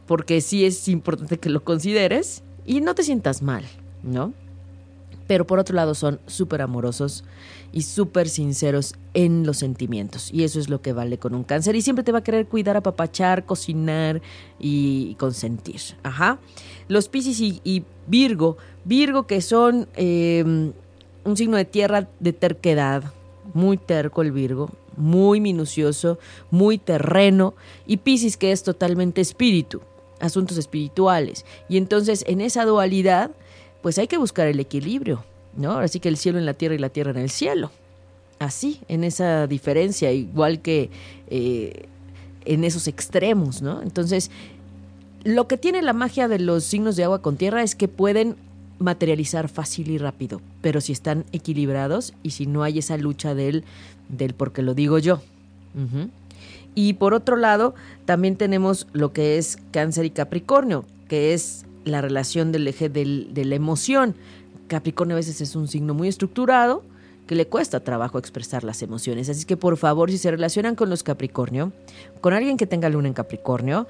Porque 0.08 0.42
sí 0.42 0.66
es 0.66 0.88
importante 0.88 1.38
que 1.38 1.50
lo 1.50 1.64
consideres 1.64 2.44
y 2.66 2.82
no 2.82 2.96
te 2.96 3.04
sientas 3.04 3.44
mal, 3.44 3.64
¿no? 4.02 4.34
Pero 5.28 5.48
por 5.48 5.60
otro 5.60 5.76
lado 5.76 5.96
son 5.96 6.20
súper 6.28 6.62
amorosos 6.62 7.24
y 7.76 7.82
súper 7.82 8.30
sinceros 8.30 8.96
en 9.14 9.46
los 9.46 9.58
sentimientos. 9.58 10.30
Y 10.32 10.46
eso 10.46 10.60
es 10.60 10.70
lo 10.70 10.82
que 10.82 10.94
vale 10.94 11.18
con 11.18 11.36
un 11.36 11.44
cáncer. 11.44 11.76
Y 11.76 11.82
siempre 11.82 12.04
te 12.04 12.14
va 12.14 12.20
a 12.20 12.24
querer 12.24 12.48
cuidar, 12.48 12.78
apapachar, 12.78 13.46
cocinar 13.46 14.22
y 14.60 15.16
consentir. 15.16 15.82
Ajá. 16.02 16.40
Los 16.88 17.10
Piscis 17.10 17.42
y, 17.42 17.84
Virgo. 18.08 18.58
Virgo 18.86 19.28
que 19.28 19.42
son 19.42 19.90
em, 19.96 20.72
un 21.26 21.36
signo 21.38 21.58
de 21.58 21.66
tierra 21.66 22.08
de 22.20 22.32
terquedad. 22.32 23.04
Muy 23.54 23.78
terco 23.78 24.22
el 24.22 24.32
Virgo. 24.32 24.70
Muy 24.96 25.42
minucioso, 25.42 26.18
muy 26.52 26.78
terreno. 26.78 27.56
Y 27.86 27.98
Piscis 27.98 28.38
que 28.38 28.54
es 28.54 28.64
totalmente 28.64 29.20
espíritu. 29.20 29.82
Asuntos 30.22 30.58
espirituales. 30.58 31.46
Y 31.68 31.76
entonces 31.76 32.24
en 32.28 32.40
esa 32.40 32.64
dualidad, 32.64 33.32
pues 33.86 34.00
hay 34.00 34.08
que 34.08 34.18
buscar 34.18 34.48
el 34.48 34.60
equilibrio 34.60 35.24
¿no? 35.56 35.72
Ahora 35.72 35.88
sí 35.88 36.00
que 36.00 36.10
el 36.10 36.18
cielo 36.18 36.38
en 36.38 36.46
la 36.46 36.54
tierra 36.54 36.74
y 36.74 36.80
la 36.80 36.90
tierra 36.90 37.12
en 37.12 37.18
el 37.18 37.30
cielo. 37.30 37.72
Así, 38.40 38.82
en 38.88 39.04
esa 39.04 39.48
diferencia, 39.48 40.12
igual 40.12 40.60
que 40.60 40.90
eh, 41.30 41.88
en 42.44 42.64
esos 42.64 42.88
extremos, 42.88 43.62
¿no? 43.62 43.82
Entonces, 43.82 44.30
lo 45.24 45.48
que 45.48 45.58
tiene 45.58 45.82
la 45.82 45.94
magia 45.94 46.28
de 46.28 46.40
los 46.40 46.64
signos 46.64 46.96
de 46.96 47.04
agua 47.04 47.22
con 47.22 47.38
tierra 47.38 47.64
es 47.64 47.76
que 47.76 47.88
pueden 47.88 48.36
materializar 48.80 49.48
fácil 49.48 49.90
y 49.90 49.98
rápido, 49.98 50.42
pero 50.62 50.82
si 50.82 50.92
están 50.92 51.24
equilibrados 51.32 52.14
y 52.24 52.32
si 52.32 52.46
no 52.46 52.64
hay 52.64 52.80
esa 52.80 52.98
lucha 52.98 53.34
del, 53.34 53.64
del 54.10 54.34
porque 54.34 54.62
lo 54.62 54.74
digo 54.74 55.00
yo. 55.00 55.22
Y 56.74 56.94
por 56.94 57.14
otro 57.14 57.38
lado, 57.38 57.74
también 58.06 58.36
tenemos 58.36 58.88
lo 58.92 59.14
que 59.14 59.38
es 59.38 59.58
cáncer 59.72 60.06
y 60.06 60.10
capricornio, 60.10 60.84
que 61.08 61.34
es 61.34 61.66
la 61.86 62.02
relación 62.02 62.52
del 62.52 62.68
eje 62.68 62.90
del, 62.90 63.34
de 63.34 63.46
la 63.46 63.56
emoción. 63.56 64.16
Capricornio 64.68 65.16
a 65.16 65.18
veces 65.18 65.40
es 65.42 65.56
un 65.56 65.68
signo 65.68 65.94
muy 65.94 66.08
estructurado 66.08 66.84
que 67.28 67.36
le 67.36 67.48
cuesta 67.48 67.80
trabajo 67.80 68.20
expresar 68.20 68.64
las 68.64 68.82
emociones. 68.82 69.30
Así 69.30 69.46
que 69.46 69.58
por 69.58 69.78
favor, 69.78 70.12
si 70.12 70.18
se 70.18 70.32
relacionan 70.32 70.76
con 70.76 70.90
los 70.90 71.04
Capricornio, 71.04 71.72
con 72.22 72.34
alguien 72.34 72.58
que 72.58 72.68
tenga 72.68 72.90
luna 72.90 73.08
en 73.08 73.14
Capricornio, 73.14 73.88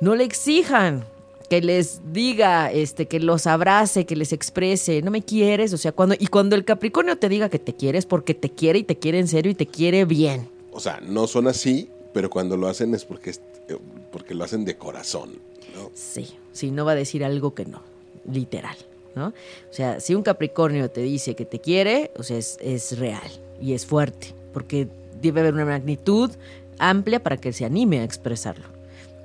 no 0.00 0.14
le 0.14 0.24
exijan 0.24 1.04
que 1.48 1.60
les 1.60 2.00
diga, 2.12 2.72
este, 2.72 3.06
que 3.06 3.20
los 3.20 3.46
abrace, 3.46 4.06
que 4.06 4.16
les 4.16 4.32
exprese, 4.32 5.02
no 5.02 5.10
me 5.10 5.22
quieres, 5.22 5.72
o 5.74 5.76
sea, 5.76 5.92
cuando 5.92 6.14
y 6.18 6.28
cuando 6.28 6.56
el 6.56 6.64
Capricornio 6.64 7.18
te 7.18 7.28
diga 7.28 7.50
que 7.50 7.58
te 7.58 7.74
quieres 7.74 8.06
porque 8.06 8.32
te 8.32 8.50
quiere 8.50 8.78
y 8.78 8.84
te 8.84 8.96
quiere 8.96 9.18
en 9.18 9.28
serio 9.28 9.52
y 9.52 9.54
te 9.54 9.66
quiere 9.66 10.06
bien. 10.06 10.48
O 10.72 10.80
sea, 10.80 11.00
no 11.02 11.26
son 11.26 11.48
así, 11.48 11.90
pero 12.12 12.30
cuando 12.30 12.56
lo 12.56 12.68
hacen 12.68 12.94
es 12.94 13.04
porque, 13.04 13.30
eh, 13.30 13.78
porque 14.10 14.34
lo 14.34 14.44
hacen 14.44 14.64
de 14.64 14.76
corazón, 14.76 15.38
¿no? 15.74 15.90
Sí, 15.94 16.34
sí, 16.52 16.70
no 16.70 16.84
va 16.84 16.92
a 16.92 16.96
decir 16.96 17.24
algo 17.24 17.54
que 17.54 17.64
no, 17.64 17.82
literal. 18.30 18.76
¿no? 19.14 19.28
O 19.28 19.72
sea, 19.72 20.00
si 20.00 20.14
un 20.14 20.22
Capricornio 20.22 20.90
te 20.90 21.02
dice 21.02 21.34
que 21.34 21.44
te 21.44 21.60
quiere, 21.60 22.10
o 22.16 22.22
sea, 22.22 22.38
es, 22.38 22.98
real 22.98 23.30
y 23.60 23.74
es 23.74 23.86
fuerte, 23.86 24.34
porque 24.52 24.88
debe 25.20 25.40
haber 25.40 25.54
una 25.54 25.64
magnitud 25.64 26.30
amplia 26.78 27.22
para 27.22 27.36
que 27.36 27.52
se 27.52 27.64
anime 27.64 28.00
a 28.00 28.04
expresarlo. 28.04 28.64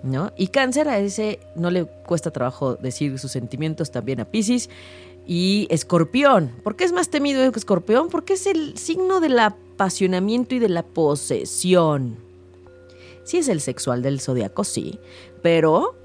¿No? 0.04 0.32
Y 0.38 0.50
cáncer 0.50 0.88
a 0.90 1.00
ese 1.00 1.40
no 1.56 1.72
le 1.72 1.86
cuesta 1.86 2.30
trabajo 2.30 2.76
decir 2.76 3.18
sus 3.18 3.32
sentimientos 3.32 3.92
también 3.92 4.20
a 4.20 4.26
Pisces. 4.26 4.70
Y 5.26 5.68
escorpión, 5.72 6.54
¿por 6.64 6.76
qué 6.76 6.86
es 6.86 6.94
más 6.94 7.10
temido 7.10 7.52
que 7.52 7.60
escorpión? 7.60 8.08
Porque 8.08 8.34
es 8.34 8.46
el 8.46 8.78
signo 8.78 9.20
del 9.20 9.38
apasionamiento 9.40 10.56
y 10.56 10.60
de 10.60 10.70
la 10.70 10.84
posesión. 10.84 12.27
Sí 13.28 13.40
es 13.40 13.50
el 13.50 13.60
sexual 13.60 14.02
del 14.04 14.22
zodiaco, 14.22 14.64
sí, 14.64 15.02
pero 15.42 15.98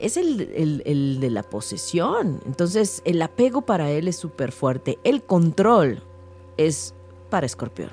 es 0.00 0.16
el, 0.16 1.20
de 1.20 1.30
la 1.30 1.44
posesión. 1.44 2.40
Entonces, 2.44 3.02
el 3.04 3.22
apego 3.22 3.62
para 3.62 3.88
él 3.92 4.08
es 4.08 4.16
súper 4.16 4.50
fuerte. 4.50 4.98
El 5.04 5.22
control 5.22 6.02
es 6.56 6.92
para 7.30 7.46
escorpión. 7.46 7.90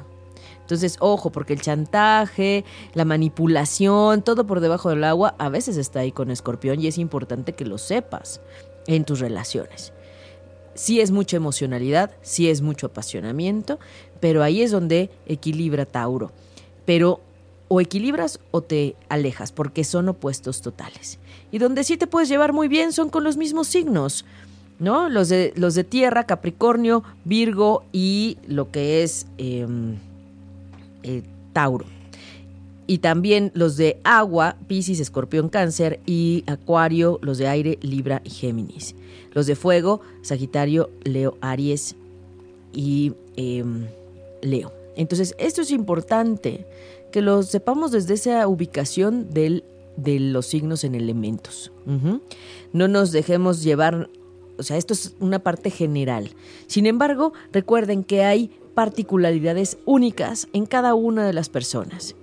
Entonces, 0.61 0.97
ojo, 1.01 1.32
porque 1.32 1.53
el 1.53 1.61
chantaje, 1.61 2.65
la 2.95 3.05
manipulación, 3.05 4.24
todo 4.24 4.47
por 4.47 4.59
debajo 4.59 4.89
del 4.89 5.03
agua, 5.03 5.36
a 5.38 5.49
veces 5.49 5.78
está 5.78 5.99
ahí 5.99 6.11
con 6.11 6.32
escorpión 6.32 6.82
y 6.82 6.88
es 6.88 6.97
importante 6.97 7.53
que 7.53 7.65
lo 7.65 7.78
sepas 7.78 8.41
en 8.88 9.05
tus 9.05 9.19
relaciones. 9.19 9.93
Sí 10.74 10.99
es 10.99 11.11
mucha 11.11 11.38
emocionalidad, 11.38 12.09
sí 12.24 12.49
es 12.49 12.63
mucho 12.63 12.88
apasionamiento, 12.88 13.78
pero 14.19 14.41
ahí 14.41 14.63
es 14.63 14.71
donde 14.71 15.11
equilibra 15.28 15.86
Tauro. 15.86 16.32
Pero 16.86 17.21
o 17.74 17.82
equilibras 17.82 18.39
o 18.51 18.61
te 18.61 18.95
alejas, 19.09 19.51
porque 19.51 19.84
son 19.84 20.07
opuestos 20.07 20.61
totales. 20.61 21.17
Y 21.51 21.57
donde 21.57 21.84
sí 21.84 21.97
te 21.97 22.05
puedes 22.05 22.30
llevar 22.30 22.53
muy 22.53 22.67
bien 22.67 22.93
son 22.93 23.09
con 23.09 23.24
los 23.24 23.36
mismos 23.36 23.67
signos, 23.67 24.26
¿no? 24.78 25.09
Los 25.09 25.30
de, 25.30 25.53
los 25.55 25.74
de 25.74 25.84
tierra, 25.84 26.28
Capricornio, 26.28 27.03
Virgo 27.26 27.84
y 27.91 28.38
lo 28.47 28.69
que 28.69 29.01
es 29.01 29.26
em, 29.39 29.95
eh, 31.01 31.24
Tauro. 31.51 31.86
Y 32.86 32.99
también 32.99 33.49
los 33.55 33.76
de 33.76 33.99
agua, 34.03 34.55
Pisces, 34.67 34.99
Escorpión, 34.99 35.49
Cáncer 35.49 35.99
y 36.05 36.43
Acuario, 36.45 37.17
los 37.24 37.39
de 37.39 37.47
aire, 37.47 37.80
Libra 37.82 38.21
y 38.24 38.30
Géminis. 38.30 38.93
Los 39.32 39.47
de 39.47 39.55
fuego, 39.55 40.01
Sagitario, 40.21 40.91
Leo, 41.05 41.39
Aries 41.41 41.95
y 42.71 43.13
em, 43.36 43.88
Leo. 44.43 44.71
Entonces, 44.95 45.34
esto 45.39 45.63
es 45.63 45.71
importante 45.71 46.67
que 47.14 47.22
lo 47.22 47.43
sepamos 47.43 47.91
desde 47.91 48.16
esa 48.16 48.47
ubicación 48.47 49.30
del, 49.30 49.64
de 49.97 50.20
los 50.20 50.47
signos 50.47 50.84
en 50.84 50.95
elementos. 50.95 51.72
No 52.74 52.88
nos 52.88 53.11
dejemos 53.11 53.61
llevar, 53.61 54.09
o 54.57 54.64
sea, 54.64 54.78
esto 54.78 54.95
es 54.95 55.16
una 55.20 55.38
parte 55.38 55.70
general. 55.70 56.32
Sin 56.66 56.88
embargo, 56.88 57.32
recuerden 57.51 58.03
que 58.03 58.24
hay 58.24 58.49
particularidades 58.74 59.78
únicas 59.86 60.47
en 60.53 60.66
cada 60.66 60.95
una 60.95 61.24
de 61.24 61.34
las 61.34 61.49
personas. 61.49 62.16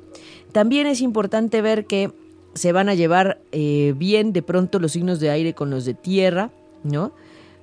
También 0.51 0.89
es 0.89 1.03
importante 1.03 1.63
ver 1.63 1.87
que 1.87 2.11
se 2.55 2.73
van 2.73 2.89
a 2.89 2.97
llevar 2.97 3.41
eh, 3.53 3.95
bien 3.97 4.33
de 4.33 4.43
pronto 4.43 4.81
los 4.81 4.91
signos 4.91 5.21
de 5.21 5.31
aire 5.31 5.55
con 5.55 5.71
los 5.71 5.85
de 5.85 5.95
tierra, 5.95 6.51
¿no? 6.83 7.13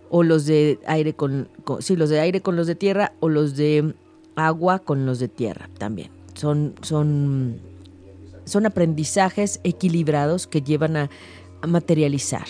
O 0.09 0.23
los 0.23 0.45
de 0.45 0.79
aire 0.87 1.13
con, 1.13 1.49
con, 1.65 1.81
sí, 1.81 1.97
los 1.97 2.09
de 2.09 2.21
aire 2.21 2.39
con 2.39 2.55
los 2.55 2.67
de 2.67 2.75
tierra 2.75 3.11
o 3.19 3.27
los 3.27 3.57
de 3.57 3.95
agua 4.37 4.79
con 4.79 5.05
los 5.05 5.19
de 5.19 5.27
tierra 5.27 5.69
también 5.77 6.16
son, 6.37 6.75
son, 6.81 7.59
son 8.45 8.65
aprendizajes 8.65 9.59
equilibrados 9.63 10.47
que 10.47 10.61
llevan 10.61 10.97
a, 10.97 11.09
materializar. 11.67 12.45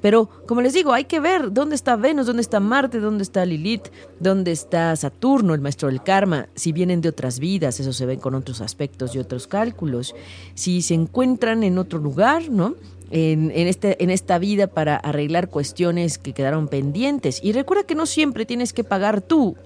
Pero, 0.00 0.28
como 0.46 0.62
les 0.62 0.72
digo, 0.72 0.92
hay 0.92 1.04
que 1.04 1.18
ver 1.18 1.52
dónde 1.52 1.74
está 1.74 1.96
Venus, 1.96 2.26
dónde 2.26 2.42
está 2.42 2.60
Marte, 2.60 3.00
dónde 3.00 3.24
está 3.24 3.44
Lilith, 3.44 3.88
dónde 4.20 4.52
está 4.52 4.94
Saturno, 4.94 5.52
el 5.52 5.60
maestro 5.60 5.88
del 5.88 6.00
karma, 6.00 6.48
si 6.54 6.70
vienen 6.70 7.00
de 7.00 7.08
otras 7.08 7.40
vidas, 7.40 7.80
eso 7.80 7.92
se 7.92 8.06
ve 8.06 8.18
con 8.18 8.36
otros 8.36 8.60
aspectos 8.60 9.16
y 9.16 9.18
otros 9.18 9.48
cálculos, 9.48 10.14
si 10.54 10.80
se 10.80 10.94
encuentran 10.94 11.64
en 11.64 11.76
otro 11.76 11.98
lugar, 11.98 12.50
¿no? 12.50 12.76
En, 13.10 13.50
en, 13.50 13.66
este, 13.66 14.02
en 14.02 14.10
esta 14.10 14.38
vida 14.38 14.68
para 14.68 14.96
arreglar 14.96 15.48
cuestiones 15.50 16.18
que 16.18 16.32
quedaron 16.32 16.68
pendientes. 16.68 17.40
Y 17.42 17.52
recuerda 17.52 17.82
que 17.82 17.96
no 17.96 18.06
siempre 18.06 18.46
tienes 18.46 18.72
que 18.72 18.84
pagar 18.84 19.20
tú 19.20 19.56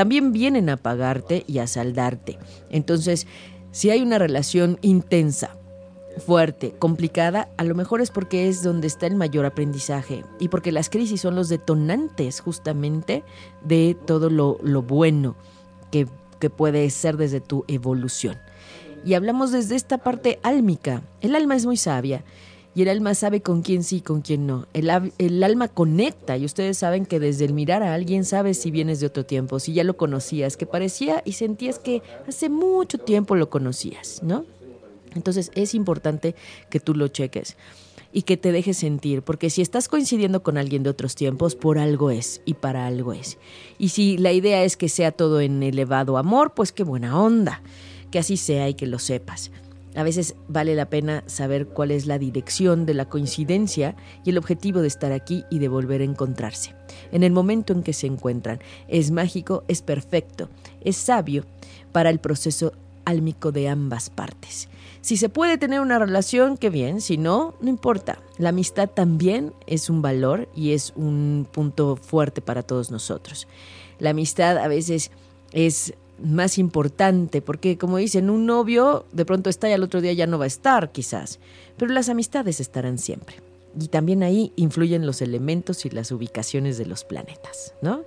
también 0.00 0.32
vienen 0.32 0.70
a 0.70 0.78
pagarte 0.78 1.44
y 1.46 1.58
a 1.58 1.66
saldarte. 1.66 2.38
Entonces, 2.70 3.26
si 3.70 3.90
hay 3.90 4.00
una 4.00 4.18
relación 4.18 4.78
intensa, 4.80 5.58
fuerte, 6.24 6.74
complicada, 6.78 7.50
a 7.58 7.64
lo 7.64 7.74
mejor 7.74 8.00
es 8.00 8.10
porque 8.10 8.48
es 8.48 8.62
donde 8.62 8.86
está 8.86 9.06
el 9.06 9.14
mayor 9.14 9.44
aprendizaje 9.44 10.24
y 10.38 10.48
porque 10.48 10.72
las 10.72 10.88
crisis 10.88 11.20
son 11.20 11.34
los 11.34 11.50
detonantes 11.50 12.40
justamente 12.40 13.24
de 13.62 13.94
todo 14.06 14.30
lo, 14.30 14.56
bueno 14.80 15.36
que, 15.92 16.08
que 16.38 16.48
puede 16.48 16.88
ser 16.88 17.18
desde 17.18 17.42
tu 17.42 17.66
evolución. 17.68 18.38
Y 19.04 19.12
hablamos 19.12 19.52
desde 19.52 19.76
esta 19.76 19.98
parte 19.98 20.40
álmica. 20.42 21.02
El 21.20 21.36
alma 21.36 21.56
es 21.56 21.66
muy 21.66 21.76
sabia 21.76 22.24
y 22.74 22.82
el 22.82 22.88
alma 22.88 23.14
sabe 23.14 23.40
con 23.40 23.62
quién 23.62 23.82
sí 23.82 23.96
y 23.96 24.00
con 24.00 24.20
quién 24.20 24.46
no. 24.46 24.66
El, 24.72 25.42
alma 25.42 25.68
conecta 25.68 26.36
y 26.36 26.44
ustedes 26.44 26.78
saben 26.78 27.04
que 27.04 27.18
desde 27.18 27.44
el 27.44 27.52
mirar 27.52 27.82
a 27.82 27.94
alguien 27.94 28.24
sabes 28.24 28.58
si 28.58 28.70
vienes 28.70 29.00
de 29.00 29.06
otro 29.06 29.26
tiempo, 29.26 29.58
si 29.58 29.72
ya 29.72 29.84
lo 29.84 29.96
conocías, 29.96 30.56
que 30.56 30.66
parecía 30.66 31.22
y 31.24 31.32
sentías 31.32 31.78
que 31.78 32.02
hace 32.28 32.48
mucho 32.48 32.98
tiempo 32.98 33.34
lo 33.34 33.50
conocías, 33.50 34.22
¿no? 34.22 34.44
Entonces 35.14 35.50
es 35.56 35.74
importante 35.74 36.36
que 36.68 36.80
tú 36.80 36.94
lo 36.94 37.08
cheques. 37.08 37.56
y 38.12 38.22
que 38.22 38.36
te 38.36 38.50
dejes 38.50 38.76
sentir, 38.76 39.22
porque 39.22 39.50
si 39.50 39.62
estás 39.62 39.86
coincidiendo 39.86 40.42
con 40.42 40.58
alguien 40.58 40.82
de 40.82 40.90
otros 40.90 41.14
tiempos, 41.14 41.54
por 41.54 41.78
algo 41.78 42.10
es 42.10 42.42
y 42.44 42.54
para 42.54 42.88
algo 42.88 43.12
es. 43.12 43.38
Y 43.78 43.90
si 43.90 44.18
la 44.18 44.32
idea 44.32 44.64
es 44.64 44.76
que 44.76 44.88
sea 44.88 45.12
todo 45.12 45.40
en 45.40 45.62
elevado 45.62 46.18
amor, 46.18 46.52
pues 46.52 46.72
qué 46.72 46.82
buena 46.82 47.22
onda, 47.22 47.62
que 48.10 48.18
así 48.18 48.36
sea 48.36 48.68
y 48.68 48.74
que 48.74 48.88
lo 48.88 48.98
sepas. 48.98 49.52
A 49.96 50.02
veces 50.02 50.36
vale 50.46 50.74
la 50.74 50.86
pena 50.86 51.24
saber 51.26 51.66
cuál 51.66 51.90
es 51.90 52.06
la 52.06 52.18
dirección 52.18 52.86
de 52.86 52.94
la 52.94 53.08
coincidencia 53.08 53.96
y 54.24 54.30
el 54.30 54.38
objetivo 54.38 54.80
de 54.80 54.88
estar 54.88 55.12
aquí 55.12 55.44
y 55.50 55.58
de 55.58 55.68
volver 55.68 56.00
a 56.00 56.04
encontrarse. 56.04 56.74
En 57.10 57.24
el 57.24 57.32
momento 57.32 57.72
en 57.72 57.82
que 57.82 57.92
se 57.92 58.06
encuentran, 58.06 58.60
es 58.88 59.10
mágico, 59.10 59.64
es 59.66 59.82
perfecto, 59.82 60.48
es 60.80 60.96
sabio 60.96 61.44
para 61.92 62.10
el 62.10 62.20
proceso 62.20 62.72
álmico 63.04 63.50
de 63.50 63.68
ambas 63.68 64.10
partes. 64.10 64.68
Si 65.00 65.16
se 65.16 65.28
puede 65.28 65.58
tener 65.58 65.80
una 65.80 65.98
relación, 65.98 66.56
qué 66.56 66.70
bien, 66.70 67.00
si 67.00 67.16
no, 67.16 67.54
no 67.60 67.68
importa. 67.68 68.18
La 68.38 68.50
amistad 68.50 68.88
también 68.88 69.52
es 69.66 69.90
un 69.90 70.02
valor 70.02 70.48
y 70.54 70.72
es 70.72 70.92
un 70.94 71.48
punto 71.50 71.96
fuerte 71.96 72.42
para 72.42 72.62
todos 72.62 72.90
nosotros. 72.90 73.48
La 73.98 74.10
amistad 74.10 74.58
a 74.58 74.68
veces 74.68 75.10
es 75.52 75.94
más 76.22 76.58
importante, 76.58 77.42
porque 77.42 77.78
como 77.78 77.96
dicen, 77.96 78.30
un 78.30 78.46
novio 78.46 79.06
de 79.12 79.24
pronto 79.24 79.50
está 79.50 79.68
y 79.68 79.72
al 79.72 79.82
otro 79.82 80.00
día 80.00 80.12
ya 80.12 80.26
no 80.26 80.38
va 80.38 80.44
a 80.44 80.48
estar 80.48 80.92
quizás, 80.92 81.40
pero 81.76 81.92
las 81.92 82.08
amistades 82.08 82.60
estarán 82.60 82.98
siempre. 82.98 83.36
Y 83.78 83.88
también 83.88 84.22
ahí 84.24 84.52
influyen 84.56 85.06
los 85.06 85.22
elementos 85.22 85.86
y 85.86 85.90
las 85.90 86.10
ubicaciones 86.10 86.76
de 86.76 86.86
los 86.86 87.04
planetas, 87.04 87.74
¿no? 87.82 88.02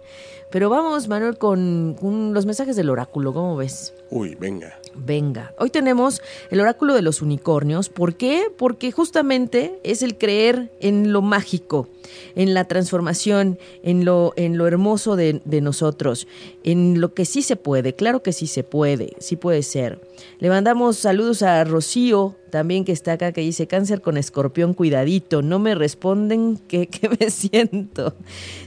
Pero 0.51 0.69
vamos, 0.69 1.07
Manuel, 1.07 1.37
con, 1.37 1.95
los 2.33 2.45
mensajes 2.45 2.75
del 2.75 2.89
oráculo, 2.89 3.33
¿cómo 3.33 3.55
ves? 3.55 3.93
Uy, 4.15 4.35
venga. 4.35 4.79
Venga, 4.95 5.55
hoy 5.57 5.71
tenemos 5.71 6.21
el 6.51 6.59
oráculo 6.59 6.93
de 6.93 7.01
los 7.01 7.23
unicornios. 7.23 7.89
¿Por 7.89 8.15
qué? 8.15 8.43
Porque 8.55 8.91
justamente 8.91 9.79
es 9.83 10.03
el 10.03 10.19
creer 10.19 10.71
en 10.81 11.11
lo 11.11 11.23
mágico, 11.23 11.87
en 12.35 12.53
la 12.53 12.65
transformación, 12.65 13.57
en 13.81 14.05
lo, 14.05 14.33
en 14.35 14.55
lo 14.59 14.67
hermoso 14.67 15.15
de, 15.15 15.41
nosotros, 15.61 16.27
en 16.63 17.01
lo 17.01 17.15
que 17.15 17.25
sí 17.25 17.41
se 17.41 17.55
puede. 17.55 17.95
Claro 17.95 18.21
que 18.21 18.33
sí 18.33 18.45
se 18.45 18.63
puede, 18.63 19.13
sí 19.17 19.35
puede 19.35 19.63
ser. 19.63 19.99
Le 20.37 20.49
mandamos 20.49 20.97
saludos 20.97 21.41
a 21.41 21.63
Rocío, 21.63 22.35
también 22.51 22.85
que 22.85 22.91
está 22.91 23.13
acá, 23.13 23.31
que 23.31 23.41
dice 23.41 23.65
cáncer 23.65 24.01
con 24.01 24.15
escorpión, 24.17 24.75
cuidadito, 24.75 25.41
no 25.41 25.57
me 25.57 25.73
responden 25.73 26.57
que, 26.67 26.87
me 27.19 27.31
siento. 27.31 28.13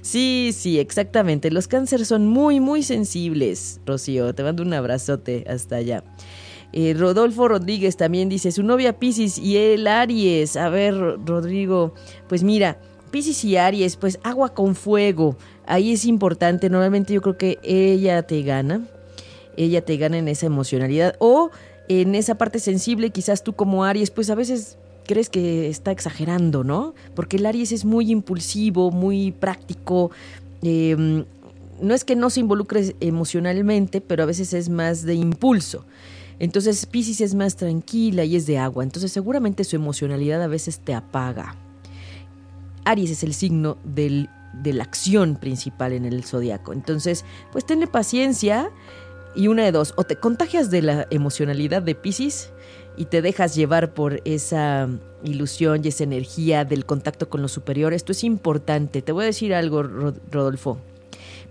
Sí, 0.03 0.51
sí, 0.53 0.81
exactamente. 0.81 1.53
Los 1.53 1.69
cánceres 1.69 2.09
son 2.09 2.27
muy, 2.27 2.59
muy 2.59 2.83
sensibles, 2.83 3.81
Rocío. 3.87 4.35
Te 4.35 4.43
mando 4.43 4.65
un 4.65 4.75
abrazote 4.75 5.36
hasta 5.49 5.77
allá. 5.77 6.05
Eh, 6.73 6.95
Rodolfo 6.95 7.49
Rodríguez 7.49 7.97
también 7.97 8.29
dice, 8.29 8.53
su 8.53 8.63
novia 8.63 8.99
Piscis 8.99 9.39
y 9.39 9.57
él 9.57 9.87
Aries. 9.87 10.57
A 10.57 10.69
ver, 10.69 10.95
Rodrigo, 11.25 11.95
pues 12.29 12.43
mira, 12.43 12.79
Piscis 13.11 13.45
y 13.45 13.57
Aries, 13.57 13.97
pues 13.97 14.19
agua 14.23 14.51
con 14.55 14.75
fuego. 14.75 15.37
Ahí 15.67 15.93
es 15.93 16.05
importante, 16.05 16.69
normalmente 16.69 17.15
yo 17.15 17.23
creo 17.23 17.39
que 17.39 17.59
ella 17.63 18.23
te 18.23 18.43
gana, 18.43 18.87
ella 19.57 19.85
te 19.85 19.97
gana 19.97 20.19
en 20.19 20.29
esa 20.29 20.47
emocionalidad. 20.47 21.17
O 21.19 21.51
en 21.89 22.15
esa 22.15 22.37
parte 22.37 22.59
sensible, 22.59 23.11
quizás 23.11 23.43
tú 23.43 23.55
como 23.55 23.85
Aries, 23.85 24.11
pues 24.11 24.29
a 24.31 24.35
veces 24.35 24.77
crees 25.07 25.31
que 25.31 25.69
está 25.69 25.93
exagerando, 25.93 26.65
¿no? 26.65 26.95
Porque 27.15 27.37
el 27.37 27.47
Aries 27.47 27.73
es 27.73 27.85
muy 27.85 28.11
impulsivo, 28.11 28.91
muy 28.91 29.33
práctico. 29.33 30.11
Em, 30.63 31.25
no 31.81 31.95
es 31.95 32.05
que 32.05 32.17
no 32.17 32.31
se 32.31 32.41
involucre 32.41 32.97
emocionalmente, 33.01 34.01
pero 34.01 34.23
a 34.23 34.27
veces 34.27 34.53
es 34.53 34.69
más 34.69 35.03
de 35.03 35.15
impulso. 35.15 35.85
Entonces 36.39 36.85
Pisces 36.87 37.21
es 37.21 37.35
más 37.35 37.57
tranquila 37.57 38.25
y 38.25 38.37
es 38.37 38.47
de 38.47 38.59
agua. 38.59 38.85
Entonces 38.85 39.13
seguramente 39.13 39.65
su 39.65 39.77
emocionalidad 39.77 40.43
a 40.43 40.49
veces 40.49 40.81
te 40.81 40.95
apaga. 40.95 41.57
Aries 42.85 43.11
es 43.11 43.23
el 43.23 43.35
signo 43.35 43.79
del, 43.85 44.29
de 44.53 44.73
la 44.73 44.85
acción 44.85 45.37
principal 45.37 45.93
en 45.93 46.05
el 46.05 46.25
zodiaco. 46.25 46.73
Entonces, 46.73 47.25
pues 47.53 47.67
tenle 47.67 47.87
paciencia 47.87 48.71
y 49.35 49.49
una 49.49 49.65
de 49.65 49.73
dos, 49.73 49.93
o 49.97 50.05
te 50.05 50.17
contagias 50.17 50.71
de 50.71 50.83
la 50.83 51.07
emocionalidad 51.11 51.83
de 51.83 51.95
Pisces 51.95 52.53
y 52.97 53.07
te 53.07 53.23
dejas 53.23 53.55
llevar 53.55 53.93
por 53.93 54.23
esa 54.25 54.89
ilusión 55.25 55.85
y 55.85 55.89
esa 55.89 56.05
energía 56.05 56.65
del 56.65 56.87
contacto 56.87 57.29
con 57.29 57.43
los 57.43 57.53
superiores. 57.53 57.99
Esto 57.99 58.13
es 58.13 58.25
importante. 58.25 59.03
Te 59.03 59.13
voy 59.13 59.25
a 59.25 59.27
decir 59.27 59.55
algo, 59.55 59.83
Rodolfo. 59.83 60.79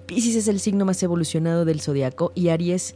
Pisces 0.06 0.36
es 0.36 0.48
el 0.48 0.60
signo 0.60 0.86
más 0.86 1.02
evolucionado 1.04 1.66
del 1.66 1.82
zodiaco 1.82 2.32
y 2.36 2.50
Aries 2.50 2.96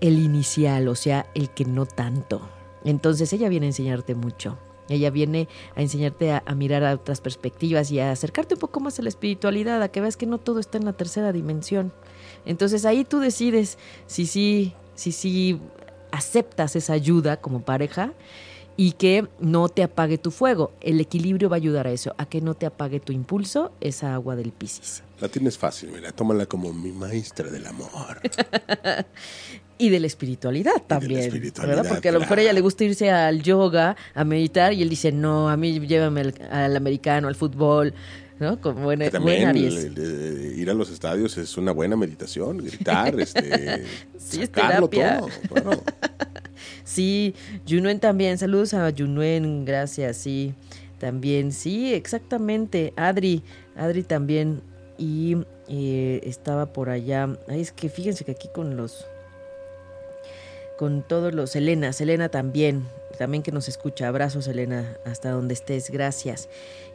el 0.00 0.18
inicial, 0.18 0.88
o 0.88 0.94
sea, 0.94 1.26
el 1.34 1.50
que 1.50 1.64
no 1.64 1.86
tanto. 1.86 2.48
Entonces 2.84 3.32
ella 3.32 3.48
viene 3.48 3.66
a 3.66 3.70
enseñarte 3.70 4.14
mucho. 4.14 4.58
Ella 4.88 5.10
viene 5.10 5.46
a 5.76 5.82
enseñarte 5.82 6.32
a, 6.32 6.42
mirar 6.56 6.82
a 6.84 6.94
otras 6.94 7.20
perspectivas 7.20 7.92
y 7.92 8.00
a 8.00 8.10
acercarte 8.10 8.54
un 8.54 8.60
poco 8.60 8.80
más 8.80 8.98
a 8.98 9.02
la 9.02 9.08
espiritualidad, 9.08 9.82
a 9.82 9.88
que 9.88 10.00
veas 10.00 10.16
que 10.16 10.26
no 10.26 10.38
todo 10.38 10.58
está 10.58 10.78
en 10.78 10.84
la 10.84 10.94
tercera 10.94 11.32
dimensión. 11.32 11.92
Entonces 12.44 12.84
ahí 12.84 13.04
tú 13.04 13.20
decides 13.20 13.78
si 14.06 14.26
sí, 14.26 14.74
si 14.96 15.12
sí 15.12 15.60
aceptas 16.10 16.74
esa 16.74 16.94
ayuda 16.94 17.36
como 17.36 17.62
pareja 17.62 18.14
y 18.76 18.92
que 18.92 19.28
no 19.40 19.68
te 19.68 19.82
apague 19.82 20.18
tu 20.18 20.30
fuego. 20.30 20.72
El 20.80 21.00
equilibrio 21.00 21.48
va 21.48 21.56
a 21.56 21.58
ayudar 21.58 21.86
a 21.86 21.92
eso, 21.92 22.14
a 22.18 22.26
que 22.26 22.40
no 22.40 22.54
te 22.54 22.66
apague 22.66 23.00
tu 23.00 23.12
impulso, 23.12 23.72
esa 23.80 24.14
agua 24.14 24.36
del 24.36 24.52
Piscis. 24.52 25.02
La 25.20 25.28
tienes 25.28 25.58
fácil, 25.58 25.90
mira, 25.92 26.12
tómala 26.12 26.46
como 26.46 26.72
mi 26.72 26.92
maestra 26.92 27.50
del 27.50 27.66
amor. 27.66 28.20
y 29.78 29.90
de 29.90 30.00
la 30.00 30.06
espiritualidad 30.06 30.82
también, 30.86 31.30
¿verdad? 31.60 31.86
Porque 31.88 32.08
a 32.08 32.12
lo 32.12 32.20
mejor 32.20 32.38
a 32.38 32.42
ella 32.42 32.52
le 32.52 32.60
gusta 32.60 32.84
irse 32.84 33.10
al 33.10 33.42
yoga, 33.42 33.96
a 34.14 34.24
meditar, 34.24 34.72
y 34.72 34.82
él 34.82 34.88
dice, 34.88 35.12
no, 35.12 35.48
a 35.48 35.56
mí 35.56 35.78
llévame 35.86 36.20
al, 36.22 36.34
al 36.50 36.76
americano, 36.76 37.28
al 37.28 37.34
fútbol, 37.34 37.94
¿no? 38.40 38.60
Como 38.60 38.82
buena, 38.82 39.06
ir 39.06 40.70
a 40.70 40.74
los 40.74 40.90
estadios 40.90 41.36
es 41.36 41.56
una 41.58 41.72
buena 41.72 41.96
meditación, 41.96 42.58
gritar, 42.58 43.20
este, 43.20 43.84
sí, 44.18 44.40
sacarlo 44.40 44.88
todo. 44.88 45.28
sí, 46.90 47.34
Junuen 47.68 48.00
también, 48.00 48.38
saludos 48.38 48.74
a 48.74 48.92
Junuen, 48.96 49.64
gracias, 49.64 50.16
sí, 50.16 50.54
también, 50.98 51.52
sí, 51.52 51.94
exactamente, 51.94 52.92
Adri, 52.96 53.42
Adri 53.76 54.02
también, 54.02 54.62
y 54.98 55.36
eh, 55.68 56.20
estaba 56.24 56.72
por 56.72 56.90
allá, 56.90 57.28
Ay, 57.48 57.60
es 57.60 57.72
que 57.72 57.88
fíjense 57.88 58.24
que 58.24 58.32
aquí 58.32 58.48
con 58.52 58.76
los, 58.76 59.06
con 60.78 61.02
todos 61.02 61.32
los, 61.32 61.50
Selena, 61.50 61.92
Selena 61.92 62.28
también, 62.28 62.84
también 63.18 63.42
que 63.42 63.52
nos 63.52 63.68
escucha, 63.68 64.08
abrazos 64.08 64.46
Selena, 64.46 64.96
hasta 65.04 65.30
donde 65.30 65.54
estés, 65.54 65.90
gracias. 65.90 66.48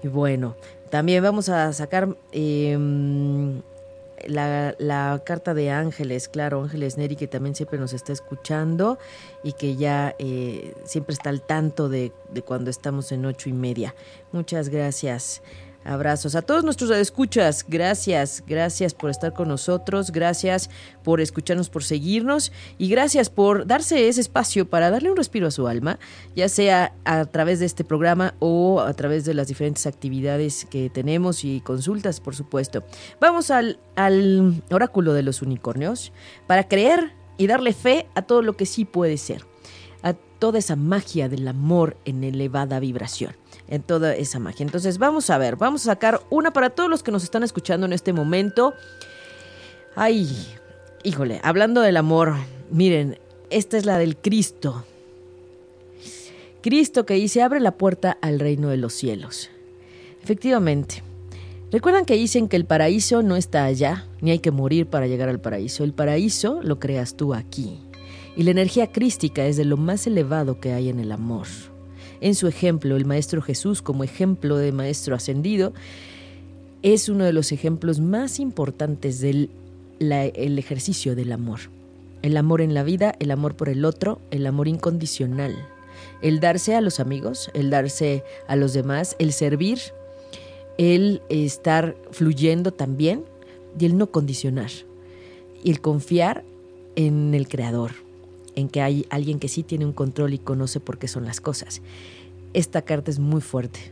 Y 0.03 0.07
bueno, 0.07 0.55
también 0.89 1.23
vamos 1.23 1.49
a 1.49 1.71
sacar 1.73 2.15
em, 2.31 3.61
la, 4.25 5.21
carta 5.25 5.53
de 5.53 5.71
Ángeles, 5.71 6.27
claro, 6.27 6.61
Ángeles 6.61 6.97
Neri, 6.97 7.15
que 7.15 7.27
también 7.27 7.55
siempre 7.55 7.79
nos 7.79 7.93
está 7.93 8.13
escuchando 8.13 8.97
y 9.43 9.53
que 9.53 9.75
ya 9.75 10.15
eh, 10.19 10.73
siempre 10.83 11.13
está 11.13 11.29
al 11.29 11.41
tanto 11.41 11.89
de, 11.89 12.11
de 12.29 12.41
cuando 12.41 12.69
estamos 12.69 13.11
en 13.11 13.25
ocho 13.25 13.49
y 13.49 13.53
media. 13.53 13.95
Muchas 14.31 14.69
gracias. 14.69 15.41
Abrazos 15.85 16.33
a 16.33 16.41
todos 16.41 16.63
nuestros 16.63 16.89
escuchas. 16.89 17.63
Gracias, 17.67 18.43
gracias 18.47 18.95
por 18.95 19.11
estar 19.11 19.33
con 19.33 19.47
nosotros, 19.47 20.11
gracias 20.11 20.71
por 21.03 21.21
escucharnos, 21.21 21.69
por 21.69 21.83
seguirnos 21.83 22.51
y 22.79 22.89
gracias 22.89 23.29
por 23.29 23.67
darse 23.67 24.07
ese 24.07 24.21
espacio 24.21 24.67
para 24.67 24.89
darle 24.89 25.11
un 25.11 25.15
respiro 25.15 25.45
a 25.45 25.51
su 25.51 25.67
alma, 25.67 25.99
ya 26.35 26.49
sea 26.49 26.95
a 27.05 27.25
través 27.25 27.59
de 27.59 27.67
este 27.67 27.83
programa 27.83 28.33
o 28.39 28.81
a 28.81 28.95
través 28.95 29.25
de 29.25 29.35
las 29.35 29.47
diferentes 29.47 29.85
actividades 29.85 30.65
que 30.65 30.89
tenemos 30.89 31.43
y 31.43 31.61
consultas, 31.61 32.19
por 32.19 32.35
supuesto. 32.35 32.83
Vamos 33.21 33.51
al, 33.51 33.77
al 33.95 34.63
oráculo 34.71 35.13
de 35.13 35.21
los 35.21 35.43
unicornios 35.43 36.11
para 36.47 36.67
creer 36.67 37.11
y 37.37 37.45
darle 37.45 37.73
fe 37.73 38.07
a 38.15 38.23
todo 38.23 38.41
lo 38.41 38.57
que 38.57 38.65
sí 38.65 38.85
puede 38.85 39.17
ser, 39.17 39.45
a 40.01 40.13
toda 40.13 40.57
esa 40.57 40.75
magia 40.75 41.29
del 41.29 41.47
amor 41.47 41.95
en 42.05 42.23
elevada 42.23 42.79
vibración 42.79 43.35
en 43.67 43.81
toda 43.81 44.15
esa 44.15 44.39
magia. 44.39 44.63
Entonces 44.63 44.97
vamos 44.97 45.29
a 45.29 45.37
ver, 45.37 45.55
vamos 45.55 45.81
a 45.81 45.91
sacar 45.91 46.21
una 46.29 46.51
para 46.51 46.69
todos 46.69 46.89
los 46.89 47.03
que 47.03 47.11
nos 47.11 47.23
están 47.23 47.43
escuchando 47.43 47.85
en 47.85 47.93
este 47.93 48.13
momento. 48.13 48.73
Ay, 49.95 50.29
híjole, 51.03 51.39
hablando 51.43 51.81
del 51.81 51.97
amor, 51.97 52.35
miren, 52.69 53.17
esta 53.49 53.77
es 53.77 53.85
la 53.85 53.97
del 53.97 54.17
Cristo. 54.17 54.85
Cristo 56.61 57.05
que 57.05 57.13
dice, 57.15 57.41
abre 57.41 57.59
la 57.59 57.77
puerta 57.77 58.17
al 58.21 58.39
reino 58.39 58.69
de 58.69 58.77
los 58.77 58.93
cielos. 58.93 59.49
Efectivamente. 60.23 61.03
Recuerdan 61.71 62.05
que 62.05 62.15
dicen 62.15 62.47
que 62.47 62.55
el 62.55 62.65
paraíso 62.65 63.21
no 63.21 63.35
está 63.35 63.65
allá, 63.65 64.07
ni 64.21 64.31
hay 64.31 64.39
que 64.39 64.51
morir 64.51 64.87
para 64.87 65.07
llegar 65.07 65.29
al 65.29 65.41
paraíso. 65.41 65.83
El 65.83 65.93
paraíso 65.93 66.61
lo 66.63 66.79
creas 66.79 67.15
tú 67.15 67.33
aquí. 67.33 67.79
Y 68.35 68.43
la 68.43 68.51
energía 68.51 68.91
crística 68.91 69.45
es 69.45 69.57
de 69.57 69.65
lo 69.65 69.77
más 69.77 70.07
elevado 70.07 70.59
que 70.59 70.73
hay 70.73 70.89
en 70.89 70.99
el 70.99 71.11
amor 71.11 71.47
en 72.21 72.35
su 72.35 72.47
ejemplo, 72.47 72.95
el 72.95 73.05
Maestro 73.05 73.41
Jesús 73.41 73.81
como 73.81 74.03
ejemplo 74.03 74.57
de 74.57 74.71
Maestro 74.71 75.15
ascendido, 75.15 75.73
es 76.81 77.09
uno 77.09 77.23
de 77.23 77.33
los 77.33 77.51
ejemplos 77.51 77.99
más 77.99 78.39
importantes 78.39 79.19
del 79.19 79.49
el 79.99 80.59
ejercicio 80.59 81.15
del 81.15 81.31
amor. 81.31 81.59
El 82.21 82.37
amor 82.37 82.61
en 82.61 82.73
la 82.73 82.83
vida, 82.83 83.15
el 83.19 83.31
amor 83.31 83.55
por 83.55 83.69
el 83.69 83.85
otro, 83.85 84.19
el 84.31 84.45
amor 84.45 84.67
incondicional. 84.67 85.55
El 86.21 86.39
darse 86.39 86.75
a 86.75 86.81
los 86.81 86.99
amigos, 86.99 87.49
el 87.53 87.69
darse 87.69 88.23
a 88.47 88.55
los 88.55 88.73
demás, 88.73 89.15
el 89.19 89.31
servir, 89.31 89.79
el 90.77 91.21
estar 91.29 91.95
fluyendo 92.11 92.71
también 92.71 93.23
y 93.79 93.85
el 93.85 93.97
no 93.97 94.11
condicionar. 94.11 94.71
Y 95.63 95.71
el 95.71 95.81
confiar 95.81 96.43
en 96.95 97.33
el 97.33 97.47
creador, 97.47 97.91
en 98.55 98.69
que 98.69 98.81
hay 98.81 99.05
alguien 99.09 99.39
que 99.39 99.47
sí 99.47 99.63
tiene 99.63 99.85
un 99.85 99.93
control 99.93 100.33
y 100.33 100.39
conoce 100.39 100.79
por 100.79 100.97
qué 100.97 101.07
son 101.07 101.25
las 101.25 101.41
cosas. 101.41 101.81
Esta 102.53 102.81
carta 102.81 103.11
es 103.11 103.19
muy 103.19 103.41
fuerte, 103.41 103.91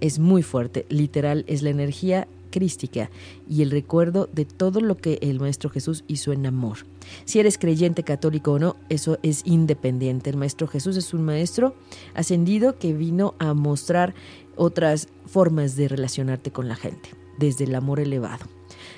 es 0.00 0.18
muy 0.18 0.42
fuerte, 0.42 0.86
literal, 0.88 1.44
es 1.46 1.62
la 1.62 1.70
energía 1.70 2.26
crística 2.50 3.10
y 3.48 3.62
el 3.62 3.70
recuerdo 3.70 4.28
de 4.32 4.44
todo 4.44 4.80
lo 4.80 4.96
que 4.96 5.18
el 5.22 5.40
Maestro 5.40 5.70
Jesús 5.70 6.04
hizo 6.08 6.32
en 6.32 6.46
amor. 6.46 6.78
Si 7.24 7.40
eres 7.40 7.58
creyente 7.58 8.02
católico 8.02 8.52
o 8.52 8.58
no, 8.58 8.76
eso 8.88 9.18
es 9.22 9.42
independiente. 9.44 10.30
El 10.30 10.36
Maestro 10.36 10.66
Jesús 10.66 10.96
es 10.96 11.14
un 11.14 11.22
maestro 11.22 11.74
ascendido 12.14 12.78
que 12.78 12.92
vino 12.92 13.34
a 13.38 13.54
mostrar 13.54 14.14
otras 14.56 15.08
formas 15.26 15.76
de 15.76 15.88
relacionarte 15.88 16.50
con 16.50 16.68
la 16.68 16.76
gente, 16.76 17.10
desde 17.38 17.64
el 17.64 17.74
amor 17.74 18.00
elevado. 18.00 18.44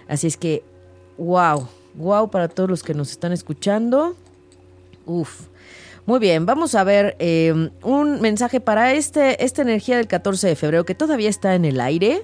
Así 0.09 0.27
es 0.27 0.37
que, 0.37 0.65
wow, 1.19 1.69
wow 1.95 2.31
para 2.31 2.49
todos 2.49 2.69
los 2.69 2.83
que 2.83 2.95
nos 2.95 3.11
están 3.11 3.33
escuchando. 3.33 4.17
Uf. 5.07 5.49
Muy 6.05 6.19
bien, 6.19 6.47
vamos 6.47 6.75
a 6.75 6.83
ver 6.83 7.17
eh, 7.21 7.71
un 7.83 8.21
mensaje 8.21 8.61
para 8.61 8.93
este, 8.93 9.45
esta 9.45 9.63
energía 9.63 9.97
del 9.97 10.09
14 10.09 10.49
de 10.49 10.57
febrero 10.57 10.85
que 10.85 10.97
todavía 10.97 11.31
está 11.31 11.55
en 11.55 11.65
el 11.65 11.81
aire. 11.81 12.23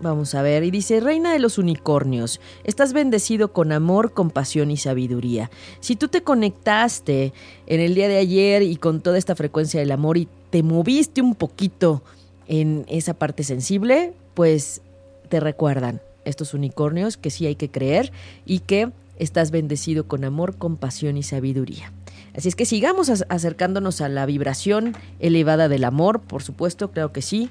Vamos 0.00 0.34
a 0.34 0.42
ver, 0.42 0.62
y 0.62 0.70
dice, 0.70 1.00
Reina 1.00 1.32
de 1.32 1.40
los 1.40 1.58
Unicornios, 1.58 2.40
estás 2.62 2.92
bendecido 2.92 3.52
con 3.52 3.72
amor, 3.72 4.12
compasión 4.12 4.70
y 4.70 4.76
sabiduría. 4.76 5.50
Si 5.80 5.96
tú 5.96 6.08
te 6.08 6.22
conectaste 6.22 7.32
en 7.66 7.80
el 7.80 7.94
día 7.94 8.06
de 8.06 8.18
ayer 8.18 8.62
y 8.62 8.76
con 8.76 9.00
toda 9.00 9.18
esta 9.18 9.34
frecuencia 9.34 9.80
del 9.80 9.90
amor 9.90 10.18
y 10.18 10.28
te 10.50 10.62
moviste 10.62 11.20
un 11.20 11.34
poquito 11.34 12.02
en 12.46 12.84
esa 12.88 13.14
parte 13.14 13.42
sensible, 13.42 14.12
pues 14.34 14.82
te 15.28 15.40
recuerdan 15.40 16.00
estos 16.24 16.54
unicornios 16.54 17.16
que 17.16 17.30
sí 17.30 17.46
hay 17.46 17.56
que 17.56 17.70
creer 17.70 18.12
y 18.46 18.60
que 18.60 18.90
estás 19.18 19.50
bendecido 19.50 20.06
con 20.06 20.24
amor, 20.24 20.56
compasión 20.56 21.16
y 21.16 21.22
sabiduría. 21.22 21.92
Así 22.36 22.48
es 22.48 22.56
que 22.56 22.66
sigamos 22.66 23.10
acercándonos 23.28 24.00
a 24.00 24.08
la 24.08 24.26
vibración 24.26 24.94
elevada 25.18 25.68
del 25.68 25.84
amor, 25.84 26.20
por 26.20 26.42
supuesto, 26.42 26.92
creo 26.92 27.12
que 27.12 27.22
sí. 27.22 27.50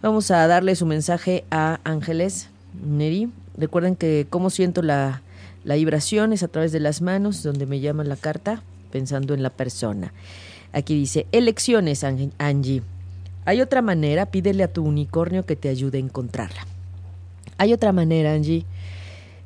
Vamos 0.00 0.30
a 0.30 0.46
darle 0.46 0.74
su 0.74 0.86
mensaje 0.86 1.44
a 1.50 1.80
Ángeles 1.84 2.48
Neri. 2.84 3.30
Recuerden 3.56 3.94
que 3.94 4.26
cómo 4.28 4.50
siento 4.50 4.82
la, 4.82 5.22
la 5.64 5.74
vibración 5.76 6.32
es 6.32 6.42
a 6.42 6.48
través 6.48 6.72
de 6.72 6.80
las 6.80 7.02
manos, 7.02 7.42
donde 7.42 7.66
me 7.66 7.80
llama 7.80 8.04
la 8.04 8.16
carta, 8.16 8.62
pensando 8.90 9.34
en 9.34 9.42
la 9.42 9.50
persona. 9.50 10.12
Aquí 10.72 10.94
dice, 10.94 11.26
elecciones, 11.32 12.04
Angie. 12.04 12.82
Hay 13.44 13.60
otra 13.60 13.82
manera, 13.82 14.26
pídele 14.26 14.62
a 14.62 14.72
tu 14.72 14.84
unicornio 14.84 15.44
que 15.44 15.56
te 15.56 15.68
ayude 15.68 15.98
a 15.98 16.00
encontrarla. 16.00 16.66
Hay 17.58 17.72
otra 17.72 17.92
manera, 17.92 18.32
Angie. 18.32 18.64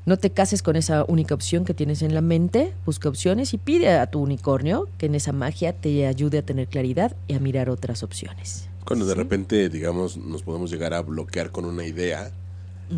No 0.06 0.16
te 0.16 0.30
cases 0.30 0.62
con 0.62 0.76
esa 0.76 1.04
única 1.08 1.34
opción 1.34 1.64
que 1.64 1.74
tienes 1.74 2.00
en 2.00 2.14
la 2.14 2.20
mente, 2.20 2.72
busca 2.86 3.08
opciones 3.08 3.52
y 3.54 3.58
pide 3.58 3.90
a 3.90 4.06
tu 4.06 4.20
unicornio 4.20 4.88
que 4.98 5.06
en 5.06 5.16
esa 5.16 5.32
magia 5.32 5.72
te 5.72 6.06
ayude 6.06 6.38
a 6.38 6.42
tener 6.42 6.68
claridad 6.68 7.16
y 7.26 7.34
a 7.34 7.40
mirar 7.40 7.68
otras 7.68 8.04
opciones. 8.04 8.68
Cuando 8.84 9.04
de 9.04 9.16
repente, 9.16 9.68
digamos, 9.68 10.16
nos 10.16 10.44
podemos 10.44 10.70
llegar 10.70 10.94
a 10.94 11.02
bloquear 11.02 11.50
con 11.50 11.64
una 11.64 11.84
idea 11.84 12.30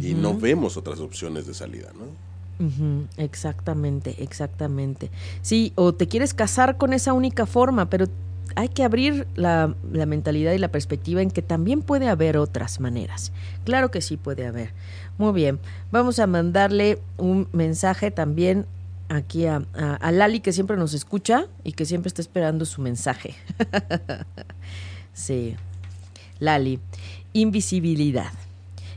y 0.03 0.13
no 0.13 0.39
vemos 0.39 0.77
otras 0.77 1.01
opciones 1.01 1.47
de 1.47 1.55
salida, 1.55 1.91
¿no? 1.99 2.29
Exactamente, 3.17 4.23
exactamente. 4.23 5.11
Sí, 5.41 5.73
o 5.77 5.95
te 5.95 6.09
quieres 6.09 6.35
casar 6.35 6.77
con 6.77 6.93
esa 6.93 7.15
única 7.15 7.47
forma, 7.47 7.89
pero 7.89 8.07
hay 8.55 8.69
que 8.69 8.83
abrir 8.83 9.27
la, 9.35 9.75
la, 9.93 10.07
mentalidad 10.07 10.53
y 10.53 10.59
la 10.59 10.69
perspectiva 10.69 11.23
en 11.23 11.31
que 11.31 11.43
también 11.43 11.83
puede 11.83 12.09
haber 12.09 12.37
otras 12.37 12.81
maneras. 12.81 13.33
Claro 13.65 13.91
que 13.91 14.01
sí 14.01 14.17
puede 14.17 14.47
haber. 14.47 14.73
Muy 15.19 15.33
bien, 15.33 15.59
vamos 15.91 16.21
a 16.21 16.29
mandarle 16.29 17.01
un 17.17 17.49
mensaje 17.53 18.13
también 18.13 18.67
aquí 19.09 19.47
a, 19.47 19.63
Lali 20.13 20.39
que 20.39 20.53
siempre 20.53 20.77
nos 20.77 20.95
escucha 20.95 21.47
y 21.65 21.73
que 21.73 21.85
siempre 21.85 22.07
está 22.09 22.23
esperando 22.23 22.65
su 22.65 22.81
mensaje. 22.81 23.35
sí. 25.13 25.57
Lali, 26.39 26.79
invisibilidad. 27.33 28.31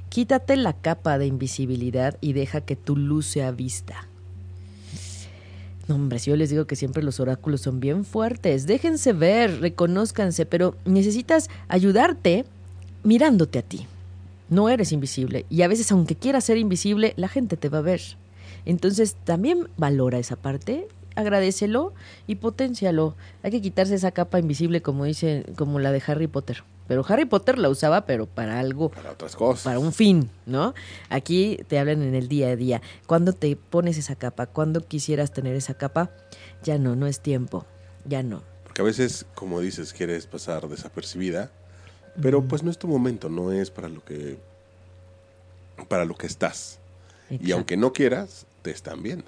Quítate 0.09 0.57
la 0.57 0.73
capa 0.73 1.17
de 1.17 1.25
invisibilidad 1.25 2.15
y 2.21 2.33
deja 2.33 2.61
que 2.61 2.75
tu 2.75 2.95
luz 2.95 3.25
sea 3.25 3.49
vista. 3.49 4.07
No, 5.87 5.95
hombre, 5.95 6.19
si 6.19 6.29
yo 6.29 6.35
les 6.35 6.51
digo 6.51 6.65
que 6.65 6.75
siempre 6.75 7.01
los 7.01 7.19
oráculos 7.19 7.61
son 7.61 7.79
bien 7.79 8.05
fuertes, 8.05 8.67
déjense 8.67 9.13
ver, 9.13 9.59
reconózcanse, 9.59 10.45
pero 10.45 10.75
necesitas 10.85 11.49
ayudarte 11.67 12.45
mirándote 13.03 13.57
a 13.57 13.63
ti. 13.63 13.87
No 14.51 14.67
eres 14.67 14.91
invisible 14.91 15.45
y 15.49 15.61
a 15.61 15.69
veces 15.69 15.91
aunque 15.93 16.17
quieras 16.17 16.43
ser 16.43 16.57
invisible, 16.57 17.13
la 17.15 17.29
gente 17.29 17.55
te 17.55 17.69
va 17.69 17.77
a 17.77 17.81
ver. 17.81 18.01
Entonces 18.65 19.15
también 19.23 19.69
valora 19.77 20.19
esa 20.19 20.35
parte, 20.35 20.89
agradecelo 21.15 21.93
y 22.27 22.35
potencialo. 22.35 23.15
Hay 23.43 23.51
que 23.51 23.61
quitarse 23.61 23.95
esa 23.95 24.11
capa 24.11 24.39
invisible 24.39 24.81
como 24.81 25.05
dice, 25.05 25.45
como 25.55 25.79
la 25.79 25.93
de 25.93 26.03
Harry 26.05 26.27
Potter. 26.27 26.65
Pero 26.89 27.05
Harry 27.07 27.23
Potter 27.23 27.57
la 27.57 27.69
usaba, 27.69 28.05
pero 28.05 28.25
para 28.25 28.59
algo. 28.59 28.89
Para 28.89 29.11
otras 29.11 29.37
cosas. 29.37 29.63
Para 29.63 29.79
un 29.79 29.93
fin, 29.93 30.29
¿no? 30.45 30.73
Aquí 31.07 31.57
te 31.69 31.79
hablan 31.79 32.01
en 32.01 32.13
el 32.13 32.27
día 32.27 32.49
a 32.49 32.57
día. 32.57 32.81
Cuando 33.07 33.31
te 33.31 33.55
pones 33.55 33.97
esa 33.97 34.15
capa? 34.17 34.47
cuando 34.47 34.85
quisieras 34.85 35.31
tener 35.31 35.55
esa 35.55 35.75
capa? 35.75 36.11
Ya 36.63 36.77
no, 36.77 36.97
no 36.97 37.07
es 37.07 37.21
tiempo. 37.21 37.65
Ya 38.03 38.21
no. 38.21 38.43
Porque 38.65 38.81
a 38.81 38.85
veces, 38.85 39.25
como 39.35 39.61
dices, 39.61 39.93
quieres 39.93 40.27
pasar 40.27 40.67
desapercibida, 40.67 41.51
pero 42.21 42.43
pues 42.43 42.63
no 42.63 42.71
es 42.71 42.77
tu 42.77 42.87
momento, 42.87 43.29
no 43.29 43.51
es 43.51 43.69
para 43.69 43.89
lo 43.89 44.03
que. 44.03 44.37
para 45.87 46.05
lo 46.05 46.15
que 46.15 46.27
estás. 46.27 46.79
Y 47.29 47.51
aunque 47.51 47.77
no 47.77 47.93
quieras, 47.93 48.45
te 48.61 48.71
están 48.71 49.03
viendo. 49.03 49.25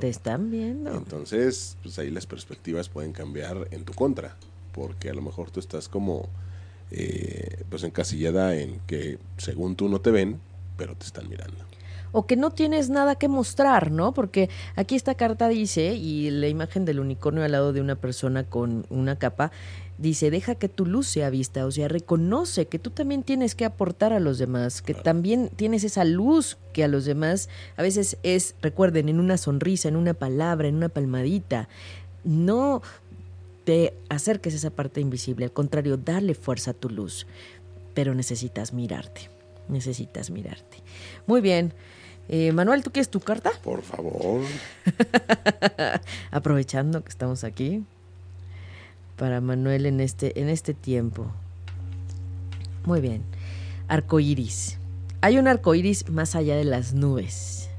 Te 0.00 0.08
están 0.08 0.50
viendo. 0.50 0.96
Entonces, 0.96 1.76
pues 1.82 1.98
ahí 1.98 2.10
las 2.10 2.26
perspectivas 2.26 2.88
pueden 2.88 3.12
cambiar 3.12 3.68
en 3.72 3.84
tu 3.84 3.92
contra. 3.92 4.36
Porque 4.72 5.10
a 5.10 5.14
lo 5.14 5.22
mejor 5.22 5.50
tú 5.50 5.60
estás 5.60 5.88
como 5.88 6.28
eh, 6.90 7.64
pues 7.70 7.82
encasillada 7.84 8.54
en 8.54 8.80
que 8.86 9.18
según 9.38 9.76
tú 9.76 9.88
no 9.88 10.00
te 10.00 10.10
ven, 10.10 10.40
pero 10.76 10.94
te 10.94 11.06
están 11.06 11.28
mirando. 11.28 11.56
O 12.12 12.26
que 12.26 12.36
no 12.36 12.50
tienes 12.50 12.90
nada 12.90 13.14
que 13.14 13.28
mostrar, 13.28 13.90
¿no? 13.90 14.12
Porque 14.12 14.50
aquí 14.76 14.94
esta 14.94 15.14
carta 15.14 15.48
dice, 15.48 15.94
y 15.94 16.30
la 16.30 16.48
imagen 16.48 16.84
del 16.84 17.00
unicornio 17.00 17.42
al 17.42 17.52
lado 17.52 17.72
de 17.72 17.80
una 17.80 17.94
persona 17.96 18.44
con 18.44 18.84
una 18.90 19.16
capa, 19.16 19.50
dice, 19.98 20.30
deja 20.30 20.54
que 20.54 20.68
tu 20.68 20.86
luz 20.86 21.06
sea 21.06 21.30
vista, 21.30 21.66
o 21.66 21.70
sea, 21.70 21.88
reconoce 21.88 22.66
que 22.66 22.78
tú 22.78 22.90
también 22.90 23.22
tienes 23.22 23.54
que 23.54 23.64
aportar 23.64 24.12
a 24.12 24.20
los 24.20 24.38
demás, 24.38 24.82
que 24.82 24.94
también 24.94 25.50
tienes 25.54 25.84
esa 25.84 26.04
luz 26.04 26.58
que 26.72 26.84
a 26.84 26.88
los 26.88 27.04
demás 27.04 27.48
a 27.76 27.82
veces 27.82 28.16
es, 28.22 28.54
recuerden, 28.62 29.08
en 29.08 29.20
una 29.20 29.36
sonrisa, 29.36 29.88
en 29.88 29.96
una 29.96 30.14
palabra, 30.14 30.68
en 30.68 30.76
una 30.76 30.88
palmadita. 30.88 31.68
No 32.24 32.82
te 33.64 33.94
acerques 34.08 34.54
a 34.54 34.56
esa 34.56 34.70
parte 34.70 35.00
invisible, 35.00 35.44
al 35.44 35.52
contrario, 35.52 35.96
darle 35.96 36.34
fuerza 36.34 36.72
a 36.72 36.74
tu 36.74 36.90
luz, 36.90 37.26
pero 37.94 38.14
necesitas 38.14 38.72
mirarte, 38.72 39.30
necesitas 39.68 40.30
mirarte. 40.30 40.78
Muy 41.26 41.40
bien. 41.40 41.72
Eh, 42.28 42.52
Manuel, 42.52 42.82
¿tú 42.82 42.92
quieres 42.92 43.10
tu 43.10 43.20
carta? 43.20 43.50
Por 43.62 43.82
favor. 43.82 44.42
Aprovechando 46.30 47.02
que 47.02 47.10
estamos 47.10 47.44
aquí 47.44 47.84
para 49.22 49.40
Manuel 49.40 49.86
en 49.86 50.00
este, 50.00 50.40
en 50.40 50.48
este 50.48 50.74
tiempo. 50.74 51.30
Muy 52.84 53.00
bien. 53.00 53.22
Arcoiris. 53.86 54.78
Hay 55.20 55.38
un 55.38 55.46
arcoiris 55.46 56.10
más 56.10 56.34
allá 56.34 56.56
de 56.56 56.64
las 56.64 56.92
nubes. 56.92 57.70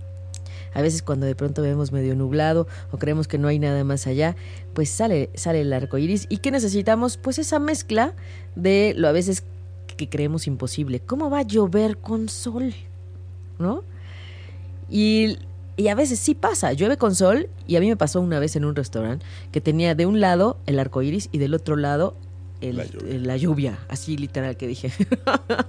A 0.74 0.82
veces 0.82 1.02
cuando 1.02 1.26
de 1.26 1.36
pronto 1.36 1.62
vemos 1.62 1.91
medio 1.91 2.16
nublado 2.16 2.66
o 2.94 2.98
creemos 2.98 3.28
que 3.28 3.39
no 3.39 3.50
hay 3.50 3.60
nada 3.60 3.84
más 3.84 4.08
allá, 4.08 4.38
pues 4.74 4.88
sale, 4.88 5.32
sale 5.34 5.60
el 5.60 5.74
arco 5.74 5.98
iris. 5.98 6.28
¿Y 6.30 6.38
qué 6.38 6.50
necesitamos? 6.50 7.18
Pues 7.18 7.38
esa 7.39 7.60
mezcla 7.60 8.14
de 8.56 8.94
lo 8.96 9.10
a 9.10 9.12
veces 9.12 9.44
que 9.98 10.08
creemos 10.08 10.48
imposible. 10.48 11.02
¿Cómo 11.02 11.30
va 11.30 11.39
a 11.39 11.44
llover 11.44 11.98
con 11.98 12.30
sol? 12.30 12.74
¿No? 13.60 13.84
Y, 14.89 15.39
y 15.76 15.88
a 15.88 15.96
veces 15.96 16.20
sí 16.20 16.36
pasa, 16.36 16.74
llueve 16.74 16.98
con 16.98 17.16
sol 17.16 17.50
y 17.68 17.76
a 17.76 17.80
mí 17.80 17.88
me 17.88 17.98
pasó 17.98 18.22
una 18.22 18.40
vez 18.40 18.56
en 18.56 18.66
un 18.66 18.76
restaurante 18.76 19.26
que 19.52 19.62
tenía 19.62 19.96
de 19.96 20.06
un 20.06 20.20
lado 20.20 20.58
el 20.66 20.80
arco 20.80 21.02
iris 21.02 21.30
y 21.32 21.38
del 21.38 21.54
otro 21.54 21.76
lado 21.76 22.16
la, 22.62 22.86
lluvia. 22.86 23.20
la 23.20 23.38
lluvia, 23.38 23.80
así 23.90 24.18
literal 24.18 24.56
que 24.56 24.68
dije. 24.68 24.92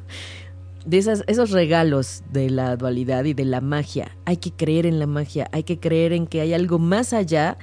de 0.86 0.98
esas, 0.98 1.24
esos 1.26 1.50
regalos 1.50 2.22
de 2.30 2.50
la 2.50 2.76
dualidad 2.76 3.24
y 3.24 3.34
de 3.34 3.44
la 3.44 3.60
magia. 3.60 4.16
Hay 4.24 4.36
que 4.36 4.52
creer 4.52 4.86
en 4.86 4.98
la 4.98 5.06
magia, 5.06 5.48
hay 5.52 5.64
que 5.64 5.78
creer 5.78 6.12
en 6.12 6.26
que 6.26 6.40
hay 6.40 6.54
algo 6.54 6.78
más 6.78 7.12
allá 7.12 7.58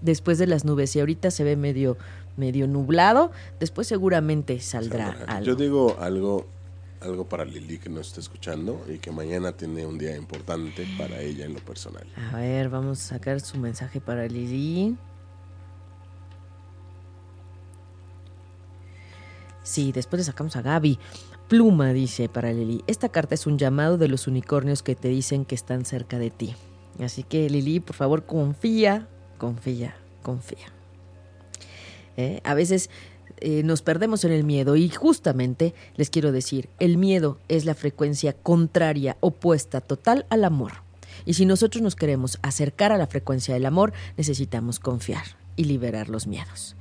después 0.00 0.38
de 0.38 0.46
las 0.46 0.64
nubes. 0.64 0.96
Y 0.96 1.00
ahorita 1.00 1.30
se 1.30 1.44
ve 1.44 1.56
medio, 1.56 1.96
medio 2.36 2.66
nublado, 2.66 3.30
después 3.60 3.86
seguramente 3.86 4.58
saldrá 4.60 5.16
algo. 5.26 5.46
Yo 5.46 5.54
digo 5.54 5.96
algo, 6.00 6.46
algo 7.02 7.28
para 7.28 7.44
Lili 7.44 7.78
que 7.78 7.88
nos 7.88 8.08
está 8.08 8.20
escuchando 8.20 8.84
y 8.88 8.98
que 8.98 9.10
mañana 9.10 9.52
tiene 9.52 9.84
un 9.86 9.98
día 9.98 10.16
importante 10.16 10.86
para 10.98 11.20
ella 11.20 11.44
en 11.44 11.54
lo 11.54 11.60
personal. 11.60 12.06
A 12.32 12.36
ver, 12.36 12.68
vamos 12.68 13.00
a 13.00 13.14
sacar 13.14 13.40
su 13.40 13.58
mensaje 13.58 14.00
para 14.00 14.26
Lili. 14.26 14.96
Sí, 19.62 19.92
después 19.92 20.18
le 20.18 20.24
sacamos 20.24 20.56
a 20.56 20.62
Gaby. 20.62 20.98
Pluma 21.48 21.92
dice 21.92 22.28
para 22.28 22.52
Lili, 22.52 22.82
esta 22.86 23.10
carta 23.10 23.34
es 23.34 23.46
un 23.46 23.58
llamado 23.58 23.98
de 23.98 24.08
los 24.08 24.26
unicornios 24.26 24.82
que 24.82 24.94
te 24.94 25.08
dicen 25.08 25.44
que 25.44 25.54
están 25.54 25.84
cerca 25.84 26.18
de 26.18 26.30
ti. 26.30 26.54
Así 27.00 27.22
que 27.22 27.48
Lili, 27.48 27.80
por 27.80 27.94
favor, 27.94 28.24
confía, 28.26 29.08
confía, 29.38 29.94
confía. 30.22 30.66
¿Eh? 32.16 32.40
A 32.44 32.54
veces 32.54 32.90
eh, 33.44 33.62
nos 33.64 33.82
perdemos 33.82 34.24
en 34.24 34.32
el 34.32 34.44
miedo 34.44 34.76
y 34.76 34.88
justamente 34.88 35.74
les 35.96 36.10
quiero 36.10 36.32
decir, 36.32 36.68
el 36.78 36.96
miedo 36.96 37.38
es 37.48 37.64
la 37.64 37.74
frecuencia 37.74 38.32
contraria, 38.32 39.16
opuesta 39.20 39.80
total 39.80 40.26
al 40.30 40.44
amor. 40.44 40.72
Y 41.24 41.34
si 41.34 41.44
nosotros 41.44 41.82
nos 41.82 41.96
queremos 41.96 42.38
acercar 42.42 42.92
a 42.92 42.98
la 42.98 43.06
frecuencia 43.06 43.54
del 43.54 43.66
amor, 43.66 43.92
necesitamos 44.16 44.78
confiar 44.78 45.24
y 45.56 45.64
liberar 45.64 46.08
los 46.08 46.26
miedos. 46.26 46.76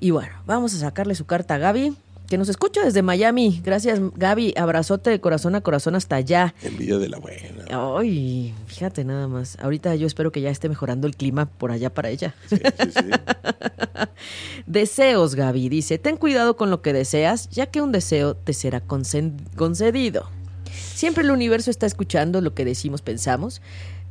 Y 0.00 0.10
bueno, 0.10 0.32
vamos 0.46 0.74
a 0.74 0.78
sacarle 0.78 1.16
su 1.16 1.26
carta 1.26 1.56
a 1.56 1.58
Gaby 1.58 1.96
que 2.28 2.36
nos 2.36 2.48
escucha 2.48 2.84
desde 2.84 3.02
Miami. 3.02 3.60
Gracias, 3.64 4.00
Gaby. 4.16 4.54
Abrazote 4.56 5.10
de 5.10 5.20
corazón 5.20 5.54
a 5.54 5.62
corazón 5.62 5.94
hasta 5.94 6.16
allá. 6.16 6.54
Envidia 6.62 6.98
de 6.98 7.08
la 7.08 7.18
buena. 7.18 7.64
Ay, 7.70 8.54
fíjate 8.66 9.04
nada 9.04 9.28
más. 9.28 9.56
Ahorita 9.60 9.94
yo 9.94 10.06
espero 10.06 10.30
que 10.30 10.42
ya 10.42 10.50
esté 10.50 10.68
mejorando 10.68 11.06
el 11.06 11.16
clima 11.16 11.46
por 11.46 11.72
allá 11.72 11.92
para 11.92 12.10
ella. 12.10 12.34
Sí, 12.48 12.56
sí, 12.56 12.90
sí. 12.92 13.10
Deseos, 14.66 15.34
Gaby. 15.34 15.70
Dice, 15.70 15.98
ten 15.98 16.16
cuidado 16.16 16.56
con 16.56 16.70
lo 16.70 16.82
que 16.82 16.92
deseas, 16.92 17.48
ya 17.48 17.66
que 17.66 17.80
un 17.80 17.92
deseo 17.92 18.36
te 18.36 18.52
será 18.52 18.80
concedido. 18.80 20.28
Siempre 20.70 21.24
el 21.24 21.30
universo 21.30 21.70
está 21.70 21.86
escuchando 21.86 22.42
lo 22.42 22.54
que 22.54 22.66
decimos, 22.66 23.00
pensamos. 23.00 23.62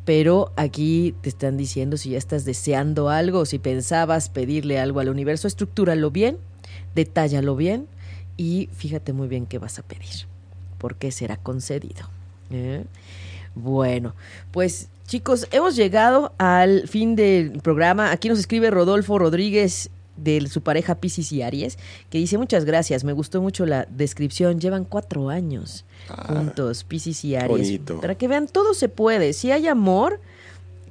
Pero 0.05 0.53
aquí 0.55 1.13
te 1.21 1.29
están 1.29 1.57
diciendo 1.57 1.97
si 1.97 2.11
ya 2.11 2.17
estás 2.17 2.45
deseando 2.45 3.09
algo, 3.09 3.45
si 3.45 3.59
pensabas 3.59 4.29
pedirle 4.29 4.79
algo 4.79 5.01
al 5.01 5.09
universo, 5.09 5.49
estructúralo 5.49 6.11
bien, 6.11 6.37
detállalo 6.95 7.57
bien 7.57 7.87
y 8.37 8.69
fíjate 8.73 9.13
muy 9.13 9.27
bien 9.27 9.45
qué 9.45 9.57
vas 9.57 9.79
a 9.79 9.83
pedir, 9.83 10.27
porque 10.77 11.11
será 11.11 11.37
concedido. 11.37 12.07
¿eh? 12.51 12.85
Bueno, 13.55 14.13
pues 14.51 14.89
chicos, 15.07 15.47
hemos 15.51 15.75
llegado 15.75 16.33
al 16.37 16.87
fin 16.87 17.15
del 17.15 17.59
programa. 17.61 18.11
Aquí 18.11 18.29
nos 18.29 18.39
escribe 18.39 18.69
Rodolfo 18.69 19.17
Rodríguez 19.17 19.89
de 20.17 20.47
su 20.47 20.61
pareja 20.61 20.95
Piscis 20.95 21.31
y 21.31 21.41
Aries, 21.41 21.77
que 22.09 22.17
dice 22.17 22.37
muchas 22.37 22.65
gracias, 22.65 23.03
me 23.03 23.13
gustó 23.13 23.41
mucho 23.41 23.65
la 23.65 23.87
descripción, 23.89 24.59
llevan 24.59 24.83
cuatro 24.83 25.29
años 25.29 25.85
ah, 26.09 26.25
juntos, 26.27 26.83
Piscis 26.83 27.23
y 27.23 27.35
Aries. 27.35 27.79
Para 28.01 28.15
que 28.15 28.27
vean, 28.27 28.47
todo 28.47 28.73
se 28.73 28.89
puede, 28.89 29.33
si 29.33 29.51
hay 29.51 29.67
amor, 29.67 30.19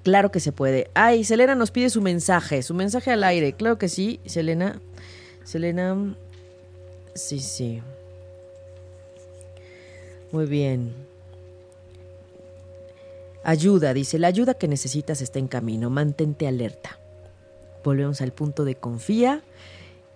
claro 0.05 0.31
que 0.31 0.41
se 0.41 0.53
puede. 0.53 0.91
Ay, 0.95 1.25
Selena 1.25 1.55
nos 1.55 1.71
pide 1.71 1.91
su 1.91 2.01
mensaje, 2.01 2.63
su 2.63 2.75
mensaje 2.75 3.11
al 3.11 3.25
aire, 3.25 3.53
claro 3.53 3.79
que 3.79 3.89
sí, 3.89 4.21
Selena. 4.27 4.81
Selena, 5.45 6.17
Sí, 7.17 7.41
sí. 7.41 7.83
Muy 10.33 10.47
bien. 10.47 10.95
Ayuda, 13.43 13.95
dice, 13.95 14.19
la 14.19 14.27
ayuda 14.27 14.55
que 14.55 14.67
necesitas 14.67 15.21
está 15.23 15.39
en 15.39 15.47
camino, 15.47 15.89
mantente 15.89 16.49
alerta. 16.49 16.99
Volvemos 17.85 18.21
al 18.21 18.33
punto 18.33 18.65
de 18.65 18.75
confía 18.75 19.45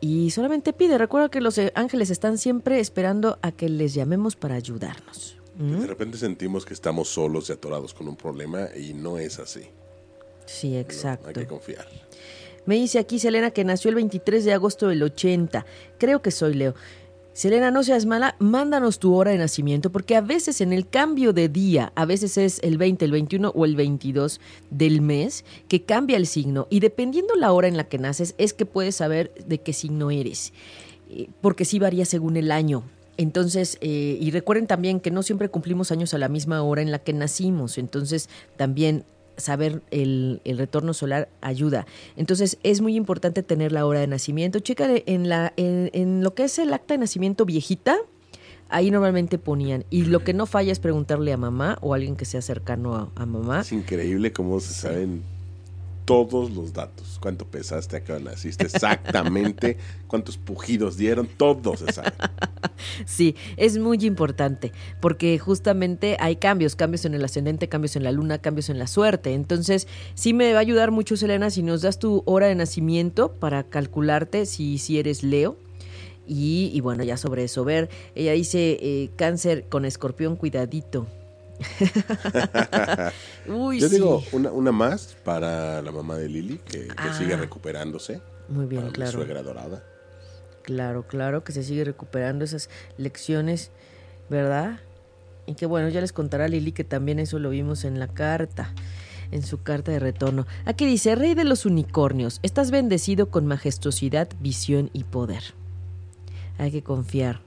y 0.00 0.30
solamente 0.30 0.72
pide. 0.72 0.98
Recuerda 0.98 1.28
que 1.28 1.40
los 1.40 1.60
ángeles 1.74 2.10
están 2.10 2.38
siempre 2.38 2.80
esperando 2.80 3.38
a 3.42 3.52
que 3.52 3.68
les 3.68 3.94
llamemos 3.94 4.34
para 4.34 4.56
ayudarnos. 4.56 5.36
¿Mm? 5.56 5.80
De 5.80 5.86
repente 5.86 6.18
sentimos 6.18 6.64
que 6.64 6.74
estamos 6.74 7.08
solos 7.08 7.48
y 7.48 7.52
atorados 7.52 7.94
con 7.94 8.08
un 8.08 8.16
problema 8.16 8.68
y 8.76 8.94
no 8.94 9.18
es 9.18 9.38
así. 9.38 9.62
Sí, 10.46 10.76
exacto. 10.76 11.28
hay 11.28 11.34
que 11.34 11.46
confiar. 11.46 11.86
Me 12.66 12.76
dice 12.76 12.98
aquí 12.98 13.18
Selena 13.18 13.50
que 13.50 13.64
nació 13.64 13.88
el 13.88 13.96
23 13.96 14.44
de 14.44 14.52
agosto 14.52 14.88
del 14.88 15.02
80. 15.02 15.64
Creo 15.98 16.22
que 16.22 16.30
soy 16.30 16.54
Leo. 16.54 16.74
Selena, 17.32 17.70
no 17.70 17.84
seas 17.84 18.06
mala, 18.06 18.34
mándanos 18.38 18.98
tu 18.98 19.14
hora 19.14 19.30
de 19.30 19.38
nacimiento, 19.38 19.90
porque 19.90 20.16
a 20.16 20.20
veces 20.20 20.60
en 20.60 20.72
el 20.72 20.88
cambio 20.88 21.32
de 21.32 21.48
día, 21.48 21.92
a 21.94 22.04
veces 22.04 22.36
es 22.36 22.58
el 22.62 22.76
20, 22.76 23.04
el 23.04 23.12
21 23.12 23.52
o 23.54 23.64
el 23.64 23.76
22 23.76 24.40
del 24.70 25.00
mes, 25.00 25.44
que 25.68 25.82
cambia 25.82 26.16
el 26.16 26.26
signo. 26.26 26.66
Y 26.70 26.80
dependiendo 26.80 27.36
la 27.36 27.52
hora 27.52 27.68
en 27.68 27.76
la 27.76 27.84
que 27.84 27.98
naces, 27.98 28.34
es 28.36 28.52
que 28.52 28.66
puedes 28.66 28.96
saber 28.96 29.32
de 29.46 29.58
qué 29.58 29.72
signo 29.72 30.10
eres, 30.10 30.52
eh, 31.08 31.28
porque 31.40 31.64
sí 31.64 31.78
varía 31.78 32.04
según 32.04 32.36
el 32.36 32.50
año. 32.50 32.82
Entonces, 33.16 33.78
eh, 33.80 34.18
y 34.20 34.30
recuerden 34.32 34.66
también 34.66 34.98
que 34.98 35.10
no 35.10 35.22
siempre 35.22 35.48
cumplimos 35.48 35.92
años 35.92 36.12
a 36.14 36.18
la 36.18 36.28
misma 36.28 36.62
hora 36.62 36.82
en 36.82 36.90
la 36.90 36.98
que 36.98 37.12
nacimos. 37.12 37.78
Entonces, 37.78 38.28
también 38.56 39.04
saber 39.40 39.82
el, 39.90 40.40
retorno 40.44 40.94
solar 40.94 41.28
ayuda. 41.40 41.86
Entonces 42.16 42.58
es 42.62 42.80
muy 42.80 42.96
importante 42.96 43.42
tener 43.42 43.72
la 43.72 43.86
hora 43.86 44.00
de 44.00 44.06
nacimiento. 44.06 44.60
Chécale 44.60 45.02
en, 45.06 45.28
la, 45.28 45.52
en, 45.56 46.22
lo 46.22 46.34
que 46.34 46.44
es 46.44 46.58
el 46.58 46.72
acta 46.72 46.94
de 46.94 46.98
nacimiento 46.98 47.44
viejita, 47.44 47.96
ahí 48.68 48.90
normalmente 48.90 49.38
ponían. 49.38 49.84
Y 49.90 50.04
lo 50.04 50.22
que 50.22 50.34
no 50.34 50.46
falla 50.46 50.72
es 50.72 50.78
preguntarle 50.78 51.32
a 51.32 51.36
mamá 51.36 51.78
o 51.80 51.92
a 51.92 51.96
alguien 51.96 52.16
que 52.16 52.24
sea 52.24 52.42
cercano 52.42 53.10
a, 53.14 53.26
mamá. 53.26 53.60
Es 53.60 53.72
increíble 53.72 54.32
cómo 54.32 54.60
se 54.60 54.74
saben 54.74 55.22
todos 56.10 56.50
los 56.50 56.72
datos. 56.72 57.20
¿Cuánto 57.22 57.46
pesaste? 57.46 57.98
¿A 57.98 58.02
qué 58.02 58.18
naciste? 58.18 58.64
Exactamente. 58.64 59.76
¿Cuántos 60.08 60.36
pujidos 60.38 60.96
dieron? 60.96 61.28
Todo 61.28 61.76
se 61.76 61.92
sabe. 61.92 62.10
Sí, 63.04 63.36
es 63.58 63.76
muy 63.76 63.98
importante 64.06 64.72
porque 65.00 65.38
justamente 65.38 66.16
hay 66.18 66.36
cambios, 66.36 66.76
cambios 66.76 67.04
en 67.04 67.12
el 67.12 67.22
ascendente, 67.22 67.68
cambios 67.68 67.94
en 67.94 68.04
la 68.04 68.10
luna, 68.10 68.38
cambios 68.38 68.70
en 68.70 68.78
la 68.78 68.86
suerte. 68.86 69.34
Entonces, 69.34 69.86
sí 70.14 70.32
me 70.32 70.52
va 70.52 70.58
a 70.58 70.62
ayudar 70.62 70.90
mucho, 70.90 71.16
Selena, 71.16 71.50
si 71.50 71.62
nos 71.62 71.82
das 71.82 71.98
tu 71.98 72.22
hora 72.24 72.46
de 72.46 72.54
nacimiento 72.54 73.32
para 73.32 73.64
calcularte 73.64 74.46
si, 74.46 74.78
si 74.78 74.98
eres 74.98 75.22
Leo. 75.22 75.58
Y, 76.26 76.80
bueno, 76.80 77.04
ya 77.04 77.18
sobre 77.18 77.44
eso, 77.44 77.64
ver, 77.64 77.90
ella 78.14 78.32
dice 78.32 78.78
eh, 78.80 79.10
cáncer 79.16 79.66
con 79.68 79.84
escorpión, 79.84 80.36
cuidadito. 80.36 81.06
Yo 83.46 83.88
digo 83.88 84.22
una, 84.32 84.72
más 84.72 85.16
para 85.24 85.82
la 85.82 85.92
mamá 85.92 86.16
de 86.16 86.28
Lili, 86.28 86.58
que, 86.58 86.88
sigue 87.18 87.34
ah. 87.34 87.38
recuperándose. 87.38 88.20
Muy 88.48 88.66
bien, 88.66 88.90
claro. 88.90 89.12
suegra 89.12 89.42
dorada. 89.42 89.84
Claro, 90.62 91.06
claro, 91.06 91.44
que 91.44 91.52
se 91.52 91.62
sigue 91.62 91.84
recuperando 91.84 92.44
esas 92.44 92.68
lecciones, 92.96 93.70
¿verdad? 94.28 94.80
Y 95.46 95.54
que 95.54 95.66
bueno, 95.66 95.88
ya 95.88 96.00
les 96.00 96.12
contará 96.12 96.48
Lili 96.48 96.72
que 96.72 96.84
también 96.84 97.18
eso 97.18 97.38
lo 97.38 97.50
vimos 97.50 97.84
en 97.84 97.98
la 97.98 98.08
carta, 98.08 98.72
en 99.30 99.42
su 99.42 99.62
carta 99.62 99.90
de 99.92 99.98
retorno. 99.98 100.46
Aquí 100.64 100.86
dice, 100.86 101.14
Rey 101.14 101.34
de 101.34 101.44
los 101.44 101.66
Unicornios, 101.66 102.40
estás 102.42 102.70
bendecido 102.70 103.30
con 103.30 103.46
majestuosidad, 103.46 104.28
visión 104.40 104.90
y 104.92 105.04
poder. 105.04 105.42
Hay 106.58 106.70
que 106.70 106.82
confiar 106.82 107.40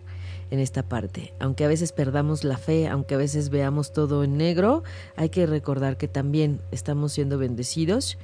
en 0.53 0.59
esta 0.59 0.83
parte. 0.83 1.33
Aunque 1.39 1.65
a 1.65 1.67
veces 1.67 1.91
perdamos 1.93 2.43
la 2.43 2.57
fe, 2.57 2.87
aunque 2.87 3.15
a 3.15 3.17
veces 3.17 3.49
veamos 3.49 3.91
todo 3.91 4.23
en 4.23 4.37
negro, 4.37 4.83
hay 5.15 5.29
que 5.29 5.47
recordar 5.47 5.97
que 5.97 6.07
también 6.07 6.61
estamos 6.69 7.11
siendo 7.11 7.39
bendecidos 7.39 8.19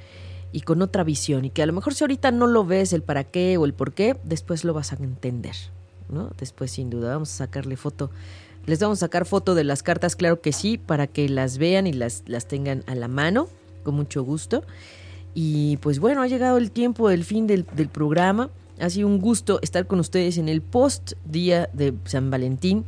y 0.52 0.60
con 0.60 0.80
otra 0.80 1.02
visión 1.02 1.44
y 1.44 1.50
que 1.50 1.60
a 1.60 1.66
lo 1.66 1.72
mejor 1.72 1.92
si 1.92 2.04
ahorita 2.04 2.30
no 2.30 2.46
lo 2.46 2.64
ves 2.64 2.92
el 2.92 3.02
para 3.02 3.24
qué 3.24 3.56
o 3.58 3.64
el 3.64 3.74
por 3.74 3.94
qué, 3.94 4.16
después 4.22 4.62
lo 4.62 4.72
vas 4.72 4.92
a 4.92 4.96
entender, 4.96 5.56
¿no? 6.08 6.30
Después 6.38 6.70
sin 6.70 6.88
duda 6.88 7.14
vamos 7.14 7.32
a 7.32 7.38
sacarle 7.38 7.76
foto. 7.76 8.12
Les 8.64 8.78
vamos 8.78 8.98
a 8.98 9.06
sacar 9.06 9.26
foto 9.26 9.56
de 9.56 9.64
las 9.64 9.82
cartas, 9.82 10.14
claro 10.14 10.40
que 10.40 10.52
sí, 10.52 10.78
para 10.78 11.08
que 11.08 11.28
las 11.28 11.58
vean 11.58 11.88
y 11.88 11.92
las, 11.92 12.22
las 12.28 12.46
tengan 12.46 12.84
a 12.86 12.94
la 12.94 13.08
mano, 13.08 13.48
con 13.82 13.96
mucho 13.96 14.22
gusto. 14.22 14.62
Y 15.34 15.78
pues 15.78 15.98
bueno, 15.98 16.22
ha 16.22 16.28
llegado 16.28 16.58
el 16.58 16.70
tiempo 16.70 17.08
del 17.08 17.24
fin 17.24 17.48
del, 17.48 17.66
del 17.74 17.88
programa. 17.88 18.50
Ha 18.80 18.88
sido 18.88 19.08
un 19.08 19.18
gusto 19.18 19.60
estar 19.62 19.86
con 19.86 20.00
ustedes 20.00 20.38
en 20.38 20.48
el 20.48 20.62
post 20.62 21.12
día 21.26 21.68
de 21.74 21.94
San 22.04 22.30
Valentín. 22.30 22.86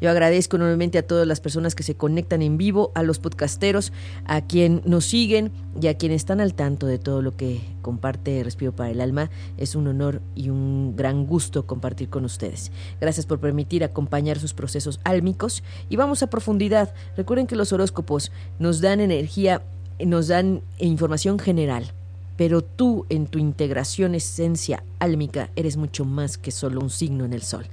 Yo 0.00 0.10
agradezco 0.10 0.56
enormemente 0.56 0.98
a 0.98 1.06
todas 1.06 1.26
las 1.26 1.40
personas 1.40 1.74
que 1.74 1.82
se 1.82 1.94
conectan 1.94 2.40
en 2.42 2.56
vivo, 2.56 2.90
a 2.94 3.02
los 3.02 3.18
podcasteros, 3.18 3.92
a 4.24 4.40
quien 4.42 4.82
nos 4.84 5.04
siguen 5.06 5.52
y 5.80 5.88
a 5.88 5.94
quienes 5.96 6.22
están 6.22 6.40
al 6.40 6.54
tanto 6.54 6.86
de 6.86 6.98
todo 6.98 7.22
lo 7.22 7.36
que 7.36 7.60
comparte 7.82 8.42
Respiro 8.42 8.72
para 8.72 8.90
el 8.90 9.00
Alma. 9.00 9.30
Es 9.58 9.74
un 9.74 9.88
honor 9.88 10.22
y 10.34 10.50
un 10.50 10.94
gran 10.96 11.26
gusto 11.26 11.66
compartir 11.66 12.08
con 12.08 12.24
ustedes. 12.24 12.70
Gracias 13.00 13.26
por 13.26 13.40
permitir 13.40 13.84
acompañar 13.84 14.38
sus 14.38 14.54
procesos 14.54 15.00
álmicos 15.04 15.62
y 15.88 15.96
vamos 15.96 16.22
a 16.22 16.28
profundidad. 16.28 16.94
Recuerden 17.16 17.46
que 17.46 17.56
los 17.56 17.72
horóscopos 17.72 18.32
nos 18.58 18.80
dan 18.80 19.00
energía, 19.00 19.62
nos 19.98 20.28
dan 20.28 20.62
información 20.78 21.38
general 21.38 21.92
pero 22.40 22.62
tú 22.62 23.04
en 23.10 23.26
tu 23.26 23.38
integración 23.38 24.14
esencia 24.14 24.82
álmica 24.98 25.50
eres 25.56 25.76
mucho 25.76 26.06
más 26.06 26.38
que 26.38 26.50
solo 26.50 26.80
un 26.80 26.88
signo 26.88 27.26
en 27.26 27.34
el 27.34 27.42
Sol. 27.42 27.66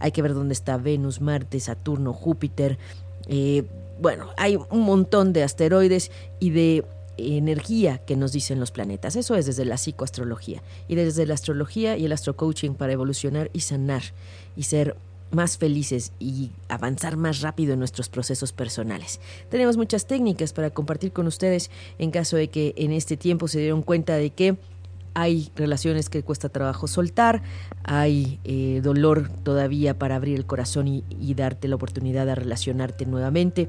Hay 0.00 0.10
que 0.10 0.20
ver 0.20 0.34
dónde 0.34 0.52
está 0.52 0.78
Venus, 0.78 1.20
Marte, 1.20 1.60
Saturno, 1.60 2.12
Júpiter. 2.12 2.76
Eh, 3.28 3.62
bueno, 4.00 4.30
hay 4.36 4.56
un 4.56 4.80
montón 4.80 5.32
de 5.32 5.44
asteroides 5.44 6.10
y 6.40 6.50
de 6.50 6.84
energía 7.18 7.98
que 7.98 8.16
nos 8.16 8.32
dicen 8.32 8.58
los 8.58 8.72
planetas. 8.72 9.14
Eso 9.14 9.36
es 9.36 9.46
desde 9.46 9.64
la 9.64 9.76
psicoastrología 9.76 10.60
y 10.88 10.96
desde 10.96 11.24
la 11.24 11.34
astrología 11.34 11.96
y 11.96 12.04
el 12.06 12.10
astrocoaching 12.10 12.74
para 12.74 12.92
evolucionar 12.92 13.48
y 13.52 13.60
sanar 13.60 14.02
y 14.56 14.64
ser 14.64 14.96
más 15.30 15.58
felices 15.58 16.12
y 16.18 16.50
avanzar 16.68 17.16
más 17.16 17.40
rápido 17.40 17.72
en 17.72 17.78
nuestros 17.78 18.08
procesos 18.08 18.52
personales. 18.52 19.20
Tenemos 19.48 19.76
muchas 19.76 20.06
técnicas 20.06 20.52
para 20.52 20.70
compartir 20.70 21.12
con 21.12 21.26
ustedes 21.26 21.70
en 21.98 22.10
caso 22.10 22.36
de 22.36 22.48
que 22.48 22.74
en 22.76 22.92
este 22.92 23.16
tiempo 23.16 23.48
se 23.48 23.60
dieron 23.60 23.82
cuenta 23.82 24.16
de 24.16 24.30
que 24.30 24.56
hay 25.14 25.50
relaciones 25.56 26.08
que 26.08 26.22
cuesta 26.22 26.48
trabajo 26.48 26.86
soltar, 26.86 27.42
hay 27.82 28.38
eh, 28.44 28.80
dolor 28.82 29.28
todavía 29.42 29.98
para 29.98 30.16
abrir 30.16 30.36
el 30.36 30.46
corazón 30.46 30.88
y, 30.88 31.34
darte 31.34 31.68
la 31.68 31.76
oportunidad 31.76 32.26
de 32.26 32.34
relacionarte 32.34 33.06
nuevamente 33.06 33.68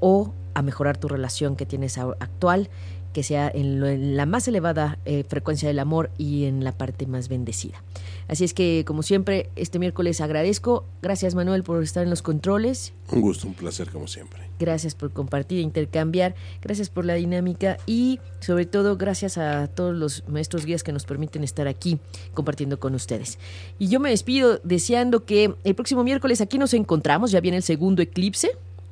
o 0.00 0.32
a 0.54 0.62
mejorar 0.62 0.96
tu 0.96 1.08
relación 1.08 1.56
que 1.56 1.66
tienes 1.66 1.98
actual 1.98 2.68
que 3.12 3.22
sea 3.22 3.50
en, 3.52 4.16
la 4.16 4.26
más 4.26 4.46
elevada 4.48 4.98
eh, 5.04 5.24
frecuencia 5.26 5.68
del 5.68 5.78
amor 5.78 6.10
y 6.18 6.44
en 6.44 6.62
la 6.62 6.72
parte 6.72 7.06
más 7.06 7.28
bendecida. 7.28 7.82
Así 8.28 8.44
es 8.44 8.52
que, 8.52 8.84
como 8.86 9.02
siempre, 9.02 9.48
este 9.56 9.78
miércoles 9.78 10.20
agradezco. 10.20 10.84
Gracias, 11.00 11.34
Manuel, 11.34 11.62
por 11.62 11.82
estar 11.82 12.02
en 12.02 12.10
los 12.10 12.20
controles. 12.20 12.92
Un 13.10 13.22
gusto, 13.22 13.48
un 13.48 13.54
placer, 13.54 13.88
como 13.90 14.06
siempre. 14.06 14.42
Gracias 14.58 14.94
por 14.94 15.10
compartir 15.12 15.60
e 15.60 15.62
intercambiar. 15.62 16.34
Gracias 16.60 16.90
por 16.90 17.06
la 17.06 17.14
dinámica 17.14 17.78
y, 17.86 18.20
sobre 18.40 18.66
todo, 18.66 18.98
gracias 18.98 19.38
a 19.38 19.66
todos 19.68 19.96
los 19.96 20.28
maestros 20.28 20.66
guías 20.66 20.82
que 20.82 20.92
nos 20.92 21.06
permiten 21.06 21.42
estar 21.42 21.68
aquí 21.68 21.98
compartiendo 22.34 22.78
con 22.78 22.94
ustedes. 22.94 23.38
Y 23.78 23.88
yo 23.88 23.98
me 23.98 24.10
despido 24.10 24.60
deseando 24.62 25.24
que 25.24 25.54
el 25.64 25.74
próximo 25.74 26.04
miércoles 26.04 26.42
aquí 26.42 26.58
nos 26.58 26.74
encontramos. 26.74 27.30
Ya 27.30 27.40
viene 27.40 27.56
el 27.56 27.62
segundo 27.62 28.02
eclipse. 28.02 28.50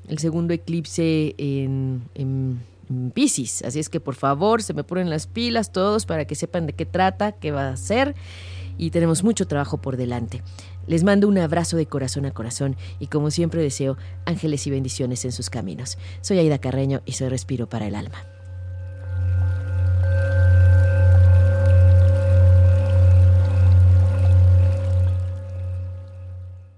El 0.09 0.18
segundo 0.18 0.55
eclipse 0.55 1.34
en 1.37 2.62
Piscis. 3.12 3.62
Así 3.62 3.80
es 3.80 3.91
que 3.91 4.01
por 4.01 4.14
favor 4.14 4.62
se 4.62 4.72
me 4.72 4.82
ponen 4.82 5.11
las 5.11 5.26
pilas 5.26 5.72
todos 5.72 6.07
para 6.07 6.24
que 6.24 6.34
sepan 6.34 6.66
de 6.66 6.72
qué 6.72 6.87
trata, 6.87 7.32
qué 7.32 7.51
va 7.51 7.68
a 7.68 7.76
ser 7.76 8.14
y 8.78 8.90
tenemos 8.90 9.24
mucho 9.24 9.46
trabajo 9.46 9.78
por 9.78 9.96
delante. 9.96 10.42
Les 10.86 11.04
mando 11.04 11.28
un 11.28 11.38
abrazo 11.38 11.76
de 11.76 11.86
corazón 11.86 12.26
a 12.26 12.30
corazón 12.30 12.76
y 13.00 13.08
como 13.08 13.30
siempre 13.30 13.62
deseo 13.62 13.96
ángeles 14.24 14.66
y 14.66 14.70
bendiciones 14.70 15.24
en 15.24 15.32
sus 15.32 15.50
caminos. 15.50 15.98
Soy 16.20 16.38
Aida 16.38 16.58
Carreño 16.58 17.02
y 17.04 17.12
soy 17.12 17.28
Respiro 17.28 17.68
para 17.68 17.86
el 17.86 17.94
Alma. 17.94 18.36